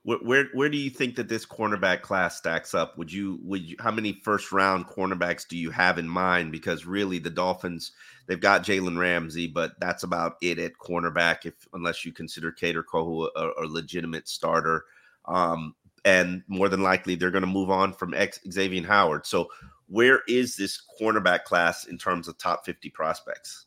Where, 0.03 0.19
where, 0.19 0.45
where 0.55 0.69
do 0.71 0.79
you 0.79 0.89
think 0.89 1.17
that 1.17 1.29
this 1.29 1.45
cornerback 1.45 2.01
class 2.01 2.39
stacks 2.39 2.75
up? 2.75 2.97
Would 2.97 3.13
you 3.13 3.39
would 3.43 3.63
you 3.63 3.77
how 3.81 3.91
many 3.91 4.21
first 4.25 4.51
round 4.51 4.87
cornerbacks 4.87 5.47
do 5.47 5.59
you 5.59 5.71
have 5.71 5.99
in 5.99 6.09
mind? 6.09 6.53
Because 6.53 6.87
really, 6.87 7.19
the 7.19 7.29
Dolphins 7.29 7.93
they've 8.27 8.41
got 8.41 8.65
Jalen 8.65 8.99
Ramsey, 8.99 9.47
but 9.47 9.73
that's 9.79 10.03
about 10.03 10.37
it 10.41 10.59
at 10.59 10.73
cornerback. 10.79 11.45
If 11.45 11.55
unless 11.75 12.05
you 12.05 12.13
consider 12.13 12.51
Kader 12.51 12.83
Kohou 12.83 13.29
a, 13.37 13.51
a 13.63 13.67
legitimate 13.67 14.27
starter, 14.27 14.85
um, 15.27 15.75
and 16.07 16.43
more 16.49 16.71
than 16.71 16.83
likely 16.83 17.15
they're 17.15 17.31
going 17.31 17.43
to 17.43 17.47
move 17.47 17.71
on 17.71 17.93
from 17.93 18.15
X, 18.15 18.41
Xavier 18.51 18.87
Howard. 18.87 19.27
So 19.27 19.49
where 19.87 20.23
is 20.29 20.57
this 20.57 20.81
cornerback 20.99 21.45
class 21.45 21.85
in 21.85 21.99
terms 21.99 22.27
of 22.27 22.39
top 22.39 22.65
fifty 22.65 22.89
prospects? 22.89 23.67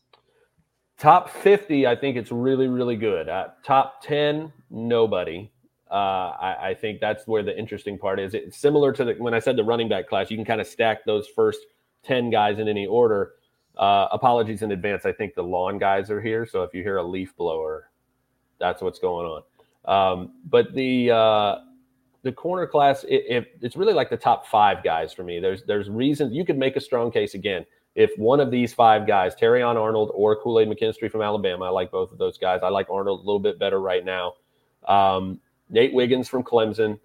Top 0.98 1.28
50, 1.28 1.86
I 1.86 1.96
think 1.96 2.16
it's 2.16 2.30
really, 2.30 2.68
really 2.68 2.96
good. 2.96 3.28
Uh, 3.28 3.48
top 3.64 4.00
10, 4.02 4.52
nobody. 4.70 5.50
Uh, 5.90 6.34
I, 6.40 6.68
I, 6.68 6.74
think 6.74 7.00
that's 7.00 7.26
where 7.26 7.42
the 7.42 7.56
interesting 7.56 7.98
part 7.98 8.18
is. 8.18 8.34
It's 8.34 8.56
similar 8.56 8.92
to 8.92 9.04
the, 9.04 9.12
when 9.14 9.34
I 9.34 9.38
said 9.38 9.56
the 9.56 9.64
running 9.64 9.88
back 9.88 10.08
class, 10.08 10.30
you 10.30 10.36
can 10.36 10.44
kind 10.44 10.60
of 10.60 10.66
stack 10.66 11.04
those 11.04 11.26
first 11.28 11.60
10 12.04 12.30
guys 12.30 12.58
in 12.58 12.68
any 12.68 12.86
order. 12.86 13.32
Uh, 13.76 14.08
apologies 14.12 14.62
in 14.62 14.72
advance. 14.72 15.04
I 15.04 15.12
think 15.12 15.34
the 15.34 15.42
lawn 15.42 15.78
guys 15.78 16.10
are 16.10 16.20
here. 16.20 16.46
So 16.46 16.62
if 16.62 16.72
you 16.74 16.82
hear 16.82 16.96
a 16.98 17.02
leaf 17.02 17.36
blower, 17.36 17.90
that's 18.58 18.80
what's 18.80 18.98
going 18.98 19.26
on. 19.26 19.42
Um, 19.84 20.32
but 20.48 20.72
the 20.74 21.10
uh, 21.10 21.56
the 22.22 22.32
corner 22.32 22.66
class, 22.66 23.04
it, 23.04 23.24
it, 23.28 23.58
it's 23.60 23.76
really 23.76 23.92
like 23.92 24.10
the 24.10 24.16
top 24.16 24.46
five 24.46 24.82
guys 24.82 25.12
for 25.12 25.24
me. 25.24 25.40
There's 25.40 25.64
there's 25.64 25.90
reasons 25.90 26.32
you 26.32 26.44
could 26.44 26.56
make 26.56 26.76
a 26.76 26.80
strong 26.80 27.10
case 27.10 27.34
again 27.34 27.66
if 27.94 28.10
one 28.16 28.40
of 28.40 28.50
these 28.50 28.74
five 28.74 29.06
guys, 29.06 29.34
Terrion 29.34 29.76
Arnold 29.76 30.10
or 30.14 30.36
Kool 30.36 30.58
Aid 30.58 30.68
McKinstry 30.68 31.10
from 31.10 31.22
Alabama, 31.22 31.66
I 31.66 31.68
like 31.70 31.90
both 31.90 32.10
of 32.10 32.18
those 32.18 32.38
guys. 32.38 32.60
I 32.62 32.68
like 32.68 32.88
Arnold 32.90 33.20
a 33.20 33.22
little 33.22 33.40
bit 33.40 33.58
better 33.58 33.80
right 33.80 34.04
now. 34.04 34.34
Um, 34.86 35.40
Nate 35.70 35.94
Wiggins 35.94 36.28
from 36.28 36.42
Clemson. 36.42 36.98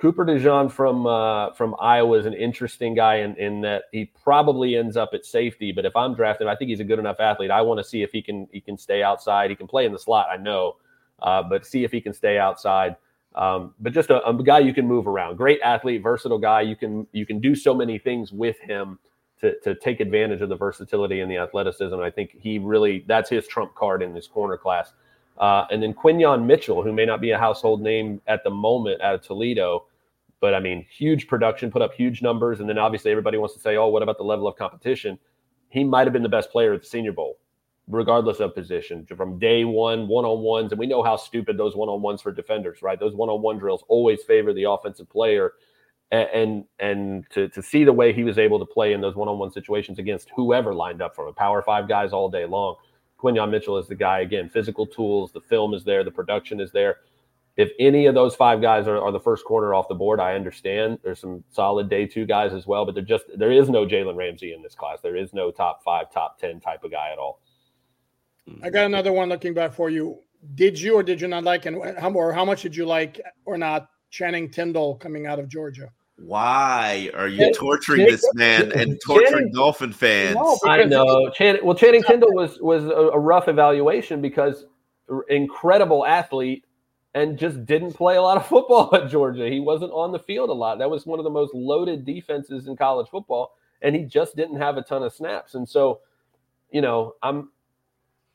Cooper 0.00 0.24
DeJean 0.24 0.72
from 0.72 1.06
uh, 1.06 1.52
from 1.52 1.76
Iowa 1.78 2.18
is 2.18 2.24
an 2.24 2.32
interesting 2.32 2.94
guy 2.94 3.16
in, 3.16 3.36
in 3.36 3.60
that 3.60 3.84
he 3.92 4.10
probably 4.24 4.74
ends 4.74 4.96
up 4.96 5.10
at 5.12 5.26
safety. 5.26 5.72
But 5.72 5.84
if 5.84 5.94
I'm 5.94 6.14
drafting, 6.14 6.48
I 6.48 6.56
think 6.56 6.70
he's 6.70 6.80
a 6.80 6.84
good 6.84 6.98
enough 6.98 7.20
athlete. 7.20 7.50
I 7.50 7.60
want 7.60 7.78
to 7.78 7.84
see 7.84 8.02
if 8.02 8.10
he 8.10 8.22
can 8.22 8.48
he 8.50 8.62
can 8.62 8.78
stay 8.78 9.02
outside. 9.02 9.50
He 9.50 9.56
can 9.56 9.66
play 9.66 9.84
in 9.84 9.92
the 9.92 9.98
slot, 9.98 10.28
I 10.32 10.38
know, 10.38 10.76
uh, 11.20 11.42
but 11.42 11.66
see 11.66 11.84
if 11.84 11.92
he 11.92 12.00
can 12.00 12.14
stay 12.14 12.38
outside. 12.38 12.96
Um, 13.34 13.74
but 13.78 13.92
just 13.92 14.10
a, 14.10 14.26
a, 14.26 14.42
guy 14.42 14.58
you 14.58 14.74
can 14.74 14.88
move 14.88 15.06
around. 15.06 15.36
Great 15.36 15.60
athlete, 15.60 16.02
versatile 16.02 16.38
guy. 16.38 16.62
You 16.62 16.76
can 16.76 17.06
you 17.12 17.26
can 17.26 17.38
do 17.38 17.54
so 17.54 17.74
many 17.74 17.98
things 17.98 18.32
with 18.32 18.58
him 18.58 18.98
to 19.40 19.58
to 19.60 19.74
take 19.74 20.00
advantage 20.00 20.40
of 20.40 20.48
the 20.48 20.56
versatility 20.56 21.20
and 21.20 21.30
the 21.30 21.36
athleticism. 21.38 21.94
I 21.98 22.10
think 22.10 22.36
he 22.38 22.58
really 22.58 23.04
that's 23.06 23.30
his 23.30 23.46
trump 23.46 23.74
card 23.74 24.02
in 24.02 24.14
this 24.14 24.26
corner 24.26 24.56
class. 24.56 24.92
Uh, 25.38 25.66
and 25.70 25.82
then 25.82 25.94
Quinyon 25.94 26.44
Mitchell, 26.44 26.82
who 26.82 26.92
may 26.92 27.06
not 27.06 27.20
be 27.20 27.30
a 27.30 27.38
household 27.38 27.80
name 27.80 28.20
at 28.26 28.44
the 28.44 28.50
moment 28.50 29.00
out 29.00 29.14
of 29.14 29.22
Toledo, 29.22 29.86
but 30.40 30.54
I 30.54 30.60
mean, 30.60 30.84
huge 30.94 31.28
production, 31.28 31.70
put 31.70 31.80
up 31.80 31.94
huge 31.94 32.20
numbers. 32.20 32.60
And 32.60 32.68
then 32.68 32.76
obviously 32.76 33.10
everybody 33.10 33.38
wants 33.38 33.54
to 33.54 33.60
say, 33.60 33.76
oh, 33.76 33.88
what 33.88 34.02
about 34.02 34.18
the 34.18 34.24
level 34.24 34.46
of 34.46 34.56
competition? 34.56 35.18
He 35.70 35.82
might 35.82 36.06
have 36.06 36.12
been 36.12 36.22
the 36.22 36.28
best 36.28 36.50
player 36.50 36.74
at 36.74 36.82
the 36.82 36.86
Senior 36.86 37.12
Bowl, 37.12 37.38
regardless 37.88 38.40
of 38.40 38.54
position, 38.54 39.06
from 39.16 39.38
day 39.38 39.64
one, 39.64 40.08
one 40.08 40.26
on 40.26 40.40
ones. 40.40 40.72
And 40.72 40.78
we 40.78 40.86
know 40.86 41.02
how 41.02 41.16
stupid 41.16 41.56
those 41.56 41.74
one 41.74 41.88
on 41.88 42.02
ones 42.02 42.20
for 42.20 42.32
defenders, 42.32 42.82
right? 42.82 43.00
Those 43.00 43.14
one 43.14 43.30
on 43.30 43.40
one 43.40 43.58
drills 43.58 43.84
always 43.88 44.22
favor 44.24 44.52
the 44.52 44.64
offensive 44.64 45.08
player. 45.08 45.52
And, 46.12 46.64
and 46.80 47.24
to 47.30 47.48
to 47.50 47.62
see 47.62 47.84
the 47.84 47.92
way 47.92 48.12
he 48.12 48.24
was 48.24 48.36
able 48.36 48.58
to 48.58 48.66
play 48.66 48.94
in 48.94 49.00
those 49.00 49.14
one 49.14 49.28
on 49.28 49.38
one 49.38 49.52
situations 49.52 50.00
against 50.00 50.28
whoever 50.34 50.74
lined 50.74 51.00
up 51.00 51.14
from 51.14 51.28
a 51.28 51.32
power 51.32 51.62
five 51.62 51.86
guys 51.86 52.12
all 52.12 52.28
day 52.28 52.46
long 52.46 52.74
Quinyon 53.20 53.50
Mitchell 53.50 53.78
is 53.78 53.86
the 53.86 53.94
guy. 53.94 54.20
Again, 54.20 54.48
physical 54.48 54.86
tools, 54.86 55.32
the 55.32 55.40
film 55.40 55.74
is 55.74 55.84
there, 55.84 56.02
the 56.02 56.10
production 56.10 56.60
is 56.60 56.72
there. 56.72 56.98
If 57.56 57.72
any 57.78 58.06
of 58.06 58.14
those 58.14 58.34
five 58.34 58.62
guys 58.62 58.86
are, 58.86 58.98
are 58.98 59.12
the 59.12 59.20
first 59.20 59.44
corner 59.44 59.74
off 59.74 59.88
the 59.88 59.94
board, 59.94 60.20
I 60.20 60.34
understand. 60.34 60.98
There's 61.02 61.18
some 61.18 61.44
solid 61.50 61.90
day 61.90 62.06
two 62.06 62.24
guys 62.24 62.52
as 62.52 62.66
well, 62.66 62.86
but 62.86 62.94
there 62.94 63.04
just 63.04 63.24
there 63.36 63.52
is 63.52 63.68
no 63.68 63.84
Jalen 63.84 64.16
Ramsey 64.16 64.54
in 64.54 64.62
this 64.62 64.74
class. 64.74 65.00
There 65.02 65.16
is 65.16 65.34
no 65.34 65.50
top 65.50 65.82
five, 65.84 66.10
top 66.10 66.38
ten 66.38 66.60
type 66.60 66.84
of 66.84 66.90
guy 66.90 67.10
at 67.12 67.18
all. 67.18 67.40
I 68.62 68.70
got 68.70 68.86
another 68.86 69.12
one 69.12 69.28
looking 69.28 69.52
back 69.52 69.74
for 69.74 69.90
you. 69.90 70.20
Did 70.54 70.80
you 70.80 70.94
or 70.94 71.02
did 71.02 71.20
you 71.20 71.28
not 71.28 71.44
like, 71.44 71.66
and 71.66 71.98
how 71.98 72.10
or 72.12 72.32
how 72.32 72.44
much 72.44 72.62
did 72.62 72.74
you 72.74 72.86
like 72.86 73.20
or 73.44 73.58
not 73.58 73.90
Channing 74.10 74.50
Tindall 74.50 74.96
coming 74.96 75.26
out 75.26 75.38
of 75.38 75.48
Georgia? 75.48 75.90
Why 76.20 77.10
are 77.14 77.28
you 77.28 77.52
torturing 77.54 78.04
this 78.04 78.26
man 78.34 78.72
and 78.72 79.00
torturing 79.04 79.32
Channing, 79.32 79.52
Dolphin 79.52 79.92
fans? 79.92 80.34
No, 80.34 80.58
I 80.64 80.84
know. 80.84 81.30
Channing, 81.30 81.64
well, 81.64 81.74
Channing 81.74 82.02
Tindall 82.02 82.34
was 82.34 82.58
was 82.60 82.84
a, 82.84 82.90
a 82.90 83.18
rough 83.18 83.48
evaluation 83.48 84.20
because 84.20 84.66
incredible 85.28 86.04
athlete 86.04 86.64
and 87.14 87.38
just 87.38 87.64
didn't 87.64 87.94
play 87.94 88.16
a 88.16 88.22
lot 88.22 88.36
of 88.36 88.46
football 88.48 88.94
at 88.94 89.10
Georgia. 89.10 89.48
He 89.48 89.60
wasn't 89.60 89.92
on 89.92 90.12
the 90.12 90.18
field 90.18 90.50
a 90.50 90.52
lot. 90.52 90.78
That 90.78 90.90
was 90.90 91.06
one 91.06 91.18
of 91.18 91.24
the 91.24 91.30
most 91.30 91.54
loaded 91.54 92.04
defenses 92.04 92.66
in 92.66 92.76
college 92.76 93.08
football, 93.08 93.52
and 93.80 93.96
he 93.96 94.02
just 94.04 94.36
didn't 94.36 94.56
have 94.56 94.76
a 94.76 94.82
ton 94.82 95.02
of 95.02 95.14
snaps. 95.14 95.54
And 95.54 95.68
so, 95.68 96.00
you 96.70 96.82
know, 96.82 97.14
I'm. 97.22 97.50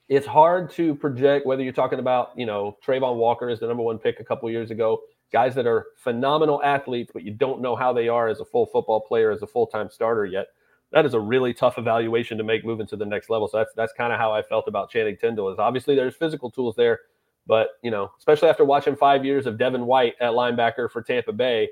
It's 0.08 0.28
hard 0.28 0.70
to 0.74 0.94
project 0.94 1.48
whether 1.48 1.64
you're 1.64 1.74
talking 1.74 1.98
about, 1.98 2.32
you 2.36 2.46
know, 2.46 2.78
Travon 2.86 3.16
Walker 3.16 3.50
is 3.50 3.60
the 3.60 3.68
number 3.68 3.82
one 3.82 3.98
pick 3.98 4.20
a 4.20 4.24
couple 4.24 4.50
years 4.52 4.70
ago 4.70 5.02
guys 5.36 5.54
that 5.54 5.68
are 5.68 5.88
phenomenal 5.98 6.64
athletes, 6.64 7.12
but 7.14 7.22
you 7.22 7.32
don't 7.32 7.60
know 7.60 7.76
how 7.76 7.92
they 7.92 8.08
are 8.08 8.30
as 8.30 8.40
a 8.40 8.46
full 8.46 8.66
football 8.66 9.02
player, 9.02 9.32
as 9.32 9.42
a 9.42 9.48
full 9.48 9.68
time 9.68 9.90
starter 9.90 10.26
yet. 10.26 10.48
That 10.94 11.06
is 11.06 11.14
a 11.14 11.20
really 11.20 11.54
tough 11.54 11.78
evaluation 11.78 12.38
to 12.38 12.44
make 12.46 12.64
moving 12.64 12.88
to 12.88 12.96
the 12.96 13.06
next 13.06 13.30
level. 13.30 13.50
So 13.50 13.58
that's 13.58 13.74
that's 13.76 13.92
kind 13.92 14.14
of 14.14 14.18
how 14.18 14.32
I 14.32 14.42
felt 14.42 14.66
about 14.70 14.90
Channing 14.90 15.18
Tindall. 15.18 15.52
Is 15.52 15.60
obviously 15.60 15.94
there's 15.94 16.16
physical 16.16 16.50
tools 16.50 16.78
there, 16.78 17.02
but 17.46 17.72
you 17.84 17.92
know, 17.92 18.12
especially 18.18 18.48
after 18.48 18.64
watching 18.64 18.96
five 18.96 19.26
years 19.26 19.46
of 19.46 19.58
Devin 19.58 19.86
White 19.86 20.14
at 20.22 20.32
linebacker 20.32 20.90
for 20.90 21.02
Tampa 21.02 21.34
Bay, 21.34 21.68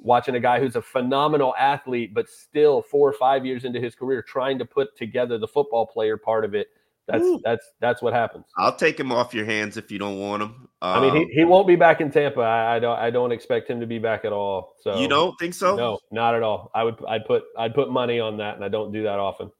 watching 0.00 0.34
a 0.34 0.40
guy 0.40 0.58
who's 0.58 0.74
a 0.74 0.82
phenomenal 0.82 1.54
athlete, 1.56 2.12
but 2.12 2.28
still 2.28 2.82
four 2.82 3.08
or 3.08 3.12
five 3.12 3.46
years 3.46 3.64
into 3.64 3.78
his 3.78 3.94
career 3.94 4.20
trying 4.20 4.58
to 4.58 4.64
put 4.64 4.96
together 4.96 5.38
the 5.38 5.46
football 5.46 5.86
player 5.86 6.16
part 6.16 6.44
of 6.44 6.56
it. 6.56 6.70
That's 7.08 7.22
Ooh. 7.22 7.40
that's 7.44 7.64
that's 7.80 8.02
what 8.02 8.12
happens. 8.12 8.44
I'll 8.56 8.74
take 8.74 8.98
him 8.98 9.12
off 9.12 9.32
your 9.32 9.44
hands 9.44 9.76
if 9.76 9.92
you 9.92 9.98
don't 9.98 10.18
want 10.18 10.42
him. 10.42 10.68
Um, 10.82 10.98
I 10.98 11.00
mean, 11.00 11.14
he, 11.14 11.22
um, 11.22 11.28
he 11.32 11.44
won't 11.44 11.68
be 11.68 11.76
back 11.76 12.00
in 12.00 12.10
Tampa. 12.10 12.40
I, 12.40 12.76
I, 12.76 12.78
don't 12.80 12.98
I 12.98 13.10
don't 13.10 13.30
expect 13.30 13.70
him 13.70 13.78
to 13.78 13.86
be 13.86 13.98
back 13.98 14.24
at 14.24 14.32
all. 14.32 14.74
So 14.82 15.00
you 15.00 15.06
don't 15.06 15.38
think 15.38 15.54
so? 15.54 15.76
No, 15.76 16.00
not 16.10 16.34
at 16.34 16.42
all. 16.42 16.70
I 16.74 16.82
would 16.82 16.96
I'd 17.06 17.24
put 17.24 17.44
I'd 17.56 17.74
put 17.74 17.90
money 17.90 18.18
on 18.18 18.38
that, 18.38 18.56
and 18.56 18.64
I 18.64 18.68
don't 18.68 18.92
do 18.92 19.04
that 19.04 19.20
often. 19.20 19.52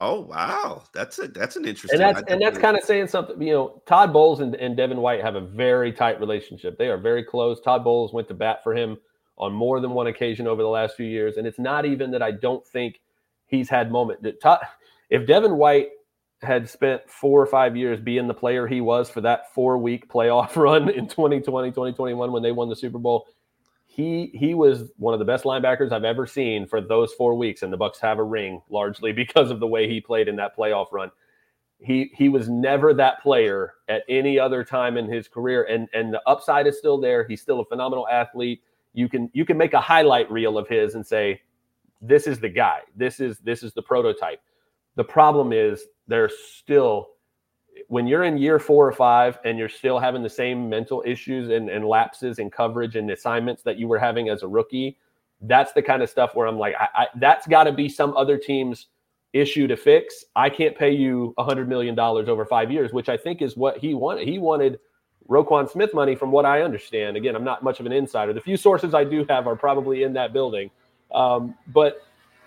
Oh 0.00 0.22
wow, 0.22 0.82
that's 0.92 1.18
a 1.20 1.28
that's 1.28 1.56
an 1.56 1.66
interesting. 1.66 2.00
And 2.00 2.16
that's 2.16 2.32
and 2.32 2.42
that's 2.42 2.58
kind 2.58 2.76
of 2.76 2.82
saying 2.82 3.08
something. 3.08 3.40
You 3.40 3.52
know, 3.52 3.82
Todd 3.86 4.12
Bowles 4.12 4.40
and, 4.40 4.56
and 4.56 4.76
Devin 4.76 4.98
White 4.98 5.20
have 5.22 5.36
a 5.36 5.40
very 5.40 5.92
tight 5.92 6.18
relationship. 6.18 6.78
They 6.78 6.88
are 6.88 6.98
very 6.98 7.22
close. 7.22 7.60
Todd 7.60 7.84
Bowles 7.84 8.12
went 8.12 8.26
to 8.28 8.34
bat 8.34 8.64
for 8.64 8.74
him 8.74 8.96
on 9.40 9.52
more 9.52 9.80
than 9.80 9.92
one 9.92 10.06
occasion 10.06 10.46
over 10.46 10.62
the 10.62 10.68
last 10.68 10.96
few 10.96 11.06
years. 11.06 11.38
And 11.38 11.46
it's 11.46 11.58
not 11.58 11.86
even 11.86 12.10
that 12.10 12.22
I 12.22 12.30
don't 12.30 12.64
think 12.66 13.00
he's 13.46 13.68
had 13.68 13.90
moment. 13.90 14.24
Todd, 14.40 14.60
If 15.08 15.26
Devin 15.26 15.56
White 15.56 15.88
had 16.42 16.68
spent 16.68 17.02
four 17.08 17.40
or 17.40 17.46
five 17.46 17.76
years 17.76 18.00
being 18.00 18.26
the 18.26 18.34
player 18.34 18.66
he 18.66 18.80
was 18.80 19.10
for 19.10 19.20
that 19.20 19.52
four 19.52 19.78
week 19.78 20.08
playoff 20.08 20.56
run 20.56 20.88
in 20.88 21.06
2020, 21.06 21.70
2021 21.70 22.32
when 22.32 22.42
they 22.42 22.52
won 22.52 22.68
the 22.68 22.76
Super 22.76 22.98
Bowl, 22.98 23.26
he 23.86 24.30
he 24.34 24.54
was 24.54 24.84
one 24.96 25.12
of 25.12 25.18
the 25.18 25.26
best 25.26 25.44
linebackers 25.44 25.92
I've 25.92 26.04
ever 26.04 26.26
seen 26.26 26.66
for 26.66 26.80
those 26.80 27.12
four 27.12 27.34
weeks. 27.34 27.62
And 27.62 27.72
the 27.72 27.76
Bucks 27.76 27.98
have 28.00 28.18
a 28.18 28.24
ring 28.24 28.62
largely 28.70 29.12
because 29.14 29.50
of 29.50 29.60
the 29.60 29.66
way 29.66 29.88
he 29.88 30.00
played 30.00 30.28
in 30.28 30.36
that 30.36 30.56
playoff 30.56 30.92
run. 30.92 31.10
He 31.78 32.10
he 32.14 32.28
was 32.28 32.48
never 32.48 32.94
that 32.94 33.22
player 33.22 33.74
at 33.88 34.02
any 34.08 34.38
other 34.38 34.64
time 34.64 34.96
in 34.96 35.10
his 35.10 35.28
career. 35.28 35.64
And 35.64 35.88
and 35.92 36.12
the 36.12 36.22
upside 36.26 36.66
is 36.66 36.78
still 36.78 37.00
there. 37.00 37.26
He's 37.26 37.40
still 37.40 37.60
a 37.60 37.64
phenomenal 37.64 38.06
athlete 38.08 38.62
you 38.92 39.08
can 39.08 39.30
you 39.32 39.44
can 39.44 39.56
make 39.56 39.72
a 39.72 39.80
highlight 39.80 40.30
reel 40.30 40.58
of 40.58 40.68
his 40.68 40.94
and 40.94 41.06
say 41.06 41.40
this 42.02 42.26
is 42.26 42.40
the 42.40 42.48
guy 42.48 42.80
this 42.96 43.20
is 43.20 43.38
this 43.38 43.62
is 43.62 43.72
the 43.72 43.82
prototype 43.82 44.40
the 44.96 45.04
problem 45.04 45.52
is 45.52 45.84
there's 46.10 46.34
still 46.56 47.10
when 47.88 48.06
you're 48.06 48.24
in 48.24 48.36
year 48.36 48.58
four 48.58 48.86
or 48.86 48.92
five 48.92 49.38
and 49.44 49.58
you're 49.58 49.68
still 49.68 49.98
having 49.98 50.22
the 50.22 50.28
same 50.28 50.68
mental 50.68 51.02
issues 51.06 51.48
and, 51.50 51.70
and 51.70 51.86
lapses 51.86 52.38
in 52.38 52.50
coverage 52.50 52.96
and 52.96 53.10
assignments 53.10 53.62
that 53.62 53.78
you 53.78 53.88
were 53.88 53.98
having 53.98 54.28
as 54.28 54.42
a 54.42 54.48
rookie 54.48 54.98
that's 55.42 55.72
the 55.72 55.80
kind 55.80 56.02
of 56.02 56.10
stuff 56.10 56.34
where 56.34 56.46
i'm 56.46 56.58
like 56.58 56.74
I, 56.78 56.88
I, 56.94 57.06
that's 57.16 57.46
got 57.46 57.64
to 57.64 57.72
be 57.72 57.88
some 57.88 58.14
other 58.16 58.36
team's 58.36 58.88
issue 59.32 59.68
to 59.68 59.76
fix 59.76 60.24
i 60.34 60.50
can't 60.50 60.76
pay 60.76 60.90
you 60.90 61.32
a 61.38 61.44
hundred 61.44 61.68
million 61.68 61.94
dollars 61.94 62.28
over 62.28 62.44
five 62.44 62.70
years 62.70 62.92
which 62.92 63.08
i 63.08 63.16
think 63.16 63.40
is 63.40 63.56
what 63.56 63.78
he 63.78 63.94
wanted 63.94 64.28
he 64.28 64.38
wanted 64.38 64.80
Roquan 65.28 65.70
Smith 65.70 65.94
money, 65.94 66.16
from 66.16 66.32
what 66.32 66.44
I 66.44 66.62
understand. 66.62 67.16
Again, 67.16 67.36
I'm 67.36 67.44
not 67.44 67.62
much 67.62 67.78
of 67.78 67.86
an 67.86 67.92
insider. 67.92 68.32
The 68.32 68.40
few 68.40 68.56
sources 68.56 68.94
I 68.94 69.04
do 69.04 69.24
have 69.28 69.46
are 69.46 69.54
probably 69.54 70.02
in 70.02 70.12
that 70.14 70.32
building. 70.32 70.72
Um, 71.14 71.54
but 71.68 72.02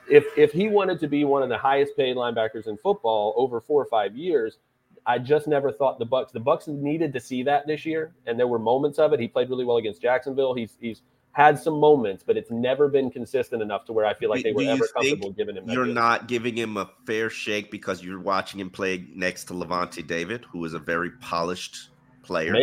if 0.10 0.26
if 0.38 0.52
he 0.52 0.68
wanted 0.68 1.00
to 1.00 1.08
be 1.08 1.26
one 1.26 1.44
of 1.44 1.50
the 1.50 1.58
highest 1.58 1.96
paid 1.98 2.16
linebackers 2.16 2.68
in 2.68 2.78
football 2.78 3.34
over 3.38 3.60
four 3.60 3.82
or 3.82 3.86
five 3.86 4.16
years, 4.16 4.58
I 5.06 5.20
just 5.20 5.48
never 5.48 5.72
thought 5.72 6.00
the 6.00 6.06
Bucks. 6.06 6.32
the 6.32 6.40
Bucks 6.40 6.68
needed 6.68 7.14
to 7.14 7.20
see 7.20 7.44
that 7.44 7.68
this 7.68 7.86
year, 7.86 8.14
and 8.26 8.40
there 8.40 8.48
were 8.48 8.60
moments 8.60 9.00
of 9.00 9.14
it. 9.14 9.20
He 9.20 9.28
played 9.28 9.50
really 9.50 9.66
well 9.66 9.78
against 9.78 10.02
Jacksonville. 10.02 10.54
He's 10.54 10.78
he's 10.80 11.02
had 11.34 11.58
some 11.58 11.80
moments, 11.80 12.24
but 12.26 12.38
it's 12.38 12.52
never 12.52 12.88
been 12.88 13.10
consistent 13.10 13.62
enough 13.62 13.86
to 13.86 13.94
where 13.94 14.06
I 14.06 14.14
feel 14.14 14.30
like 14.30 14.44
they 14.44 14.52
were 14.52 14.64
ever 14.64 14.88
comfortable 14.88 15.32
giving 15.32 15.56
him. 15.58 15.68
You're 15.68 15.86
not 15.86 16.28
giving 16.28 16.56
him 16.56 16.78
a 16.78 16.90
fair 17.06 17.30
shake 17.30 17.72
because 17.72 18.04
you're 18.04 18.20
watching 18.20 18.60
him 18.60 18.70
play 18.70 19.08
next 19.16 19.46
to 19.46 19.54
Lavonte 19.54 20.06
David, 20.06 20.46
who 20.52 20.64
is 20.64 20.74
a 20.74 20.80
very 20.80 21.10
polished 21.22 21.90
player. 22.22 22.56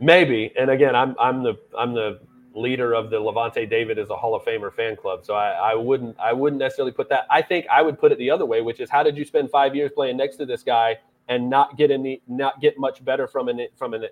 Maybe. 0.00 0.52
And 0.58 0.70
again, 0.70 0.94
I'm 0.94 1.16
I'm 1.18 1.42
the 1.42 1.54
I'm 1.76 1.94
the 1.94 2.20
leader 2.58 2.92
of 2.92 3.10
the 3.10 3.16
Lavonte 3.16 3.68
David 3.68 3.98
is 3.98 4.10
a 4.10 4.16
Hall 4.16 4.34
of 4.34 4.42
Famer 4.42 4.72
fan 4.72 4.96
club. 4.96 5.24
So 5.24 5.34
I, 5.34 5.72
I 5.72 5.74
wouldn't 5.74 6.18
I 6.18 6.32
wouldn't 6.32 6.60
necessarily 6.60 6.92
put 6.92 7.08
that. 7.10 7.26
I 7.30 7.42
think 7.42 7.66
I 7.70 7.82
would 7.82 7.98
put 7.98 8.12
it 8.12 8.18
the 8.18 8.30
other 8.30 8.46
way, 8.46 8.60
which 8.60 8.80
is 8.80 8.90
how 8.90 9.02
did 9.02 9.16
you 9.16 9.24
spend 9.24 9.50
five 9.50 9.74
years 9.74 9.90
playing 9.94 10.16
next 10.16 10.36
to 10.36 10.46
this 10.46 10.62
guy 10.62 10.98
and 11.28 11.48
not 11.48 11.76
get 11.76 11.90
any 11.90 12.22
not 12.26 12.60
get 12.60 12.78
much 12.78 13.04
better 13.04 13.26
from 13.26 13.48
an 13.48 13.66
from 13.76 13.94
an 13.94 14.06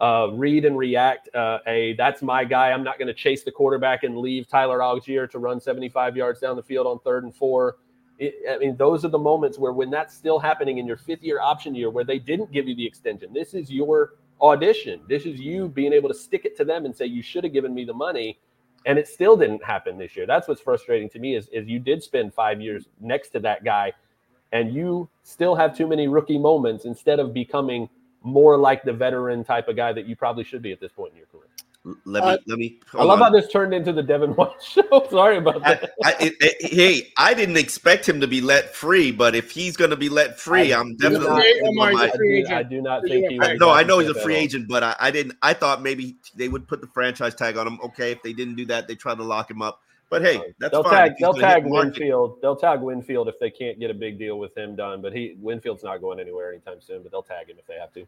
uh, 0.00 0.28
read 0.32 0.64
and 0.64 0.76
react. 0.76 1.34
Uh, 1.34 1.58
a 1.66 1.94
that's 1.94 2.22
my 2.22 2.44
guy. 2.44 2.70
I'm 2.70 2.84
not 2.84 2.98
going 2.98 3.08
to 3.08 3.14
chase 3.14 3.42
the 3.44 3.50
quarterback 3.52 4.04
and 4.04 4.18
leave 4.18 4.48
Tyler 4.48 4.78
Allgeier 4.78 5.30
to 5.30 5.38
run 5.38 5.60
75 5.60 6.16
yards 6.16 6.40
down 6.40 6.56
the 6.56 6.62
field 6.62 6.86
on 6.86 6.98
third 7.00 7.24
and 7.24 7.34
four. 7.34 7.76
It, 8.18 8.34
I 8.50 8.58
mean, 8.58 8.76
those 8.76 9.04
are 9.04 9.08
the 9.08 9.18
moments 9.18 9.58
where 9.58 9.72
when 9.72 9.90
that's 9.90 10.14
still 10.14 10.38
happening 10.38 10.78
in 10.78 10.86
your 10.86 10.96
fifth 10.96 11.22
year 11.22 11.40
option 11.40 11.74
year, 11.74 11.90
where 11.90 12.04
they 12.04 12.18
didn't 12.18 12.50
give 12.52 12.66
you 12.66 12.74
the 12.74 12.86
extension. 12.86 13.32
This 13.32 13.54
is 13.54 13.70
your 13.70 14.14
audition. 14.40 15.00
This 15.08 15.26
is 15.26 15.40
you 15.40 15.68
being 15.68 15.92
able 15.92 16.08
to 16.08 16.14
stick 16.14 16.44
it 16.44 16.56
to 16.58 16.64
them 16.64 16.84
and 16.84 16.94
say, 16.94 17.06
you 17.06 17.22
should 17.22 17.44
have 17.44 17.52
given 17.52 17.74
me 17.74 17.84
the 17.84 17.94
money. 17.94 18.38
And 18.84 18.98
it 18.98 19.08
still 19.08 19.36
didn't 19.36 19.64
happen 19.64 19.98
this 19.98 20.16
year. 20.16 20.26
That's 20.26 20.46
what's 20.46 20.60
frustrating 20.60 21.08
to 21.10 21.18
me 21.18 21.34
is, 21.34 21.48
is 21.48 21.66
you 21.66 21.78
did 21.78 22.02
spend 22.02 22.32
five 22.32 22.60
years 22.60 22.86
next 23.00 23.30
to 23.30 23.40
that 23.40 23.64
guy 23.64 23.92
and 24.52 24.72
you 24.72 25.08
still 25.22 25.54
have 25.54 25.76
too 25.76 25.86
many 25.86 26.08
rookie 26.08 26.38
moments 26.38 26.84
instead 26.84 27.18
of 27.18 27.34
becoming 27.34 27.88
more 28.22 28.56
like 28.56 28.82
the 28.84 28.92
veteran 28.92 29.44
type 29.44 29.68
of 29.68 29.76
guy 29.76 29.92
that 29.92 30.06
you 30.06 30.16
probably 30.16 30.44
should 30.44 30.62
be 30.62 30.72
at 30.72 30.80
this 30.80 30.92
point 30.92 31.12
in 31.12 31.18
your 31.18 31.26
career. 31.26 31.48
Let 32.04 32.24
me. 32.24 32.30
Uh, 32.30 32.38
let 32.46 32.58
me. 32.58 32.80
I 32.94 33.04
love 33.04 33.22
on. 33.22 33.32
how 33.32 33.38
this 33.38 33.48
turned 33.48 33.72
into 33.72 33.92
the 33.92 34.02
Devin 34.02 34.30
White 34.30 34.50
show. 34.60 35.06
Sorry 35.08 35.36
about 35.36 35.62
that. 35.62 35.92
I, 36.04 36.10
I, 36.10 36.16
it, 36.18 36.34
it, 36.40 36.72
hey, 36.72 37.12
I 37.16 37.32
didn't 37.32 37.58
expect 37.58 38.08
him 38.08 38.20
to 38.20 38.26
be 38.26 38.40
let 38.40 38.74
free, 38.74 39.12
but 39.12 39.36
if 39.36 39.52
he's 39.52 39.76
going 39.76 39.90
to 39.90 39.96
be 39.96 40.08
let 40.08 40.40
free, 40.40 40.72
I 40.72 40.80
am 40.80 40.96
definitely. 40.96 41.28
Not, 41.28 41.74
my, 41.74 41.92
I, 41.92 42.10
do, 42.10 42.44
I, 42.50 42.62
do, 42.64 42.82
not 42.82 43.02
think 43.04 43.30
he. 43.30 43.38
no, 43.56 43.70
I 43.70 43.84
know 43.84 44.00
he's 44.00 44.10
a 44.10 44.14
free 44.14 44.34
agent, 44.34 44.66
but 44.68 44.96
I, 44.98 45.10
didn't. 45.12 45.36
I 45.42 45.54
thought 45.54 45.80
maybe 45.80 46.16
they 46.34 46.48
would 46.48 46.66
put 46.66 46.80
the 46.80 46.88
franchise 46.88 47.36
tag 47.36 47.56
on 47.56 47.68
him. 47.68 47.78
Okay, 47.84 48.10
if 48.10 48.22
they 48.22 48.32
didn't 48.32 48.56
do 48.56 48.66
that, 48.66 48.88
they 48.88 48.96
tried 48.96 49.18
to 49.18 49.24
lock 49.24 49.48
him 49.48 49.62
up. 49.62 49.80
But 50.08 50.22
hey, 50.22 50.40
that's 50.58 50.72
they'll 50.72 50.84
fine. 50.84 50.92
tag. 50.92 51.12
They'll 51.18 51.34
tag 51.34 51.64
Winfield. 51.66 52.38
They'll 52.40 52.56
tag 52.56 52.80
Winfield 52.80 53.28
if 53.28 53.38
they 53.40 53.50
can't 53.50 53.80
get 53.80 53.90
a 53.90 53.94
big 53.94 54.18
deal 54.18 54.38
with 54.38 54.56
him 54.56 54.76
done. 54.76 55.02
But 55.02 55.12
he 55.12 55.36
Winfield's 55.40 55.82
not 55.82 56.00
going 56.00 56.20
anywhere 56.20 56.50
anytime 56.52 56.80
soon. 56.80 57.02
But 57.02 57.10
they'll 57.10 57.22
tag 57.22 57.48
him 57.48 57.56
if 57.58 57.66
they 57.66 57.74
have 57.74 57.92
to 57.94 58.06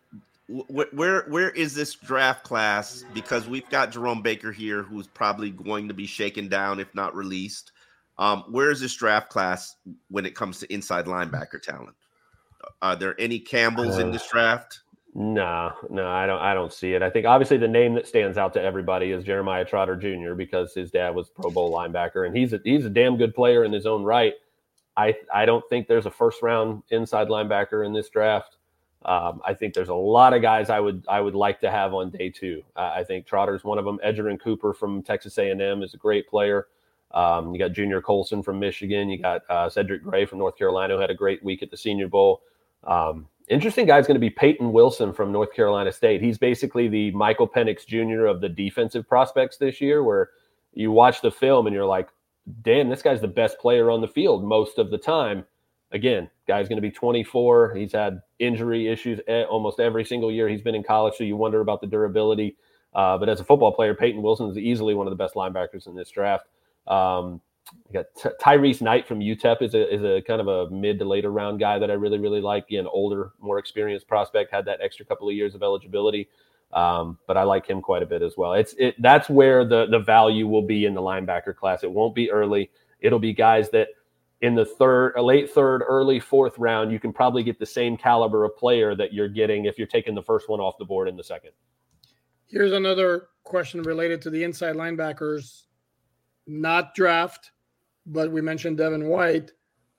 where 0.49 1.27
where 1.29 1.51
is 1.51 1.75
this 1.75 1.95
draft 1.95 2.43
class? 2.43 3.05
Because 3.13 3.49
we've 3.49 3.69
got 3.69 3.93
Jerome 3.93 4.23
Baker 4.23 4.51
here, 4.51 4.83
who's 4.83 5.07
probably 5.07 5.51
going 5.51 5.89
to 5.89 5.95
be 5.95 6.07
shaken 6.07 6.49
down 6.49 6.81
if 6.81 6.95
not 6.95 7.15
released. 7.15 7.73
Um, 8.19 8.45
where 8.49 8.71
is 8.71 8.81
this 8.81 8.95
draft 8.95 9.29
class 9.29 9.77
when 10.09 10.25
it 10.25 10.35
comes 10.35 10.59
to 10.61 10.73
inside 10.73 11.05
linebacker 11.05 11.61
talent? 11.61 11.95
Are 12.83 12.97
there 12.97 13.15
any 13.21 13.39
Campbells 13.39 13.99
uh, 13.99 14.01
in 14.01 14.11
this 14.11 14.29
draft? 14.29 14.81
No, 15.15 15.73
no, 15.91 16.07
I 16.09 16.27
don't. 16.27 16.41
I 16.41 16.55
don't 16.55 16.73
see 16.73 16.93
it. 16.93 17.03
I 17.03 17.11
think 17.11 17.27
obviously 17.27 17.57
the 17.57 17.67
name 17.67 17.95
that 17.95 18.07
stands 18.07 18.37
out 18.37 18.53
to 18.55 18.63
everybody 18.63 19.11
is 19.11 19.25
Jeremiah 19.25 19.65
Trotter 19.65 19.97
Jr. 19.97 20.35
because 20.35 20.75
his 20.75 20.91
dad 20.91 21.15
was 21.15 21.31
Pro 21.31 21.51
Bowl 21.51 21.73
linebacker, 21.73 22.27
and 22.27 22.37
he's 22.37 22.53
a 22.53 22.61
he's 22.63 22.85
a 22.85 22.91
damn 22.91 23.17
good 23.17 23.35
player 23.35 23.65
in 23.65 23.73
his 23.73 23.87
own 23.87 24.05
right. 24.05 24.35
I 24.97 25.17
I 25.33 25.47
don't 25.47 25.65
think 25.71 25.89
there's 25.89 26.07
a 26.07 26.11
first 26.11 26.43
round 26.43 26.83
inside 26.91 27.29
linebacker 27.29 27.87
in 27.87 27.93
this 27.93 28.11
draft. 28.11 28.59
Um, 29.05 29.41
I 29.47 29.55
think 29.55 29.75
there's 29.75 29.89
a 29.89 29.95
lot 29.95 30.35
of 30.35 30.43
guys 30.43 30.71
I 30.71 30.81
would 30.81 31.05
I 31.09 31.21
would 31.21 31.35
like 31.35 31.61
to 31.61 31.71
have 31.71 31.95
on 31.95 32.11
day 32.11 32.31
two. 32.31 32.63
Uh, 32.77 32.93
I 32.95 33.05
think 33.05 33.27
Trotter's 33.27 33.65
one 33.65 33.79
of 33.79 33.85
them. 33.85 33.99
Edgerrin 34.05 34.41
Cooper 34.41 34.75
from 34.75 35.03
Texas 35.03 35.39
A&M 35.39 35.83
is 35.83 35.95
a 35.95 35.99
great 35.99 36.29
player. 36.29 36.67
Um, 37.13 37.55
you 37.55 37.59
got 37.59 37.73
Junior 37.73 38.03
Colson 38.03 38.43
from 38.43 38.59
Michigan. 38.59 39.09
You 39.09 39.23
got 39.23 39.43
uh, 39.49 39.71
Cedric 39.71 40.03
Gray 40.03 40.27
from 40.27 40.39
North 40.39 40.59
Carolina 40.59 40.95
who 40.95 41.01
had 41.01 41.11
a 41.11 41.15
great 41.15 41.43
week 41.43 41.63
at 41.63 41.71
the 41.71 41.77
Senior 41.77 42.09
Bowl. 42.09 42.43
Um, 42.85 43.27
interesting 43.51 43.87
guy 43.87 43.99
is 43.99 44.07
going 44.07 44.17
to 44.17 44.21
be 44.21 44.31
Peyton 44.31 44.73
Wilson 44.73 45.13
from 45.13 45.33
North 45.33 45.53
Carolina 45.53 45.93
State. 45.93 46.23
He's 46.23 46.39
basically 46.39 46.89
the 46.89 47.11
Michael 47.13 47.49
Penix 47.49 47.87
Jr. 47.87 48.27
of 48.27 48.41
the 48.41 48.49
defensive 48.49 49.09
prospects 49.09 49.57
this 49.57 49.81
year, 49.81 50.03
where 50.03 50.31
you 50.73 50.93
watch 50.93 51.21
the 51.23 51.31
film 51.31 51.67
and 51.67 51.75
you're 51.75 51.85
like, 51.85 52.09
damn, 52.63 52.89
this 52.89 53.03
guy's 53.03 53.21
the 53.21 53.29
best 53.29 53.59
player 53.59 53.91
on 53.91 54.01
the 54.01 54.09
field 54.09 54.45
most 54.45 54.79
of 54.79 54.91
the 54.91 54.99
time 54.99 55.45
again, 55.93 56.31
guy's 56.47 56.69
going 56.69 56.77
to 56.77 56.83
be 56.83 56.91
24. 56.91 57.75
He's 57.75 57.93
had 57.93 58.21
injury 58.39 58.89
issues 58.89 59.21
almost 59.49 59.81
every 59.81 60.05
single 60.05 60.31
year 60.31 60.49
he's 60.49 60.63
been 60.63 60.75
in 60.75 60.83
college, 60.83 61.15
so 61.17 61.25
you 61.25 61.37
wonder 61.37 61.61
about 61.61 61.81
the 61.81 61.87
durability. 61.87 62.57
Uh, 62.95 63.19
but 63.19 63.29
as 63.29 63.41
a 63.41 63.45
football 63.45 63.73
player, 63.73 63.95
Peyton 63.95 64.23
Wilson 64.23 64.49
is 64.51 64.59
easily 64.59 64.95
one 64.95 65.07
of 65.07 65.11
the 65.11 65.17
best 65.17 65.35
linebackers 65.35 65.87
in 65.87 65.95
this 65.95 66.11
draft. 66.11 66.47
Um, 66.87 67.41
got 67.93 68.07
T- 68.17 68.29
Tyrice 68.41 68.81
Knight 68.81 69.07
from 69.07 69.21
UTEP 69.21 69.63
is 69.63 69.75
a 69.75 69.95
is 69.95 70.03
a 70.03 70.23
kind 70.23 70.41
of 70.41 70.49
a 70.49 70.71
mid 70.71 70.99
to 70.99 71.05
later 71.05 71.31
round 71.31 71.61
guy 71.61 71.79
that 71.79 71.91
I 71.91 71.95
really 71.95 72.19
really 72.19 72.41
like. 72.41 72.67
An 72.71 72.87
older, 72.87 73.33
more 73.41 73.59
experienced 73.59 74.09
prospect, 74.09 74.53
had 74.53 74.65
that 74.67 74.81
extra 74.81 75.05
couple 75.05 75.29
of 75.29 75.35
years 75.35 75.55
of 75.55 75.63
eligibility. 75.63 76.29
Um, 76.73 77.19
but 77.27 77.37
I 77.37 77.45
like 77.45 77.67
him 77.67 77.81
quite 77.81 78.03
a 78.03 78.07
bit 78.07 78.21
as 78.21 78.37
well. 78.37 78.53
It's 78.53 78.75
it 78.79 78.95
that's 79.01 79.29
where 79.29 79.65
the 79.65 79.87
the 79.87 79.99
value 79.99 80.47
will 80.47 80.67
be 80.67 80.85
in 80.85 80.95
the 80.95 81.01
linebacker 81.01 81.57
class. 81.57 81.83
It 81.83 81.91
won't 81.91 82.15
be 82.15 82.31
early. 82.31 82.71
It'll 83.01 83.19
be 83.19 83.33
guys 83.33 83.71
that 83.71 83.89
in 84.41 84.55
the 84.55 84.65
third, 84.65 85.15
late 85.21 85.51
third, 85.51 85.83
early 85.87 86.21
fourth 86.21 86.59
round, 86.59 86.93
you 86.93 87.01
can 87.01 87.13
probably 87.13 87.43
get 87.43 87.59
the 87.59 87.67
same 87.67 87.97
caliber 87.97 88.45
of 88.45 88.57
player 88.57 88.95
that 88.95 89.13
you're 89.13 89.29
getting 89.29 89.65
if 89.65 89.79
you're 89.79 89.87
taking 89.87 90.15
the 90.15 90.23
first 90.23 90.49
one 90.49 90.61
off 90.61 90.79
the 90.79 90.85
board 90.85 91.09
in 91.09 91.17
the 91.17 91.25
second. 91.25 91.51
Here's 92.47 92.73
another 92.73 93.29
question 93.45 93.83
related 93.83 94.23
to 94.23 94.31
the 94.31 94.45
inside 94.45 94.77
linebackers, 94.77 95.65
not 96.47 96.95
draft, 96.95 97.51
but 98.09 98.31
we 98.31 98.41
mentioned 98.41 98.79
Devin 98.79 99.09
White. 99.09 99.53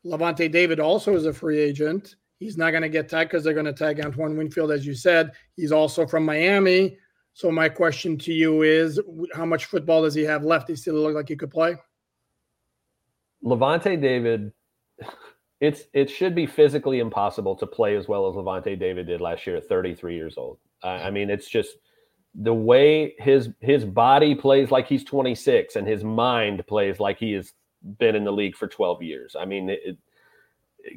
Lavonte 0.05 0.51
David 0.51 0.80
also 0.80 1.16
is 1.16 1.26
a 1.26 1.34
free 1.34 1.60
agent. 1.60 2.16
He's 2.39 2.57
not 2.57 2.72
going 2.72 2.84
to 2.84 2.89
get 2.89 3.10
tagged 3.10 3.32
because 3.32 3.43
they're 3.43 3.53
going 3.53 3.66
to 3.66 3.74
tag 3.74 3.99
Antoine 3.99 4.38
Winfield, 4.38 4.72
as 4.72 4.86
you 4.86 4.93
said. 4.93 5.32
He's 5.55 5.72
also 5.72 6.07
from 6.07 6.26
Miami. 6.26 6.97
So 7.34 7.51
my 7.51 7.70
question 7.70 8.18
to 8.20 8.34
you 8.34 8.64
is, 8.64 8.99
how 9.34 9.45
much 9.45 9.66
football 9.66 10.03
does 10.03 10.14
he 10.14 10.24
have 10.24 10.43
left? 10.43 10.70
He 10.70 10.76
still 10.76 10.95
look 10.95 11.16
like 11.16 11.30
he 11.30 11.36
could 11.36 11.51
play. 11.51 11.76
Lavonte 13.43 14.01
David, 14.01 14.51
it's 15.62 15.84
it 15.93 16.10
should 16.10 16.36
be 16.36 16.45
physically 16.45 16.99
impossible 16.99 17.55
to 17.57 17.68
play 17.68 17.95
as 17.95 18.07
well 18.07 18.28
as 18.28 18.36
Lavonte 18.36 18.78
David 18.80 19.07
did 19.07 19.22
last 19.22 19.45
year 19.45 19.57
at 19.57 19.68
33 19.68 20.16
years 20.16 20.38
old. 20.38 20.57
I 20.84 21.12
mean, 21.12 21.30
it's 21.30 21.49
just 21.49 21.78
the 22.36 22.53
way 22.53 23.16
his 23.20 23.49
his 23.60 23.86
body 23.86 24.36
plays 24.36 24.72
like 24.72 24.88
he's 24.88 25.03
26 25.03 25.76
and 25.76 25.88
his 25.88 26.03
mind 26.03 26.66
plays 26.68 26.99
like 26.99 27.18
he 27.18 27.34
has 27.34 27.53
been 27.97 28.15
in 28.15 28.23
the 28.23 28.32
league 28.32 28.55
for 28.55 28.67
12 28.67 29.01
years. 29.03 29.36
I 29.39 29.45
mean, 29.45 29.69
it, 29.69 29.97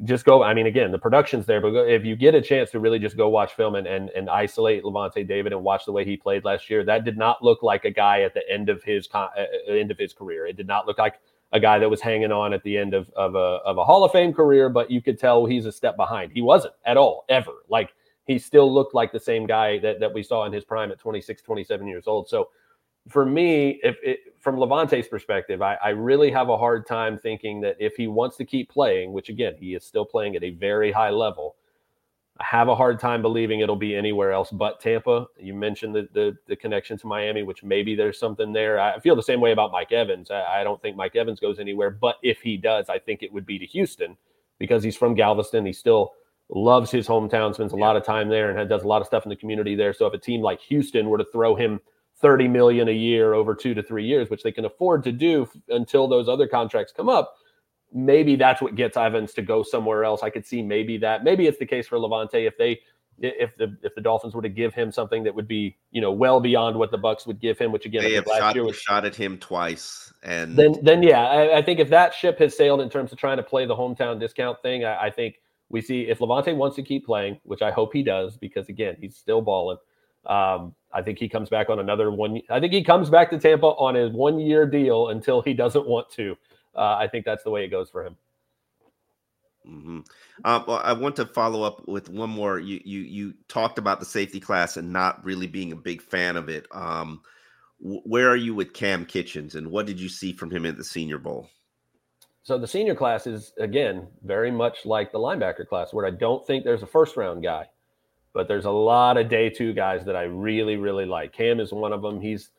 just 0.03 0.25
go. 0.25 0.43
I 0.43 0.53
mean, 0.53 0.67
again, 0.67 0.91
the 0.91 0.99
production's 0.99 1.45
there, 1.45 1.59
but 1.59 1.73
if 1.89 2.05
you 2.05 2.15
get 2.15 2.35
a 2.35 2.41
chance 2.41 2.71
to 2.71 2.79
really 2.79 2.99
just 2.99 3.17
go 3.17 3.29
watch 3.29 3.53
film 3.53 3.75
and 3.75 3.85
and, 3.85 4.09
and 4.11 4.29
isolate 4.29 4.83
Lavonte 4.83 5.27
David 5.27 5.51
and 5.51 5.63
watch 5.63 5.85
the 5.85 5.91
way 5.91 6.05
he 6.05 6.15
played 6.15 6.45
last 6.45 6.69
year, 6.69 6.83
that 6.85 7.03
did 7.03 7.17
not 7.17 7.43
look 7.43 7.63
like 7.63 7.85
a 7.85 7.91
guy 7.91 8.21
at 8.21 8.33
the 8.33 8.41
end 8.49 8.69
of 8.69 8.83
his 8.83 9.09
uh, 9.13 9.27
end 9.67 9.91
of 9.91 9.97
his 9.97 10.13
career. 10.13 10.47
It 10.47 10.57
did 10.57 10.67
not 10.67 10.87
look 10.87 10.97
like 10.97 11.19
a 11.51 11.59
guy 11.59 11.79
that 11.79 11.89
was 11.89 12.01
hanging 12.01 12.31
on 12.31 12.53
at 12.53 12.63
the 12.63 12.77
end 12.77 12.93
of 12.93 13.09
of 13.15 13.35
a 13.35 13.59
of 13.65 13.77
a 13.77 13.83
Hall 13.83 14.03
of 14.03 14.11
Fame 14.11 14.33
career, 14.33 14.69
but 14.69 14.89
you 14.89 15.01
could 15.01 15.19
tell 15.19 15.45
he's 15.45 15.65
a 15.65 15.71
step 15.71 15.97
behind. 15.97 16.31
He 16.31 16.41
wasn't 16.41 16.73
at 16.85 16.97
all 16.97 17.25
ever. 17.29 17.63
Like 17.67 17.93
he 18.25 18.39
still 18.39 18.73
looked 18.73 18.95
like 18.95 19.11
the 19.11 19.19
same 19.19 19.45
guy 19.45 19.79
that 19.79 19.99
that 19.99 20.13
we 20.13 20.23
saw 20.23 20.45
in 20.45 20.53
his 20.53 20.63
prime 20.63 20.91
at 20.91 20.99
26, 20.99 21.41
27 21.41 21.87
years 21.87 22.07
old. 22.07 22.29
So 22.29 22.49
for 23.09 23.25
me, 23.25 23.81
if 23.83 23.97
it, 24.01 24.19
from 24.43 24.57
Lavonte's 24.57 25.07
perspective, 25.07 25.61
I, 25.61 25.75
I, 25.83 25.89
really 25.89 26.29
have 26.29 26.49
a 26.49 26.57
hard 26.57 26.85
time 26.85 27.17
thinking 27.17 27.61
that 27.61 27.77
if 27.79 27.95
he 27.95 28.07
wants 28.07 28.35
to 28.37 28.45
keep 28.45 28.69
playing, 28.69 29.13
which 29.13 29.29
again 29.29 29.55
he 29.57 29.73
is 29.73 29.85
still 29.85 30.05
playing 30.05 30.35
at 30.35 30.43
a 30.43 30.49
very 30.49 30.91
high 30.91 31.11
level, 31.11 31.55
I 32.37 32.43
have 32.43 32.67
a 32.67 32.75
hard 32.75 32.99
time 32.99 33.21
believing 33.21 33.61
it'll 33.61 33.77
be 33.77 33.95
anywhere 33.95 34.33
else 34.33 34.51
but 34.51 34.81
Tampa. 34.81 35.27
You 35.39 35.53
mentioned 35.53 35.95
the 35.95 36.09
the, 36.13 36.35
the 36.47 36.57
connection 36.57 36.97
to 36.97 37.07
Miami, 37.07 37.43
which 37.43 37.63
maybe 37.63 37.95
there's 37.95 38.19
something 38.19 38.51
there. 38.51 38.79
I 38.79 38.99
feel 38.99 39.15
the 39.15 39.23
same 39.23 39.39
way 39.39 39.53
about 39.53 39.71
Mike 39.71 39.93
Evans. 39.93 40.29
I, 40.29 40.59
I 40.59 40.63
don't 40.65 40.81
think 40.81 40.97
Mike 40.97 41.15
Evans 41.15 41.39
goes 41.39 41.57
anywhere, 41.57 41.89
but 41.89 42.17
if 42.21 42.41
he 42.41 42.57
does, 42.57 42.89
I 42.89 42.99
think 42.99 43.23
it 43.23 43.31
would 43.31 43.45
be 43.45 43.57
to 43.59 43.65
Houston 43.65 44.17
because 44.59 44.83
he's 44.83 44.97
from 44.97 45.15
Galveston. 45.15 45.65
He 45.65 45.73
still 45.73 46.13
loves 46.49 46.91
his 46.91 47.07
hometown, 47.07 47.53
spends 47.53 47.71
a 47.71 47.77
yeah. 47.77 47.85
lot 47.85 47.95
of 47.95 48.03
time 48.03 48.27
there, 48.27 48.55
and 48.55 48.69
does 48.69 48.83
a 48.83 48.87
lot 48.87 48.99
of 48.99 49.07
stuff 49.07 49.23
in 49.23 49.29
the 49.29 49.37
community 49.37 49.75
there. 49.75 49.93
So 49.93 50.05
if 50.05 50.13
a 50.13 50.17
team 50.17 50.41
like 50.41 50.59
Houston 50.61 51.07
were 51.07 51.17
to 51.17 51.25
throw 51.31 51.55
him 51.55 51.79
30 52.23 52.47
million 52.47 52.87
a 52.87 52.93
year 52.93 53.33
over 53.33 53.53
two 53.53 53.75
to 53.75 53.83
three 53.83 54.05
years, 54.05 54.29
which 54.29 54.41
they 54.41 54.51
can 54.51 54.65
afford 54.65 55.03
to 55.03 55.11
do 55.11 55.47
until 55.69 56.07
those 56.07 56.27
other 56.27 56.47
contracts 56.47 56.91
come 56.95 57.09
up. 57.09 57.35
Maybe 57.93 58.35
that's 58.35 58.61
what 58.61 58.73
gets 58.73 58.97
Evans 58.97 59.33
to 59.33 59.43
go 59.43 59.61
somewhere 59.61 60.03
else. 60.03 60.23
I 60.23 60.31
could 60.31 60.47
see 60.47 60.63
maybe 60.63 60.97
that. 60.99 61.23
Maybe 61.23 61.45
it's 61.45 61.59
the 61.59 61.65
case 61.67 61.87
for 61.87 61.99
Lavonte 61.99 62.47
if 62.47 62.57
they 62.57 62.79
if 63.19 63.55
the 63.57 63.77
if 63.83 63.93
the 63.93 64.01
Dolphins 64.01 64.33
were 64.33 64.41
to 64.41 64.49
give 64.49 64.73
him 64.73 64.91
something 64.91 65.23
that 65.23 65.35
would 65.35 65.47
be 65.47 65.77
you 65.91 66.01
know 66.01 66.11
well 66.11 66.39
beyond 66.39 66.77
what 66.77 66.91
the 66.91 66.97
Bucks 66.97 67.27
would 67.27 67.39
give 67.39 67.59
him, 67.59 67.71
which 67.71 67.85
again 67.85 68.03
they 68.03 68.13
have 68.13 68.25
last 68.25 68.39
shot, 68.39 68.55
year 68.55 68.65
was 68.65 68.75
shot 68.75 69.05
at 69.05 69.15
him 69.15 69.37
twice, 69.37 70.11
and 70.23 70.55
then 70.57 70.75
then 70.81 71.03
yeah, 71.03 71.23
I, 71.23 71.57
I, 71.57 71.61
think 71.61 71.79
if 71.79 71.89
that 71.89 72.13
ship 72.13 72.39
has 72.39 72.57
sailed 72.57 72.81
in 72.81 72.89
terms 72.89 73.11
of 73.11 73.19
trying 73.19 73.37
to 73.37 73.43
play 73.43 73.65
the 73.65 73.75
hometown 73.75 74.19
discount 74.19 74.61
thing, 74.61 74.83
I, 74.83 75.05
I 75.05 75.09
think 75.11 75.35
we 75.69 75.81
see 75.81 76.01
if 76.01 76.19
Lavonte 76.19 76.55
wants 76.55 76.75
to 76.77 76.83
keep 76.83 77.05
playing, 77.05 77.39
which 77.43 77.61
I 77.61 77.71
hope 77.71 77.93
he 77.93 78.01
does, 78.01 78.37
because 78.37 78.69
again 78.69 78.97
he's 78.99 79.15
still 79.15 79.41
balling. 79.41 79.77
Um, 80.25 80.75
I 80.93 81.01
think 81.01 81.19
he 81.19 81.27
comes 81.27 81.49
back 81.49 81.69
on 81.69 81.79
another 81.79 82.11
one. 82.11 82.41
I 82.49 82.59
think 82.59 82.71
he 82.71 82.83
comes 82.83 83.09
back 83.09 83.29
to 83.31 83.39
Tampa 83.39 83.65
on 83.65 83.95
a 83.95 84.09
one 84.09 84.39
year 84.39 84.65
deal 84.65 85.09
until 85.09 85.41
he 85.41 85.53
doesn't 85.53 85.87
want 85.87 86.09
to. 86.11 86.37
Uh, 86.75 86.95
I 86.95 87.07
think 87.07 87.25
that's 87.25 87.43
the 87.43 87.49
way 87.49 87.63
it 87.65 87.69
goes 87.69 87.89
for 87.89 88.05
him. 88.05 88.15
Mm-hmm. 89.67 89.99
Uh, 90.43 90.63
well, 90.67 90.81
I 90.83 90.93
want 90.93 91.15
to 91.17 91.25
follow 91.25 91.63
up 91.63 91.87
with 91.87 92.09
one 92.09 92.29
more. 92.29 92.59
You 92.59 92.81
you 92.83 92.99
you 93.01 93.33
talked 93.47 93.77
about 93.77 93.99
the 93.99 94.05
safety 94.05 94.39
class 94.39 94.77
and 94.77 94.91
not 94.91 95.23
really 95.23 95.47
being 95.47 95.71
a 95.71 95.77
big 95.77 96.01
fan 96.01 96.35
of 96.35 96.49
it. 96.49 96.67
Um, 96.71 97.21
where 97.79 98.29
are 98.29 98.35
you 98.35 98.55
with 98.55 98.73
Cam 98.73 99.05
Kinchens, 99.05 99.55
and 99.55 99.71
what 99.71 99.85
did 99.85 99.99
you 99.99 100.09
see 100.09 100.33
from 100.33 100.51
him 100.51 100.65
at 100.65 100.77
the 100.77 100.83
Senior 100.83 101.17
Bowl? 101.17 101.49
So 102.43 102.57
the 102.57 102.67
senior 102.67 102.95
class 102.95 103.25
is 103.25 103.53
again 103.57 104.07
very 104.23 104.51
much 104.51 104.85
like 104.85 105.11
the 105.11 105.19
linebacker 105.19 105.67
class, 105.67 105.93
where 105.93 106.05
I 106.05 106.11
don't 106.11 106.45
think 106.45 106.65
there's 106.65 106.83
a 106.83 106.87
first 106.87 107.15
round 107.15 107.41
guy 107.41 107.67
but 108.33 108.47
there's 108.47 108.65
a 108.65 108.71
lot 108.71 109.17
of 109.17 109.29
day 109.29 109.49
two 109.49 109.73
guys 109.73 110.03
that 110.05 110.15
I 110.15 110.23
really, 110.23 110.75
really 110.75 111.05
like. 111.05 111.33
Cam 111.33 111.59
is 111.59 111.71
one 111.71 111.93
of 111.93 112.01
them. 112.01 112.19
He's 112.19 112.49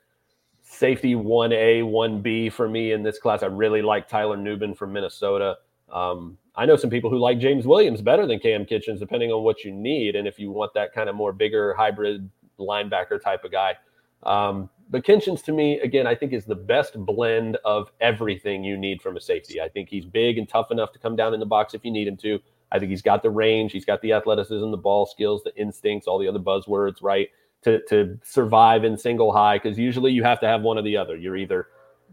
safety 0.62 1.14
1A, 1.14 1.82
1B 1.82 2.52
for 2.52 2.68
me 2.68 2.92
in 2.92 3.02
this 3.02 3.18
class. 3.18 3.42
I 3.42 3.46
really 3.46 3.82
like 3.82 4.08
Tyler 4.08 4.36
Nubin 4.36 4.74
from 4.76 4.92
Minnesota. 4.92 5.56
Um, 5.92 6.38
I 6.56 6.66
know 6.66 6.76
some 6.76 6.90
people 6.90 7.10
who 7.10 7.18
like 7.18 7.38
James 7.38 7.66
Williams 7.66 8.00
better 8.00 8.26
than 8.26 8.38
Cam 8.38 8.64
Kinchens, 8.64 8.98
depending 8.98 9.32
on 9.32 9.42
what 9.42 9.64
you 9.64 9.72
need. 9.72 10.16
And 10.16 10.26
if 10.26 10.38
you 10.38 10.50
want 10.50 10.72
that 10.74 10.92
kind 10.92 11.08
of 11.08 11.16
more 11.16 11.32
bigger 11.32 11.74
hybrid 11.74 12.30
linebacker 12.58 13.20
type 13.20 13.44
of 13.44 13.50
guy. 13.50 13.74
Um, 14.22 14.70
but 14.90 15.04
Kinchens, 15.04 15.42
to 15.44 15.52
me, 15.52 15.80
again, 15.80 16.06
I 16.06 16.14
think 16.14 16.32
is 16.32 16.44
the 16.44 16.54
best 16.54 16.94
blend 17.04 17.56
of 17.64 17.90
everything 18.00 18.62
you 18.62 18.76
need 18.76 19.02
from 19.02 19.16
a 19.16 19.20
safety. 19.20 19.60
I 19.60 19.68
think 19.68 19.88
he's 19.88 20.04
big 20.04 20.38
and 20.38 20.48
tough 20.48 20.70
enough 20.70 20.92
to 20.92 20.98
come 20.98 21.16
down 21.16 21.34
in 21.34 21.40
the 21.40 21.46
box 21.46 21.74
if 21.74 21.84
you 21.84 21.90
need 21.90 22.06
him 22.06 22.16
to. 22.18 22.38
I 22.72 22.78
think 22.78 22.90
he's 22.90 23.02
got 23.02 23.22
the 23.22 23.30
range, 23.30 23.72
he's 23.72 23.84
got 23.84 24.00
the 24.02 24.12
athleticism, 24.12 24.70
the 24.70 24.76
ball 24.76 25.06
skills, 25.06 25.42
the 25.44 25.54
instincts, 25.56 26.08
all 26.08 26.18
the 26.18 26.28
other 26.28 26.38
buzzwords, 26.38 27.02
right? 27.02 27.28
To, 27.62 27.80
to 27.88 28.18
survive 28.24 28.84
in 28.84 28.96
single 28.96 29.32
high, 29.32 29.58
because 29.58 29.78
usually 29.78 30.12
you 30.12 30.22
have 30.22 30.40
to 30.40 30.46
have 30.46 30.62
one 30.62 30.76
or 30.76 30.82
the 30.82 30.96
other. 30.96 31.16
You're 31.16 31.36
either 31.36 31.68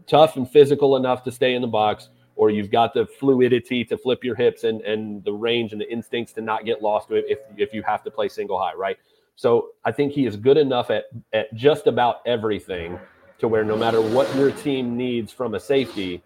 tough 0.06 0.36
and 0.36 0.48
physical 0.48 0.96
enough 0.96 1.22
to 1.24 1.32
stay 1.32 1.54
in 1.54 1.62
the 1.62 1.68
box, 1.68 2.08
or 2.36 2.50
you've 2.50 2.70
got 2.70 2.94
the 2.94 3.06
fluidity 3.06 3.84
to 3.84 3.98
flip 3.98 4.24
your 4.24 4.34
hips 4.34 4.64
and, 4.64 4.80
and 4.82 5.22
the 5.24 5.32
range 5.32 5.72
and 5.72 5.80
the 5.80 5.92
instincts 5.92 6.32
to 6.34 6.40
not 6.40 6.64
get 6.64 6.80
lost 6.80 7.08
if, 7.10 7.38
if 7.56 7.74
you 7.74 7.82
have 7.82 8.02
to 8.04 8.10
play 8.10 8.28
single 8.28 8.58
high, 8.58 8.74
right? 8.74 8.96
So 9.36 9.70
I 9.84 9.92
think 9.92 10.12
he 10.12 10.26
is 10.26 10.36
good 10.36 10.56
enough 10.56 10.90
at, 10.90 11.04
at 11.32 11.52
just 11.54 11.86
about 11.86 12.22
everything 12.26 12.98
to 13.38 13.48
where 13.48 13.64
no 13.64 13.76
matter 13.76 14.00
what 14.00 14.34
your 14.36 14.52
team 14.52 14.96
needs 14.96 15.32
from 15.32 15.54
a 15.54 15.60
safety, 15.60 16.22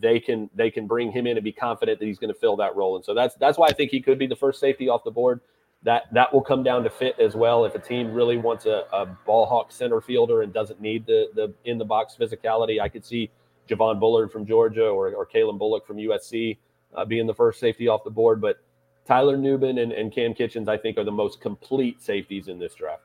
they 0.00 0.20
can 0.20 0.50
they 0.54 0.70
can 0.70 0.86
bring 0.86 1.12
him 1.12 1.26
in 1.26 1.36
and 1.36 1.44
be 1.44 1.52
confident 1.52 1.98
that 1.98 2.06
he's 2.06 2.18
going 2.18 2.32
to 2.32 2.38
fill 2.38 2.56
that 2.56 2.74
role. 2.76 2.96
And 2.96 3.04
so 3.04 3.14
that's 3.14 3.34
that's 3.36 3.58
why 3.58 3.66
I 3.68 3.72
think 3.72 3.90
he 3.90 4.00
could 4.00 4.18
be 4.18 4.26
the 4.26 4.36
first 4.36 4.60
safety 4.60 4.88
off 4.88 5.04
the 5.04 5.10
board. 5.10 5.40
That 5.82 6.12
that 6.12 6.32
will 6.32 6.42
come 6.42 6.62
down 6.62 6.82
to 6.84 6.90
fit 6.90 7.18
as 7.20 7.34
well. 7.34 7.64
If 7.64 7.74
a 7.74 7.78
team 7.78 8.12
really 8.12 8.38
wants 8.38 8.66
a, 8.66 8.84
a 8.92 9.06
ball 9.06 9.46
hawk 9.46 9.70
center 9.70 10.00
fielder 10.00 10.42
and 10.42 10.52
doesn't 10.52 10.80
need 10.80 11.06
the 11.06 11.28
the 11.34 11.54
in 11.64 11.78
the 11.78 11.84
box 11.84 12.16
physicality, 12.18 12.80
I 12.80 12.88
could 12.88 13.04
see 13.04 13.30
Javon 13.68 14.00
Bullard 14.00 14.32
from 14.32 14.46
Georgia 14.46 14.86
or 14.86 15.14
or 15.14 15.26
Calen 15.26 15.58
Bullock 15.58 15.86
from 15.86 15.96
USC 15.98 16.58
uh, 16.94 17.04
being 17.04 17.26
the 17.26 17.34
first 17.34 17.60
safety 17.60 17.88
off 17.88 18.04
the 18.04 18.10
board. 18.10 18.40
But 18.40 18.58
Tyler 19.06 19.36
Nubin 19.36 19.82
and, 19.82 19.92
and 19.92 20.12
Cam 20.12 20.34
Kinchens, 20.34 20.68
I 20.68 20.76
think, 20.76 20.98
are 20.98 21.04
the 21.04 21.12
most 21.12 21.40
complete 21.40 22.02
safeties 22.02 22.48
in 22.48 22.58
this 22.58 22.74
draft. 22.74 23.02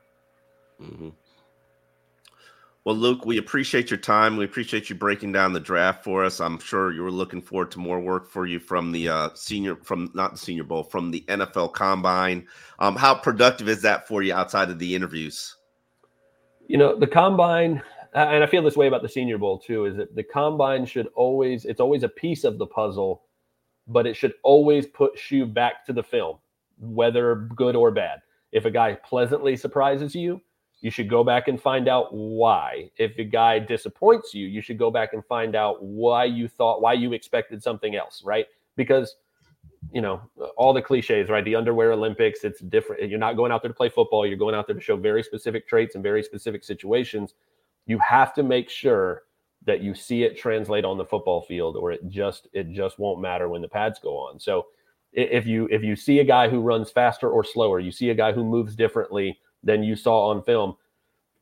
Mm-hmm. 0.82 1.10
Well, 2.84 2.96
Luke, 2.96 3.24
we 3.24 3.38
appreciate 3.38 3.90
your 3.90 3.98
time. 3.98 4.36
We 4.36 4.44
appreciate 4.44 4.90
you 4.90 4.96
breaking 4.96 5.30
down 5.30 5.52
the 5.52 5.60
draft 5.60 6.02
for 6.02 6.24
us. 6.24 6.40
I'm 6.40 6.58
sure 6.58 6.92
you 6.92 7.02
were 7.02 7.12
looking 7.12 7.40
forward 7.40 7.70
to 7.72 7.78
more 7.78 8.00
work 8.00 8.28
for 8.28 8.44
you 8.44 8.58
from 8.58 8.90
the 8.90 9.08
uh, 9.08 9.28
senior, 9.34 9.76
from 9.76 10.10
not 10.14 10.32
the 10.32 10.38
Senior 10.38 10.64
Bowl, 10.64 10.82
from 10.82 11.12
the 11.12 11.24
NFL 11.28 11.74
Combine. 11.74 12.44
Um, 12.80 12.96
how 12.96 13.14
productive 13.14 13.68
is 13.68 13.82
that 13.82 14.08
for 14.08 14.24
you 14.24 14.34
outside 14.34 14.68
of 14.68 14.80
the 14.80 14.96
interviews? 14.96 15.54
You 16.66 16.76
know, 16.76 16.98
the 16.98 17.06
Combine, 17.06 17.80
and 18.14 18.42
I 18.42 18.46
feel 18.48 18.64
this 18.64 18.76
way 18.76 18.88
about 18.88 19.02
the 19.02 19.08
Senior 19.08 19.38
Bowl 19.38 19.60
too, 19.60 19.84
is 19.84 19.96
that 19.96 20.16
the 20.16 20.24
Combine 20.24 20.84
should 20.84 21.06
always, 21.14 21.64
it's 21.64 21.80
always 21.80 22.02
a 22.02 22.08
piece 22.08 22.42
of 22.42 22.58
the 22.58 22.66
puzzle, 22.66 23.22
but 23.86 24.08
it 24.08 24.16
should 24.16 24.34
always 24.42 24.86
push 24.86 25.30
you 25.30 25.46
back 25.46 25.86
to 25.86 25.92
the 25.92 26.02
film, 26.02 26.38
whether 26.80 27.48
good 27.54 27.76
or 27.76 27.92
bad. 27.92 28.22
If 28.50 28.64
a 28.64 28.72
guy 28.72 28.94
pleasantly 28.94 29.56
surprises 29.56 30.16
you, 30.16 30.40
you 30.82 30.90
should 30.90 31.08
go 31.08 31.22
back 31.22 31.46
and 31.46 31.62
find 31.62 31.88
out 31.88 32.12
why. 32.12 32.90
If 32.96 33.16
a 33.16 33.24
guy 33.24 33.60
disappoints 33.60 34.34
you, 34.34 34.48
you 34.48 34.60
should 34.60 34.78
go 34.78 34.90
back 34.90 35.14
and 35.14 35.24
find 35.24 35.54
out 35.54 35.82
why 35.82 36.24
you 36.24 36.48
thought, 36.48 36.82
why 36.82 36.92
you 36.92 37.12
expected 37.12 37.62
something 37.62 37.94
else, 37.94 38.22
right? 38.24 38.46
Because, 38.76 39.16
you 39.92 40.00
know, 40.00 40.20
all 40.56 40.72
the 40.72 40.82
cliches, 40.82 41.30
right? 41.30 41.44
The 41.44 41.54
underwear 41.54 41.92
Olympics, 41.92 42.42
it's 42.42 42.60
different. 42.60 43.08
You're 43.08 43.20
not 43.20 43.36
going 43.36 43.52
out 43.52 43.62
there 43.62 43.70
to 43.70 43.74
play 43.74 43.90
football. 43.90 44.26
You're 44.26 44.36
going 44.36 44.56
out 44.56 44.66
there 44.66 44.74
to 44.74 44.82
show 44.82 44.96
very 44.96 45.22
specific 45.22 45.68
traits 45.68 45.94
and 45.94 46.02
very 46.02 46.22
specific 46.22 46.64
situations. 46.64 47.34
You 47.86 47.98
have 48.00 48.34
to 48.34 48.42
make 48.42 48.68
sure 48.68 49.22
that 49.64 49.82
you 49.82 49.94
see 49.94 50.24
it 50.24 50.36
translate 50.36 50.84
on 50.84 50.98
the 50.98 51.04
football 51.04 51.42
field 51.42 51.76
or 51.76 51.92
it 51.92 52.08
just 52.08 52.48
it 52.52 52.72
just 52.72 52.98
won't 52.98 53.20
matter 53.20 53.48
when 53.48 53.62
the 53.62 53.68
pads 53.68 54.00
go 54.00 54.16
on. 54.16 54.40
So 54.40 54.66
if 55.12 55.46
you 55.46 55.68
if 55.70 55.84
you 55.84 55.94
see 55.94 56.18
a 56.18 56.24
guy 56.24 56.48
who 56.48 56.60
runs 56.60 56.90
faster 56.90 57.30
or 57.30 57.44
slower, 57.44 57.78
you 57.78 57.92
see 57.92 58.10
a 58.10 58.14
guy 58.14 58.32
who 58.32 58.42
moves 58.42 58.74
differently, 58.74 59.38
than 59.62 59.82
you 59.82 59.96
saw 59.96 60.28
on 60.28 60.42
film 60.42 60.76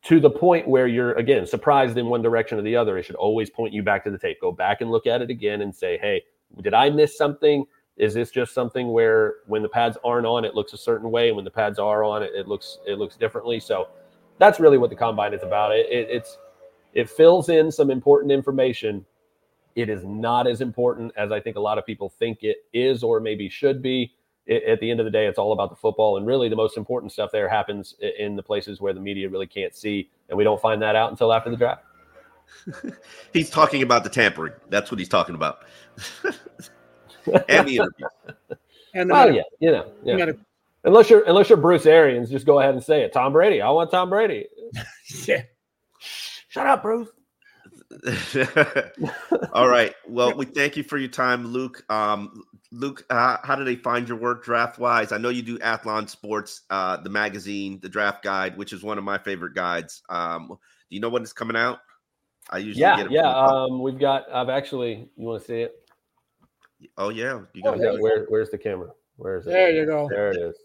to 0.03 0.19
the 0.19 0.29
point 0.29 0.67
where 0.67 0.87
you're 0.87 1.13
again 1.13 1.45
surprised 1.45 1.97
in 1.97 2.07
one 2.07 2.21
direction 2.21 2.57
or 2.57 2.61
the 2.61 2.75
other 2.75 2.97
it 2.97 3.03
should 3.03 3.15
always 3.15 3.49
point 3.49 3.73
you 3.73 3.83
back 3.83 4.03
to 4.03 4.11
the 4.11 4.17
tape 4.17 4.39
go 4.41 4.51
back 4.51 4.81
and 4.81 4.91
look 4.91 5.07
at 5.07 5.21
it 5.21 5.29
again 5.29 5.61
and 5.61 5.75
say 5.75 5.97
hey 5.99 6.21
did 6.61 6.73
i 6.73 6.89
miss 6.89 7.17
something 7.17 7.65
is 7.97 8.13
this 8.13 8.31
just 8.31 8.53
something 8.53 8.91
where 8.91 9.35
when 9.47 9.61
the 9.61 9.69
pads 9.69 9.97
aren't 10.03 10.25
on 10.25 10.43
it 10.45 10.55
looks 10.55 10.73
a 10.73 10.77
certain 10.77 11.11
way 11.11 11.27
and 11.27 11.35
when 11.35 11.45
the 11.45 11.51
pads 11.51 11.77
are 11.77 12.03
on 12.03 12.23
it 12.23 12.31
it 12.33 12.47
looks 12.47 12.79
it 12.87 12.97
looks 12.97 13.15
differently 13.15 13.59
so 13.59 13.87
that's 14.41 14.59
really 14.59 14.79
what 14.79 14.89
the 14.89 14.95
combine 14.95 15.35
is 15.35 15.43
about. 15.43 15.71
It, 15.71 15.85
it 15.89 16.07
it's 16.09 16.37
it 16.93 17.09
fills 17.09 17.47
in 17.47 17.71
some 17.71 17.91
important 17.91 18.31
information. 18.31 19.05
It 19.75 19.87
is 19.87 20.03
not 20.03 20.47
as 20.47 20.59
important 20.59 21.13
as 21.15 21.31
I 21.31 21.39
think 21.39 21.55
a 21.55 21.59
lot 21.59 21.77
of 21.77 21.85
people 21.85 22.09
think 22.09 22.39
it 22.41 22.65
is 22.73 23.03
or 23.03 23.19
maybe 23.19 23.47
should 23.47 23.81
be. 23.81 24.13
It, 24.45 24.63
at 24.63 24.79
the 24.79 24.89
end 24.89 24.99
of 24.99 25.05
the 25.05 25.11
day, 25.11 25.27
it's 25.27 25.37
all 25.37 25.53
about 25.53 25.69
the 25.69 25.75
football, 25.75 26.17
and 26.17 26.25
really 26.25 26.49
the 26.49 26.55
most 26.55 26.77
important 26.77 27.11
stuff 27.11 27.31
there 27.31 27.47
happens 27.47 27.95
in 28.19 28.35
the 28.35 28.43
places 28.43 28.81
where 28.81 28.93
the 28.93 28.99
media 28.99 29.29
really 29.29 29.47
can't 29.47 29.75
see, 29.75 30.09
and 30.29 30.37
we 30.37 30.43
don't 30.43 30.61
find 30.61 30.81
that 30.81 30.95
out 30.95 31.11
until 31.11 31.31
after 31.31 31.49
the 31.49 31.57
draft. 31.57 31.83
he's 33.33 33.49
talking 33.49 33.81
about 33.81 34.03
the 34.03 34.09
tampering. 34.09 34.53
That's 34.69 34.91
what 34.91 34.99
he's 34.99 35.09
talking 35.09 35.35
about. 35.35 35.63
and 37.47 37.67
the 37.67 37.75
interview. 37.75 38.07
And 38.93 39.09
the 39.09 39.15
oh 39.15 39.25
yeah, 39.27 39.43
you 39.59 39.71
know, 39.71 39.91
yeah. 40.03 40.31
Unless 40.83 41.09
you're 41.09 41.23
unless 41.27 41.49
you're 41.49 41.57
Bruce 41.57 41.85
Arians, 41.85 42.29
just 42.29 42.45
go 42.45 42.59
ahead 42.59 42.73
and 42.73 42.83
say 42.83 43.01
it. 43.03 43.13
Tom 43.13 43.33
Brady. 43.33 43.61
I 43.61 43.69
want 43.69 43.91
Tom 43.91 44.09
Brady. 44.09 44.47
yeah. 45.25 45.43
Shut 45.99 46.67
up, 46.67 46.81
Bruce. 46.81 47.07
All 49.53 49.67
right. 49.67 49.93
Well, 50.07 50.35
we 50.35 50.45
thank 50.45 50.77
you 50.77 50.83
for 50.83 50.97
your 50.97 51.09
time, 51.09 51.47
Luke. 51.47 51.83
Um, 51.89 52.43
Luke, 52.71 53.05
uh, 53.09 53.37
how 53.43 53.55
do 53.55 53.63
they 53.63 53.75
find 53.75 54.07
your 54.07 54.17
work 54.17 54.43
draft 54.43 54.79
wise? 54.79 55.11
I 55.11 55.17
know 55.17 55.29
you 55.29 55.41
do 55.41 55.57
Athlon 55.59 56.09
Sports, 56.09 56.61
uh, 56.69 56.97
the 56.97 57.09
magazine, 57.09 57.79
the 57.81 57.89
draft 57.89 58.23
guide, 58.23 58.57
which 58.57 58.71
is 58.71 58.83
one 58.83 58.97
of 58.97 59.03
my 59.03 59.17
favorite 59.17 59.53
guides. 59.53 60.01
Um, 60.09 60.47
do 60.47 60.55
you 60.89 60.99
know 60.99 61.09
when 61.09 61.21
it's 61.21 61.33
coming 61.33 61.57
out? 61.57 61.79
I 62.49 62.59
usually 62.59 62.81
yeah, 62.81 63.07
yeah. 63.09 63.29
Um, 63.29 63.81
we've 63.81 63.99
got. 63.99 64.25
I've 64.31 64.49
actually. 64.49 65.09
You 65.15 65.27
want 65.27 65.41
to 65.41 65.47
see 65.47 65.61
it? 65.61 65.75
Oh 66.97 67.09
yeah. 67.09 67.41
You 67.53 67.61
got 67.63 67.79
oh, 67.79 67.97
where, 67.99 68.25
Where's 68.25 68.49
the 68.49 68.57
camera? 68.57 68.91
Where 69.17 69.37
is 69.37 69.47
it? 69.47 69.51
There 69.51 69.71
you 69.71 69.85
go. 69.85 70.07
There 70.09 70.31
it 70.31 70.37
is. 70.37 70.55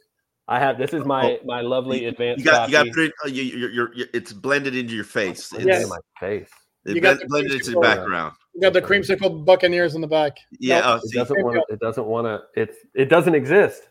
I 0.49 0.61
have 0.61 0.79
this 0.79 0.95
is 0.95 1.05
my 1.05 1.39
oh, 1.43 1.45
my 1.45 1.61
lovely 1.61 2.03
you, 2.03 2.09
advanced. 2.09 2.45
You 2.45 2.51
got, 2.51 2.69
you 2.69 2.73
got 2.73 2.87
it, 2.87 3.13
uh, 3.25 3.29
you, 3.29 3.43
you're, 3.43 3.71
you're, 3.71 3.95
you're, 3.95 4.07
it's 4.15 4.33
blended 4.33 4.77
into 4.77 4.95
your 4.95 5.05
face. 5.05 5.53
It's 5.53 5.65
yeah. 5.65 5.85
my 5.89 5.99
face. 6.21 6.51
It 6.87 7.01
blended, 7.01 7.29
blended 7.29 7.53
into 7.53 7.73
the 7.73 7.81
background. 7.81 8.35
You 8.55 8.61
got 8.61 8.73
the 8.73 8.83
creamsicle 8.83 9.45
Buccaneers 9.45 9.95
in 9.95 10.01
the 10.01 10.07
back. 10.07 10.39
Yeah, 10.59 10.81
nope, 10.81 10.87
oh, 10.87 11.09
it 11.09 11.15
doesn't 11.15 11.45
want. 11.45 11.65
It 11.69 11.81
doesn't 11.81 12.07
want 12.07 12.27
to. 12.27 12.43
It's 12.61 12.79
it 12.95 13.09
doesn't 13.09 13.35
exist. 13.35 13.89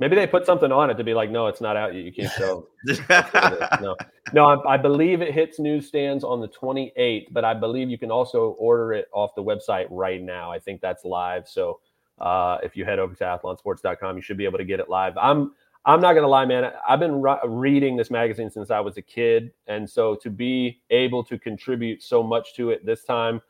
Maybe 0.00 0.16
they 0.16 0.26
put 0.26 0.46
something 0.46 0.72
on 0.72 0.88
it 0.88 0.94
to 0.94 1.04
be 1.04 1.12
like, 1.12 1.30
no, 1.30 1.46
it's 1.46 1.60
not 1.60 1.76
out 1.76 1.94
yet. 1.94 2.04
You 2.04 2.12
can't 2.12 2.32
show. 2.32 2.66
no, 3.82 3.94
no, 4.32 4.46
I, 4.46 4.74
I, 4.74 4.76
believe 4.78 5.20
it 5.20 5.34
hits 5.34 5.58
newsstands 5.58 6.24
on 6.24 6.40
the 6.40 6.48
28th, 6.48 7.26
but 7.32 7.44
I 7.44 7.52
believe 7.52 7.90
you 7.90 7.98
can 7.98 8.10
also 8.10 8.56
order 8.58 8.94
it 8.94 9.08
off 9.12 9.34
the 9.36 9.42
website 9.42 9.86
right 9.90 10.22
now. 10.22 10.50
I 10.50 10.58
think 10.58 10.80
that's 10.80 11.04
live. 11.04 11.46
So 11.46 11.80
uh, 12.18 12.56
if 12.62 12.78
you 12.78 12.86
head 12.86 12.98
over 12.98 13.14
to 13.14 13.24
athlonsports.com, 13.24 14.16
you 14.16 14.22
should 14.22 14.38
be 14.38 14.46
able 14.46 14.56
to 14.56 14.64
get 14.64 14.80
it 14.80 14.88
live. 14.88 15.18
I'm 15.18 15.52
I'm 15.86 16.00
not 16.00 16.12
gonna 16.12 16.28
lie, 16.28 16.44
man. 16.44 16.72
I've 16.86 17.00
been 17.00 17.22
re- 17.22 17.38
reading 17.46 17.96
this 17.96 18.10
magazine 18.10 18.50
since 18.50 18.70
I 18.70 18.80
was 18.80 18.96
a 18.98 19.02
kid, 19.02 19.52
and 19.66 19.88
so 19.88 20.14
to 20.16 20.30
be 20.30 20.80
able 20.90 21.24
to 21.24 21.38
contribute 21.38 22.02
so 22.02 22.22
much 22.22 22.54
to 22.56 22.70
it 22.70 22.84
this 22.84 23.04
time, 23.04 23.40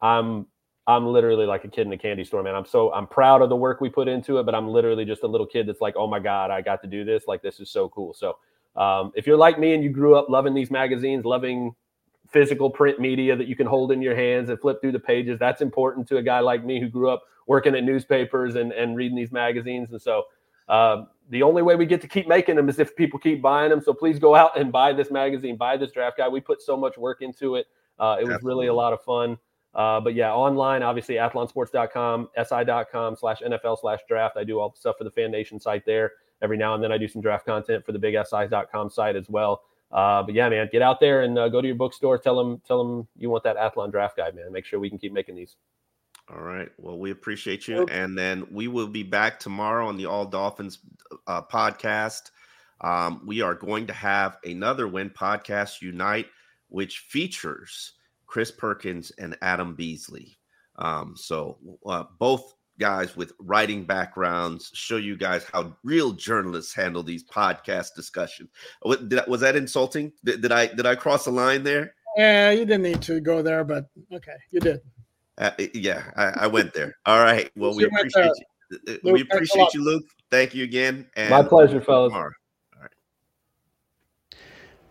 I'm 0.00 0.46
I'm 0.86 1.06
literally 1.06 1.46
like 1.46 1.64
a 1.64 1.68
kid 1.68 1.86
in 1.86 1.92
a 1.92 1.98
candy 1.98 2.24
store, 2.24 2.42
man. 2.42 2.54
I'm 2.54 2.64
so 2.64 2.92
I'm 2.92 3.06
proud 3.06 3.42
of 3.42 3.48
the 3.48 3.56
work 3.56 3.80
we 3.80 3.88
put 3.88 4.08
into 4.08 4.38
it, 4.38 4.46
but 4.46 4.54
I'm 4.54 4.68
literally 4.68 5.04
just 5.04 5.24
a 5.24 5.26
little 5.26 5.46
kid 5.46 5.66
that's 5.66 5.80
like, 5.80 5.94
oh 5.96 6.06
my 6.06 6.20
god, 6.20 6.50
I 6.50 6.60
got 6.60 6.82
to 6.82 6.88
do 6.88 7.04
this. 7.04 7.24
Like 7.26 7.42
this 7.42 7.58
is 7.58 7.70
so 7.70 7.88
cool. 7.88 8.14
So 8.14 8.38
um, 8.76 9.12
if 9.14 9.26
you're 9.26 9.36
like 9.36 9.58
me 9.58 9.74
and 9.74 9.82
you 9.82 9.90
grew 9.90 10.16
up 10.16 10.28
loving 10.28 10.54
these 10.54 10.70
magazines, 10.70 11.24
loving 11.24 11.74
physical 12.28 12.70
print 12.70 12.98
media 12.98 13.36
that 13.36 13.46
you 13.46 13.54
can 13.56 13.66
hold 13.66 13.92
in 13.92 14.00
your 14.00 14.16
hands 14.16 14.48
and 14.48 14.58
flip 14.60 14.80
through 14.80 14.92
the 14.92 14.98
pages, 15.00 15.38
that's 15.38 15.60
important 15.60 16.08
to 16.08 16.16
a 16.16 16.22
guy 16.22 16.40
like 16.40 16.64
me 16.64 16.80
who 16.80 16.88
grew 16.88 17.10
up 17.10 17.24
working 17.46 17.74
at 17.74 17.82
newspapers 17.82 18.54
and 18.54 18.72
and 18.72 18.96
reading 18.96 19.16
these 19.16 19.32
magazines. 19.32 19.90
And 19.90 20.00
so 20.00 20.24
uh, 20.72 21.04
the 21.28 21.42
only 21.42 21.60
way 21.60 21.76
we 21.76 21.84
get 21.84 22.00
to 22.00 22.08
keep 22.08 22.26
making 22.26 22.56
them 22.56 22.70
is 22.70 22.78
if 22.78 22.96
people 22.96 23.18
keep 23.18 23.42
buying 23.42 23.68
them. 23.68 23.82
So 23.82 23.92
please 23.92 24.18
go 24.18 24.34
out 24.34 24.58
and 24.58 24.72
buy 24.72 24.94
this 24.94 25.10
magazine, 25.10 25.56
buy 25.56 25.76
this 25.76 25.92
draft 25.92 26.16
guide. 26.16 26.32
We 26.32 26.40
put 26.40 26.62
so 26.62 26.78
much 26.78 26.96
work 26.96 27.20
into 27.20 27.56
it. 27.56 27.66
Uh, 27.98 28.16
it 28.18 28.26
was 28.26 28.42
really 28.42 28.68
a 28.68 28.74
lot 28.74 28.94
of 28.94 29.02
fun. 29.02 29.36
Uh, 29.74 30.00
but 30.00 30.14
yeah, 30.14 30.32
online, 30.32 30.82
obviously, 30.82 31.16
athlonsports.com, 31.16 32.28
si.com 32.36 33.16
slash 33.16 33.40
NFL 33.40 33.80
slash 33.80 34.00
draft. 34.08 34.38
I 34.38 34.44
do 34.44 34.58
all 34.60 34.70
the 34.70 34.78
stuff 34.78 34.96
for 34.96 35.04
the 35.04 35.10
Fan 35.10 35.30
Nation 35.30 35.60
site 35.60 35.84
there. 35.84 36.12
Every 36.40 36.56
now 36.56 36.74
and 36.74 36.82
then 36.82 36.90
I 36.90 36.98
do 36.98 37.06
some 37.06 37.20
draft 37.20 37.44
content 37.44 37.84
for 37.84 37.92
the 37.92 37.98
big 37.98 38.16
si.com 38.26 38.88
site 38.90 39.14
as 39.14 39.28
well. 39.28 39.62
Uh, 39.90 40.22
but 40.22 40.34
yeah, 40.34 40.48
man, 40.48 40.70
get 40.72 40.80
out 40.80 41.00
there 41.00 41.22
and 41.22 41.38
uh, 41.38 41.48
go 41.48 41.60
to 41.60 41.66
your 41.66 41.76
bookstore. 41.76 42.16
Tell 42.16 42.36
them, 42.36 42.62
tell 42.66 42.82
them 42.82 43.06
you 43.16 43.28
want 43.28 43.44
that 43.44 43.56
Athlon 43.58 43.90
draft 43.90 44.16
guide, 44.16 44.34
man. 44.34 44.50
Make 44.50 44.64
sure 44.64 44.80
we 44.80 44.88
can 44.88 44.98
keep 44.98 45.12
making 45.12 45.36
these. 45.36 45.56
All 46.32 46.42
right. 46.42 46.70
Well, 46.78 46.98
we 46.98 47.10
appreciate 47.10 47.68
you. 47.68 47.86
And 47.90 48.16
then 48.16 48.46
we 48.50 48.68
will 48.68 48.86
be 48.86 49.02
back 49.02 49.38
tomorrow 49.38 49.86
on 49.86 49.96
the 49.96 50.06
All 50.06 50.24
Dolphins 50.24 50.78
uh, 51.26 51.42
podcast. 51.42 52.30
Um, 52.80 53.22
we 53.26 53.42
are 53.42 53.54
going 53.54 53.86
to 53.88 53.92
have 53.92 54.38
another 54.44 54.88
Win 54.88 55.10
Podcast 55.10 55.82
Unite, 55.82 56.26
which 56.68 57.00
features 57.10 57.92
Chris 58.26 58.50
Perkins 58.50 59.12
and 59.18 59.36
Adam 59.42 59.74
Beasley. 59.74 60.38
Um, 60.76 61.14
so 61.16 61.58
uh, 61.86 62.04
both 62.18 62.54
guys 62.78 63.14
with 63.14 63.32
writing 63.38 63.84
backgrounds 63.84 64.70
show 64.72 64.96
you 64.96 65.16
guys 65.16 65.44
how 65.52 65.76
real 65.84 66.12
journalists 66.12 66.74
handle 66.74 67.02
these 67.02 67.22
podcast 67.24 67.94
discussions. 67.94 68.48
was 68.82 69.40
that 69.40 69.54
insulting? 69.54 70.12
Did, 70.24 70.40
did 70.40 70.50
I 70.50 70.66
did 70.66 70.86
I 70.86 70.94
cross 70.94 71.26
a 71.26 71.30
line 71.30 71.62
there? 71.62 71.94
Yeah, 72.16 72.50
you 72.50 72.64
didn't 72.64 72.82
need 72.82 73.02
to 73.02 73.20
go 73.20 73.42
there, 73.42 73.64
but 73.64 73.86
okay, 74.12 74.36
you 74.50 74.60
did. 74.60 74.80
Uh, 75.38 75.50
yeah, 75.74 76.04
I, 76.16 76.44
I, 76.44 76.46
went 76.46 76.74
there. 76.74 76.94
All 77.06 77.22
right. 77.22 77.50
Well, 77.56 77.74
we 77.74 77.84
appreciate 77.84 78.30
you. 78.36 78.78
Uh, 78.88 78.92
Luke, 79.02 79.14
we 79.14 79.20
appreciate 79.22 79.72
you, 79.74 79.84
Luke. 79.84 80.04
Thank 80.30 80.54
you 80.54 80.64
again. 80.64 81.06
And 81.16 81.30
My 81.30 81.42
pleasure, 81.42 81.80
fellas. 81.80 82.12
All 82.12 82.24
right. 82.24 82.32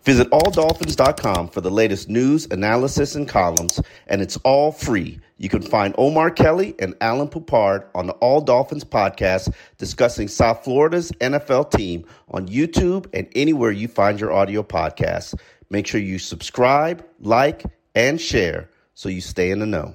Visit 0.04 0.28
alldolphins.com 0.30 1.48
for 1.48 1.60
the 1.60 1.70
latest 1.70 2.08
news, 2.08 2.48
analysis, 2.50 3.14
and 3.14 3.28
columns, 3.28 3.80
and 4.08 4.20
it's 4.20 4.36
all 4.38 4.72
free. 4.72 5.20
You 5.38 5.48
can 5.48 5.62
find 5.62 5.94
Omar 5.96 6.32
Kelly 6.32 6.74
and 6.80 6.96
Alan 7.00 7.28
Poupard 7.28 7.86
on 7.94 8.06
the 8.08 8.12
All 8.14 8.40
Dolphins 8.40 8.82
podcast 8.82 9.54
discussing 9.78 10.26
South 10.26 10.64
Florida's 10.64 11.12
NFL 11.20 11.70
team 11.70 12.04
on 12.30 12.48
YouTube 12.48 13.06
and 13.14 13.28
anywhere 13.36 13.70
you 13.70 13.86
find 13.86 14.18
your 14.18 14.32
audio 14.32 14.64
podcasts. 14.64 15.38
Make 15.70 15.86
sure 15.86 16.00
you 16.00 16.18
subscribe, 16.18 17.04
like, 17.20 17.62
and 17.94 18.20
share 18.20 18.70
so 18.94 19.08
you 19.08 19.20
stay 19.20 19.52
in 19.52 19.60
the 19.60 19.66
know. 19.66 19.94